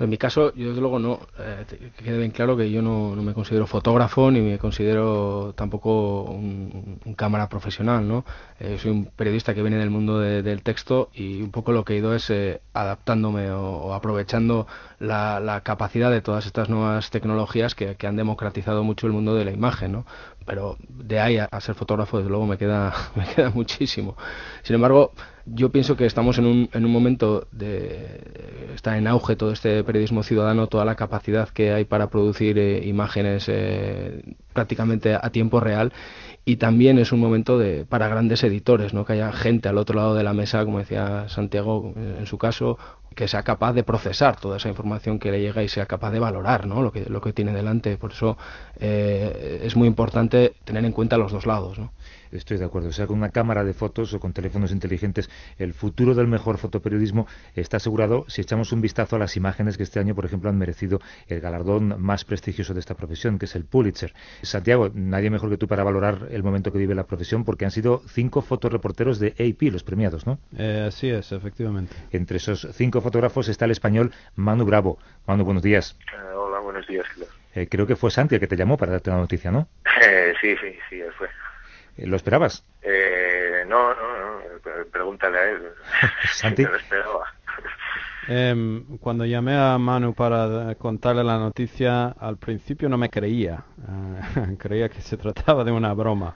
En 0.00 0.08
mi 0.08 0.16
caso, 0.16 0.54
yo 0.54 0.68
desde 0.68 0.80
luego 0.80 0.98
no, 0.98 1.20
eh, 1.38 1.64
que 1.68 2.04
quede 2.04 2.18
bien 2.18 2.30
claro 2.30 2.56
que 2.56 2.70
yo 2.70 2.82
no, 2.82 3.16
me 3.16 3.34
considero 3.34 3.66
fotógrafo 3.66 4.30
ni 4.30 4.40
me 4.40 4.58
considero 4.58 5.54
tampoco 5.56 6.22
un, 6.22 7.00
cámara 7.16 7.48
profesional, 7.48 8.06
¿no? 8.06 8.24
Eh, 8.60 8.78
soy 8.80 8.92
un 8.92 9.06
periodista 9.06 9.54
que 9.54 9.62
viene 9.62 9.78
del 9.78 9.90
mundo 9.90 10.20
del 10.20 10.62
texto 10.62 11.10
y 11.12 11.42
un 11.42 11.50
poco 11.50 11.72
lo 11.72 11.84
que 11.84 11.94
he 11.94 11.96
ido 11.96 12.14
es 12.14 12.30
eh, 12.30 12.60
adaptándome 12.74 13.50
o, 13.50 13.92
aprovechando 13.92 14.68
la, 15.00 15.62
capacidad 15.64 16.10
de 16.10 16.20
todas 16.20 16.46
estas 16.46 16.68
nuevas 16.68 17.10
tecnologías 17.10 17.74
que, 17.74 17.96
han 18.06 18.16
democratizado 18.16 18.84
mucho 18.84 19.06
el 19.06 19.12
mundo 19.12 19.34
de 19.34 19.44
la 19.44 19.50
imagen, 19.50 19.92
¿no? 19.92 20.06
Pero 20.48 20.78
de 20.88 21.20
ahí 21.20 21.36
a, 21.36 21.60
ser 21.60 21.74
fotógrafo, 21.74 22.16
desde 22.16 22.30
luego 22.30 22.46
me 22.46 22.56
queda, 22.56 22.94
me 23.14 23.26
queda 23.26 23.50
muchísimo. 23.50 24.16
Sin 24.62 24.74
embargo, 24.74 25.12
yo 25.44 25.70
pienso 25.70 25.94
que 25.94 26.06
estamos 26.06 26.38
en 26.38 26.46
un, 26.46 26.70
en 26.72 26.86
un 26.86 26.90
momento 26.90 27.46
de 27.52 28.72
está 28.74 28.96
en 28.96 29.06
auge 29.06 29.36
todo 29.36 29.52
este 29.52 29.84
periodismo 29.84 30.22
ciudadano, 30.22 30.66
toda 30.66 30.86
la 30.86 30.94
capacidad 30.94 31.50
que 31.50 31.72
hay 31.72 31.84
para 31.84 32.08
producir 32.08 32.58
eh, 32.58 32.86
imágenes 32.86 33.44
eh, 33.48 34.22
prácticamente 34.54 35.14
a 35.14 35.28
tiempo 35.30 35.60
real 35.60 35.92
y 36.46 36.56
también 36.56 36.98
es 36.98 37.12
un 37.12 37.20
momento 37.20 37.58
de 37.58 37.84
para 37.84 38.08
grandes 38.08 38.42
editores, 38.42 38.94
¿no? 38.94 39.04
Que 39.04 39.12
haya 39.14 39.32
gente 39.32 39.68
al 39.68 39.76
otro 39.76 39.96
lado 39.96 40.14
de 40.14 40.22
la 40.22 40.32
mesa, 40.32 40.64
como 40.64 40.78
decía 40.78 41.28
Santiago 41.28 41.92
en 41.94 42.24
su 42.24 42.38
caso, 42.38 42.78
que 43.14 43.28
sea 43.28 43.42
capaz 43.42 43.72
de 43.72 43.82
procesar 43.82 44.38
toda 44.38 44.58
esa 44.58 44.68
información 44.68 45.18
que 45.18 45.30
le 45.30 45.40
llega 45.40 45.62
y 45.62 45.68
sea 45.68 45.86
capaz 45.86 46.10
de 46.10 46.18
valorar 46.18 46.66
¿no? 46.66 46.82
lo, 46.82 46.92
que, 46.92 47.06
lo 47.08 47.20
que 47.20 47.32
tiene 47.32 47.52
delante. 47.52 47.96
Por 47.96 48.12
eso 48.12 48.36
eh, 48.78 49.60
es 49.64 49.76
muy 49.76 49.88
importante 49.88 50.54
tener 50.64 50.84
en 50.84 50.92
cuenta 50.92 51.16
los 51.16 51.32
dos 51.32 51.46
lados. 51.46 51.78
¿no? 51.78 51.92
Estoy 52.32 52.58
de 52.58 52.64
acuerdo. 52.64 52.88
O 52.88 52.92
sea, 52.92 53.06
con 53.06 53.18
una 53.18 53.30
cámara 53.30 53.64
de 53.64 53.74
fotos 53.74 54.12
o 54.14 54.20
con 54.20 54.32
teléfonos 54.32 54.72
inteligentes, 54.72 55.30
el 55.58 55.74
futuro 55.74 56.14
del 56.14 56.26
mejor 56.26 56.58
fotoperiodismo 56.58 57.26
está 57.54 57.78
asegurado 57.78 58.24
si 58.28 58.42
echamos 58.42 58.72
un 58.72 58.80
vistazo 58.80 59.16
a 59.16 59.18
las 59.18 59.36
imágenes 59.36 59.76
que 59.76 59.82
este 59.82 60.00
año, 60.00 60.14
por 60.14 60.24
ejemplo, 60.24 60.50
han 60.50 60.58
merecido 60.58 61.00
el 61.28 61.40
galardón 61.40 62.00
más 62.00 62.24
prestigioso 62.24 62.74
de 62.74 62.80
esta 62.80 62.94
profesión, 62.94 63.38
que 63.38 63.46
es 63.46 63.54
el 63.54 63.64
Pulitzer. 63.64 64.12
Santiago, 64.42 64.90
nadie 64.94 65.30
mejor 65.30 65.50
que 65.50 65.56
tú 65.56 65.68
para 65.68 65.84
valorar 65.84 66.28
el 66.30 66.42
momento 66.42 66.72
que 66.72 66.78
vive 66.78 66.94
la 66.94 67.04
profesión, 67.04 67.44
porque 67.44 67.64
han 67.64 67.70
sido 67.70 68.02
cinco 68.08 68.42
fotoreporteros 68.42 69.18
de 69.18 69.34
AP 69.38 69.72
los 69.72 69.82
premiados, 69.82 70.26
¿no? 70.26 70.38
Eh, 70.56 70.84
así 70.88 71.08
es, 71.08 71.32
efectivamente. 71.32 71.94
Entre 72.10 72.38
esos 72.38 72.68
cinco 72.72 73.00
fotógrafos 73.00 73.48
está 73.48 73.64
el 73.64 73.72
español 73.72 74.12
Manu 74.36 74.64
Bravo. 74.64 74.98
Manu, 75.26 75.44
buenos 75.44 75.62
días. 75.62 75.96
Eh, 76.12 76.34
hola, 76.34 76.60
buenos 76.60 76.86
días. 76.86 77.06
Eh, 77.54 77.66
creo 77.68 77.86
que 77.86 77.96
fue 77.96 78.10
Santi 78.10 78.34
el 78.34 78.40
que 78.40 78.46
te 78.46 78.56
llamó 78.56 78.76
para 78.76 78.92
darte 78.92 79.10
la 79.10 79.16
noticia, 79.16 79.50
¿no? 79.50 79.68
sí, 80.40 80.54
sí, 80.60 80.76
sí, 80.88 81.00
él 81.00 81.12
fue. 81.16 81.28
¿Lo 81.98 82.16
esperabas? 82.16 82.64
Eh, 82.82 83.64
no, 83.66 83.94
no, 83.94 83.94
no, 83.94 84.84
pregúntale 84.92 85.38
a 85.38 85.50
él. 85.50 85.62
¿Santi? 86.32 86.62
lo 86.64 86.76
esperaba. 86.76 87.24
Em, 88.30 88.98
cuando 88.98 89.24
llamé 89.24 89.56
a 89.56 89.78
Manu 89.78 90.12
para 90.12 90.74
contarle 90.74 91.24
la 91.24 91.38
noticia, 91.38 92.08
al 92.08 92.36
principio 92.36 92.90
no 92.90 92.98
me 92.98 93.08
creía. 93.08 93.64
Eh, 93.88 94.56
creía 94.58 94.90
que 94.90 95.00
se 95.00 95.16
trataba 95.16 95.64
de 95.64 95.72
una 95.72 95.94
broma. 95.94 96.34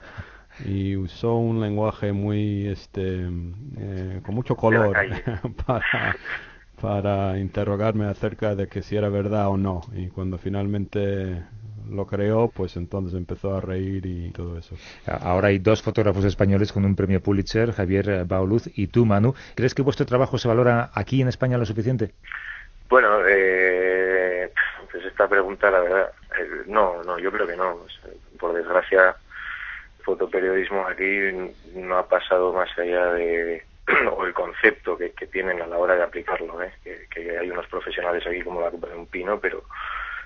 Y 0.65 0.95
usó 0.95 1.35
un 1.35 1.61
lenguaje 1.61 2.11
muy, 2.11 2.65
este, 2.65 3.29
eh, 3.77 4.21
con 4.25 4.33
mucho 4.33 4.55
color 4.55 4.97
para, 5.67 6.15
para 6.81 7.37
interrogarme 7.37 8.05
acerca 8.05 8.55
de 8.55 8.67
que 8.67 8.81
si 8.81 8.95
era 8.95 9.09
verdad 9.09 9.49
o 9.49 9.57
no. 9.57 9.81
Y 9.93 10.07
cuando 10.07 10.39
finalmente 10.39 11.43
lo 11.89 12.05
creó, 12.05 12.49
pues 12.49 12.75
entonces 12.77 13.13
empezó 13.15 13.55
a 13.55 13.61
reír 13.61 14.05
y 14.05 14.31
todo 14.31 14.57
eso. 14.57 14.75
Ahora 15.05 15.49
hay 15.49 15.59
dos 15.59 15.81
fotógrafos 15.81 16.25
españoles 16.25 16.71
con 16.71 16.85
un 16.85 16.95
premio 16.95 17.21
Pulitzer, 17.21 17.71
Javier 17.71 18.25
Bauluz 18.25 18.69
y 18.75 18.87
tú, 18.87 19.05
Manu. 19.05 19.33
¿Crees 19.55 19.75
que 19.75 19.81
vuestro 19.81 20.05
trabajo 20.05 20.37
se 20.37 20.47
valora 20.47 20.91
aquí 20.93 21.21
en 21.21 21.27
España 21.27 21.57
lo 21.57 21.65
suficiente? 21.65 22.11
Bueno, 22.89 23.19
eh, 23.27 24.51
pues 24.91 25.03
esta 25.05 25.27
pregunta, 25.27 25.71
la 25.71 25.79
verdad, 25.79 26.11
eh, 26.39 26.63
no, 26.67 27.03
no, 27.03 27.17
yo 27.17 27.31
creo 27.31 27.47
que 27.47 27.55
no. 27.55 27.79
Por 28.39 28.53
desgracia, 28.53 29.15
fotoperiodismo 30.03 30.85
aquí 30.85 31.51
no 31.75 31.97
ha 31.97 32.07
pasado 32.07 32.53
más 32.53 32.69
allá 32.77 33.13
de 33.13 33.63
o 34.15 34.25
el 34.25 34.33
concepto 34.33 34.97
que, 34.97 35.09
tienen 35.31 35.61
a 35.61 35.67
la 35.67 35.77
hora 35.77 35.95
de 35.95 36.03
aplicarlo, 36.03 36.61
¿eh? 36.61 36.71
que, 36.83 37.37
hay 37.37 37.49
unos 37.49 37.67
profesionales 37.67 38.25
aquí 38.27 38.41
como 38.41 38.61
la 38.61 38.69
Copa 38.69 38.87
de 38.87 38.95
un 38.95 39.07
Pino, 39.07 39.39
pero 39.39 39.63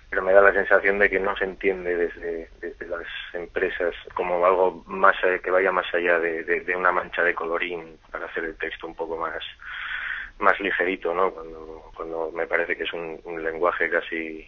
pero 0.09 0.21
me 0.21 0.31
da 0.33 0.41
la 0.41 0.53
sensación 0.53 0.99
de 0.99 1.09
que 1.09 1.19
no 1.19 1.35
se 1.35 1.43
entiende 1.43 1.95
desde, 1.95 2.49
desde 2.61 2.87
las 2.87 3.05
empresas 3.33 3.93
como 4.13 4.45
algo 4.45 4.83
más 4.87 5.15
que 5.43 5.51
vaya 5.51 5.71
más 5.71 5.93
allá 5.93 6.19
de, 6.19 6.43
de, 6.43 6.75
una 6.75 6.91
mancha 6.91 7.23
de 7.23 7.35
colorín 7.35 7.97
para 8.11 8.25
hacer 8.25 8.45
el 8.45 8.55
texto 8.57 8.87
un 8.87 8.95
poco 8.95 9.17
más 9.17 9.43
más 10.39 10.59
ligerito, 10.59 11.15
¿no? 11.15 11.31
Cuando, 11.31 11.91
cuando 11.95 12.31
me 12.31 12.45
parece 12.45 12.77
que 12.77 12.83
es 12.83 12.93
un, 12.93 13.19
un 13.23 13.43
lenguaje 13.43 13.89
casi 13.89 14.47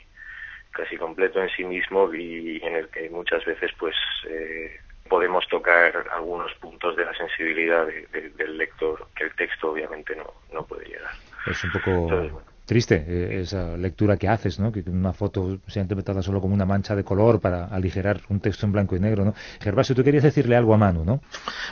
casi 0.72 0.98
completo 0.98 1.42
en 1.42 1.50
sí 1.50 1.64
mismo 1.64 2.14
y 2.14 2.62
en 2.64 2.76
el 2.76 2.90
que 2.90 3.10
muchas 3.10 3.44
veces 3.44 3.72
pues 3.80 3.96
eh, 4.28 4.80
podemos 5.10 5.48
tocar 5.48 6.06
algunos 6.14 6.54
puntos 6.56 6.96
de 6.96 7.06
la 7.06 7.14
sensibilidad 7.16 7.88
del 7.88 8.58
lector 8.58 9.08
que 9.16 9.26
el 9.26 9.36
texto 9.36 9.72
obviamente 9.72 10.16
no, 10.16 10.32
no 10.54 10.64
puede 10.66 10.86
llegar. 10.86 11.12
Es 11.48 11.64
un 11.64 11.72
poco 11.72 12.42
triste 12.70 13.04
eh, 13.08 13.42
esa 13.42 13.76
lectura 13.76 14.16
que 14.16 14.28
haces, 14.28 14.60
¿no? 14.60 14.72
que 14.72 14.84
una 14.88 15.12
foto 15.12 15.58
sea 15.66 15.82
interpretada 15.82 16.22
solo 16.22 16.40
como 16.40 16.54
una 16.54 16.66
mancha 16.66 16.96
de 16.96 17.04
color 17.04 17.40
para 17.40 17.66
aligerar 17.66 18.22
un 18.30 18.40
texto 18.40 18.68
en 18.68 18.72
blanco 18.72 18.96
y 18.96 19.00
negro. 19.00 19.26
¿no? 19.26 19.34
Gervasio, 19.60 19.96
tú 19.96 20.04
querías 20.04 20.24
decirle 20.24 20.56
algo 20.56 20.76
a 20.76 20.78
Manu, 20.78 21.04
¿no? 21.04 21.20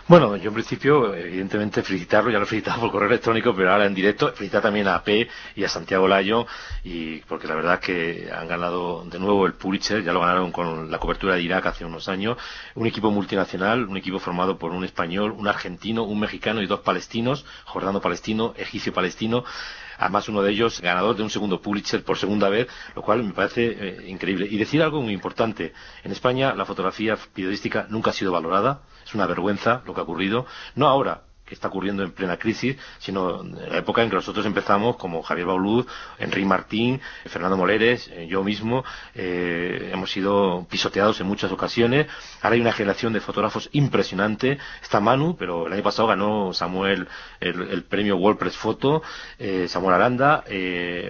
Bueno, 0.07 0.35
yo 0.37 0.47
en 0.47 0.55
principio, 0.55 1.13
evidentemente, 1.13 1.83
felicitarlo, 1.83 2.31
ya 2.31 2.39
lo 2.39 2.45
he 2.45 2.47
felicitado 2.47 2.81
por 2.81 2.91
correo 2.91 3.09
electrónico, 3.09 3.53
pero 3.55 3.71
ahora 3.71 3.85
en 3.85 3.93
directo, 3.93 4.33
felicitar 4.33 4.63
también 4.63 4.87
a 4.87 4.95
AP 4.95 5.09
y 5.55 5.63
a 5.63 5.69
Santiago 5.69 6.07
Layo, 6.07 6.47
y 6.83 7.19
porque 7.19 7.47
la 7.47 7.53
verdad 7.53 7.79
que 7.79 8.29
han 8.35 8.47
ganado 8.47 9.05
de 9.05 9.19
nuevo 9.19 9.45
el 9.45 9.53
Pulitzer, 9.53 10.03
ya 10.03 10.13
lo 10.13 10.21
ganaron 10.21 10.51
con 10.51 10.89
la 10.89 10.97
cobertura 10.97 11.35
de 11.35 11.43
Irak 11.43 11.67
hace 11.67 11.85
unos 11.85 12.09
años, 12.09 12.39
un 12.73 12.87
equipo 12.87 13.11
multinacional, 13.11 13.87
un 13.87 13.97
equipo 13.97 14.17
formado 14.17 14.57
por 14.57 14.71
un 14.71 14.83
español, 14.83 15.31
un 15.31 15.47
argentino, 15.47 16.05
un 16.05 16.19
mexicano 16.19 16.63
y 16.63 16.65
dos 16.65 16.79
palestinos, 16.79 17.45
jordano 17.65 18.01
palestino, 18.01 18.55
egipcio 18.57 18.93
palestino, 18.93 19.43
además 19.97 20.29
uno 20.29 20.41
de 20.41 20.51
ellos 20.51 20.81
ganador 20.81 21.15
de 21.15 21.23
un 21.23 21.29
segundo 21.29 21.61
Pulitzer 21.61 22.03
por 22.03 22.17
segunda 22.17 22.49
vez, 22.49 22.67
lo 22.95 23.01
cual 23.01 23.23
me 23.23 23.33
parece 23.33 23.65
eh, 23.65 24.09
increíble. 24.09 24.47
Y 24.49 24.57
decir 24.57 24.81
algo 24.81 25.01
muy 25.01 25.13
importante, 25.13 25.73
en 26.03 26.11
España 26.11 26.53
la 26.53 26.65
fotografía 26.65 27.17
periodística 27.33 27.87
nunca 27.89 28.11
ha 28.11 28.13
sido 28.13 28.31
valorada, 28.31 28.81
es 29.05 29.13
una 29.13 29.27
vergüenza 29.27 29.81
lo 29.85 29.93
que 29.93 30.01
ha 30.01 30.03
ocurrido, 30.03 30.45
no 30.75 30.87
ahora, 30.87 31.23
que 31.47 31.55
está 31.55 31.69
ocurriendo 31.69 32.03
en 32.03 32.11
plena 32.11 32.37
crisis, 32.37 32.77
sino 32.99 33.41
en 33.41 33.71
la 33.71 33.77
época 33.77 34.03
en 34.03 34.09
que 34.09 34.15
nosotros 34.15 34.45
empezamos, 34.45 34.97
como 34.97 35.23
Javier 35.23 35.47
Baulud, 35.47 35.87
Enrique 36.19 36.45
Martín, 36.45 37.01
Fernando 37.25 37.55
Moleres, 37.57 38.09
eh, 38.13 38.27
yo 38.27 38.43
mismo, 38.43 38.83
eh, 39.15 39.91
hemos 39.93 40.11
sido 40.11 40.67
pisoteados 40.69 41.19
en 41.21 41.27
muchas 41.27 41.51
ocasiones. 41.51 42.07
Ahora 42.41 42.55
hay 42.55 42.61
una 42.61 42.73
generación 42.73 43.13
de 43.13 43.21
fotógrafos 43.21 43.69
impresionante. 43.71 44.57
Está 44.81 44.99
Manu, 44.99 45.37
pero 45.37 45.67
el 45.67 45.73
año 45.73 45.83
pasado 45.83 46.09
ganó 46.09 46.53
Samuel 46.53 47.07
el, 47.39 47.83
premio 47.83 48.17
WordPress 48.17 48.57
Photo, 48.57 49.01
eh, 49.39 49.67
Samuel 49.69 49.95
Aranda, 49.95 50.43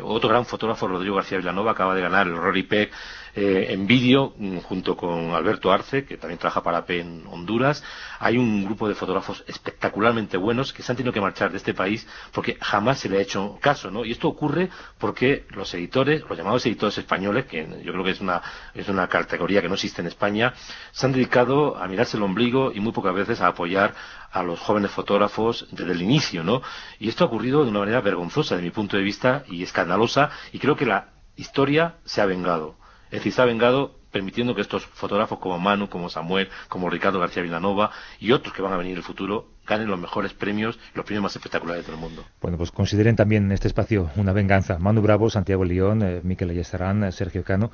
otro 0.04 0.30
gran 0.30 0.46
fotógrafo, 0.46 0.88
Rodrigo 0.88 1.16
García 1.16 1.40
Villanova, 1.40 1.72
acaba 1.72 1.96
de 1.96 2.02
ganar 2.02 2.28
el 2.28 2.36
Rory 2.36 2.64
Peck 2.64 2.92
eh, 3.40 3.68
en 3.70 3.86
vídeo, 3.86 4.34
mm, 4.36 4.58
junto 4.62 4.98
con 4.98 5.30
Alberto 5.30 5.72
Arce, 5.72 6.06
que 6.06 6.18
también 6.18 6.40
trabaja 6.40 6.64
para 6.64 6.88
P 6.88 7.02
en 7.02 7.24
Honduras. 7.28 7.84
Hay 8.18 8.36
un 8.36 8.66
grupo 8.66 8.90
de 8.90 8.96
fotógrafos 8.96 9.44
espectacularmente 9.46 10.38
buenos 10.38 10.74
que 10.74 10.82
se 10.82 10.92
han 10.92 10.96
tenido 10.96 11.14
que 11.14 11.22
marchar 11.22 11.52
de 11.52 11.58
este 11.58 11.76
país 11.76 12.08
porque 12.34 12.58
jamás 12.60 12.98
se 12.98 13.10
le 13.10 13.20
ha 13.20 13.22
hecho 13.22 13.60
caso, 13.62 13.92
¿no? 13.92 14.06
Y 14.06 14.12
esto 14.12 14.28
ocurre 14.28 14.72
porque 14.98 15.46
los 15.52 15.72
editores, 15.76 16.24
los 16.28 16.36
llamados 16.36 16.66
editores 16.66 16.98
españoles, 16.98 17.46
que 17.46 17.64
yo 17.84 17.92
creo 17.92 18.04
que 18.04 18.10
es 18.10 18.22
una, 18.22 18.42
es 18.74 18.90
una 18.90 19.08
categoría 19.08 19.62
que 19.62 19.68
no 19.68 19.76
existe 19.76 20.02
en 20.02 20.08
España, 20.08 20.56
se 20.92 21.06
han 21.06 21.12
dedicado 21.12 21.78
a 21.78 21.88
mirarse 21.88 22.18
el 22.18 22.24
ombligo 22.24 22.72
y 22.74 22.80
muy 22.80 22.92
pocas 22.92 23.14
veces 23.14 23.40
a 23.42 23.50
apoyar 23.50 23.94
a 24.32 24.42
los 24.42 24.60
jóvenes 24.60 24.90
fotógrafos 24.90 25.68
desde 25.70 25.92
el 25.92 26.02
inicio, 26.02 26.44
¿no? 26.44 26.64
Y 26.98 27.08
esto 27.08 27.24
ha 27.24 27.28
ocurrido 27.28 27.64
de 27.64 27.70
una 27.70 27.82
manera 27.82 28.02
vergonzosa, 28.02 28.56
de 28.56 28.64
mi 28.64 28.72
punto 28.72 28.98
de 28.98 29.04
vista, 29.04 29.44
y 29.48 29.62
escandalosa, 29.62 30.32
y 30.52 30.58
creo 30.58 30.76
que 30.76 30.88
la 30.88 31.10
historia 31.36 31.98
se 32.04 32.22
ha 32.22 32.26
vengado. 32.26 32.78
Es 33.08 33.20
decir, 33.20 33.34
se 33.34 33.42
ha 33.42 33.46
vengado 33.46 33.96
permitiendo 34.12 34.56
que 34.56 34.62
estos 34.62 34.86
fotógrafos 34.86 35.40
como 35.40 35.60
Manu, 35.60 35.90
como 35.90 36.10
Samuel, 36.10 36.50
como 36.70 36.90
Ricardo 36.90 37.20
García 37.20 37.44
Villanova 37.44 37.92
y 38.20 38.32
otros 38.32 38.54
que 38.54 38.62
van 38.62 38.74
a 38.74 38.78
venir 38.78 38.94
en 38.94 38.98
el 38.98 39.04
futuro 39.04 39.50
ganen 39.68 39.90
los 39.90 40.00
mejores 40.00 40.34
premios, 40.34 40.80
los 40.96 41.06
premios 41.06 41.24
más 41.24 41.36
espectaculares 41.36 41.86
del 41.86 41.98
mundo. 41.98 42.24
Bueno, 42.42 42.58
pues 42.58 42.72
consideren 42.72 43.16
también 43.16 43.52
este 43.52 43.68
espacio 43.68 44.10
una 44.16 44.32
venganza. 44.32 44.80
Manu 44.80 45.02
Bravo, 45.02 45.30
Santiago 45.30 45.66
León, 45.66 46.02
eh, 46.02 46.22
Miquel 46.24 46.50
Ayestarán, 46.50 47.04
eh, 47.04 47.12
Sergio 47.12 47.44
Cano. 47.44 47.70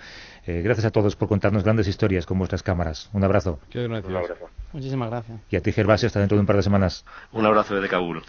Eh, 0.46 0.62
gracias 0.64 0.86
a 0.86 0.92
todos 0.92 1.16
por 1.16 1.28
contarnos 1.28 1.64
grandes 1.64 1.88
historias 1.88 2.26
con 2.26 2.40
vuestras 2.40 2.64
cámaras. 2.64 3.10
Un 3.14 3.24
abrazo. 3.24 3.60
Un 3.76 3.96
abrazo. 3.96 4.50
Muchísimas 4.74 5.10
gracias. 5.12 5.40
Y 5.52 5.56
a 5.56 5.62
ti, 5.62 5.72
Gervasio, 5.72 6.08
hasta 6.08 6.20
dentro 6.20 6.36
de 6.36 6.42
un 6.42 6.48
par 6.48 6.56
de 6.56 6.64
semanas. 6.64 7.06
Un 7.32 7.46
abrazo 7.46 7.76
desde 7.76 7.90
Kabul. 7.90 8.24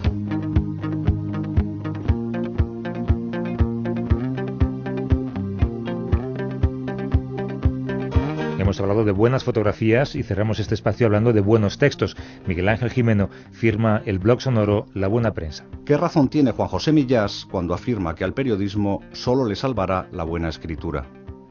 Hemos 8.75 8.83
hablado 8.83 9.05
de 9.05 9.13
buenas 9.13 9.45
fotografías 9.45 10.17
y 10.17 10.25
cerramos 10.25 10.59
este 10.59 10.75
espacio 10.75 11.07
hablando 11.07 11.33
de 11.33 11.41
buenos 11.41 11.79
textos. 11.79 12.17
Miguel 12.45 12.69
Ángel 12.69 12.91
Jimeno 12.91 13.31
firma 13.53 14.03
el 14.05 14.19
blog 14.19 14.41
sonoro 14.41 14.87
La 14.95 15.07
Buena 15.07 15.33
Prensa. 15.33 15.65
¿Qué 15.87 15.97
razón 15.97 16.29
tiene 16.29 16.51
Juan 16.51 16.67
José 16.67 16.91
Millás 16.91 17.47
cuando 17.49 17.73
afirma 17.73 18.17
que 18.17 18.25
al 18.25 18.35
periodismo 18.35 19.01
solo 19.13 19.47
le 19.47 19.55
salvará 19.55 20.09
la 20.11 20.25
buena 20.25 20.49
escritura? 20.49 21.07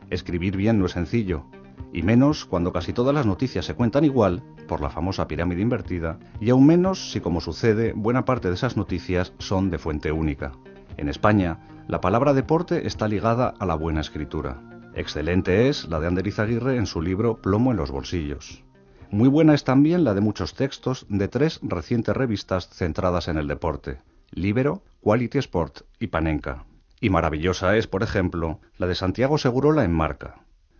Escribir 0.09 0.57
bien 0.57 0.79
no 0.79 0.87
es 0.87 0.91
sencillo, 0.91 1.45
y 1.93 2.01
menos 2.01 2.43
cuando 2.43 2.73
casi 2.73 2.91
todas 2.91 3.15
las 3.15 3.25
noticias 3.25 3.63
se 3.63 3.73
cuentan 3.73 4.03
igual, 4.03 4.43
por 4.67 4.81
la 4.81 4.89
famosa 4.89 5.25
pirámide 5.25 5.61
invertida, 5.61 6.19
y 6.41 6.49
aún 6.49 6.67
menos 6.67 7.13
si, 7.13 7.21
como 7.21 7.39
sucede, 7.39 7.93
buena 7.95 8.25
parte 8.25 8.49
de 8.49 8.55
esas 8.55 8.75
noticias 8.75 9.31
son 9.37 9.69
de 9.69 9.77
fuente 9.77 10.11
única. 10.11 10.51
En 10.97 11.07
España, 11.07 11.59
la 11.87 12.01
palabra 12.01 12.33
deporte 12.33 12.85
está 12.85 13.07
ligada 13.07 13.53
a 13.57 13.65
la 13.65 13.75
buena 13.75 14.01
escritura. 14.01 14.72
Excelente 14.95 15.69
es 15.69 15.87
la 15.87 15.99
de 15.99 16.05
Ander 16.05 16.27
Izaguirre 16.27 16.77
en 16.77 16.85
su 16.85 17.01
libro 17.01 17.37
Plomo 17.37 17.71
en 17.71 17.77
los 17.77 17.89
bolsillos. 17.89 18.63
Muy 19.09 19.27
buena 19.27 19.55
es 19.55 19.63
también 19.63 20.03
la 20.03 20.13
de 20.13 20.21
muchos 20.21 20.53
textos 20.53 21.07
de 21.09 21.27
tres 21.27 21.59
recientes 21.63 22.15
revistas 22.15 22.69
centradas 22.69 23.27
en 23.27 23.37
el 23.37 23.47
deporte, 23.47 23.97
Libero, 24.29 24.83
Quality 25.01 25.39
Sport 25.39 25.81
y 25.99 26.07
Panenka. 26.07 26.65
Y 26.99 27.09
maravillosa 27.09 27.75
es, 27.75 27.87
por 27.87 28.03
ejemplo, 28.03 28.59
la 28.77 28.85
de 28.85 28.93
Santiago 28.93 29.39
Segurola 29.39 29.83
en 29.83 29.91
Marca, 29.91 30.35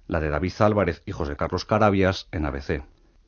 la 0.08 0.20
de 0.20 0.30
David 0.30 0.54
Álvarez 0.60 1.02
y 1.08 1.12
José 1.12 1.36
Carlos 1.36 1.66
Carabias 1.66 2.28
en 2.32 2.46
ABC, 2.46 2.84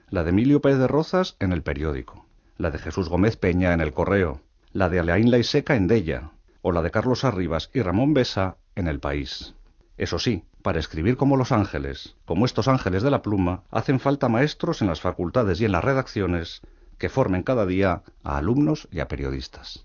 la 0.09 0.23
de 0.23 0.29
Emilio 0.29 0.61
Pérez 0.61 0.77
de 0.77 0.87
Rozas 0.87 1.35
en 1.39 1.51
El 1.51 1.63
Periódico, 1.63 2.27
la 2.57 2.69
de 2.69 2.77
Jesús 2.77 3.09
Gómez 3.09 3.37
Peña 3.37 3.73
en 3.73 3.81
El 3.81 3.91
Correo, 3.91 4.41
la 4.71 4.89
de 4.89 4.99
Aleaín 4.99 5.31
Laiseca 5.31 5.75
en 5.75 5.87
Della, 5.87 6.31
o 6.61 6.71
la 6.71 6.83
de 6.83 6.91
Carlos 6.91 7.23
Arribas 7.23 7.71
y 7.73 7.81
Ramón 7.81 8.13
Besa 8.13 8.57
en 8.75 8.87
El 8.87 8.99
País. 8.99 9.55
Eso 9.97 10.19
sí, 10.19 10.43
para 10.65 10.79
escribir 10.79 11.15
como 11.15 11.37
los 11.37 11.51
ángeles, 11.51 12.15
como 12.25 12.43
estos 12.43 12.67
ángeles 12.67 13.03
de 13.03 13.11
la 13.11 13.21
pluma, 13.21 13.61
hacen 13.69 13.99
falta 13.99 14.29
maestros 14.29 14.81
en 14.81 14.87
las 14.87 14.99
facultades 14.99 15.61
y 15.61 15.65
en 15.65 15.71
las 15.71 15.83
redacciones 15.83 16.61
que 16.97 17.07
formen 17.07 17.43
cada 17.43 17.67
día 17.67 18.01
a 18.23 18.37
alumnos 18.37 18.87
y 18.89 18.99
a 18.99 19.07
periodistas. 19.07 19.83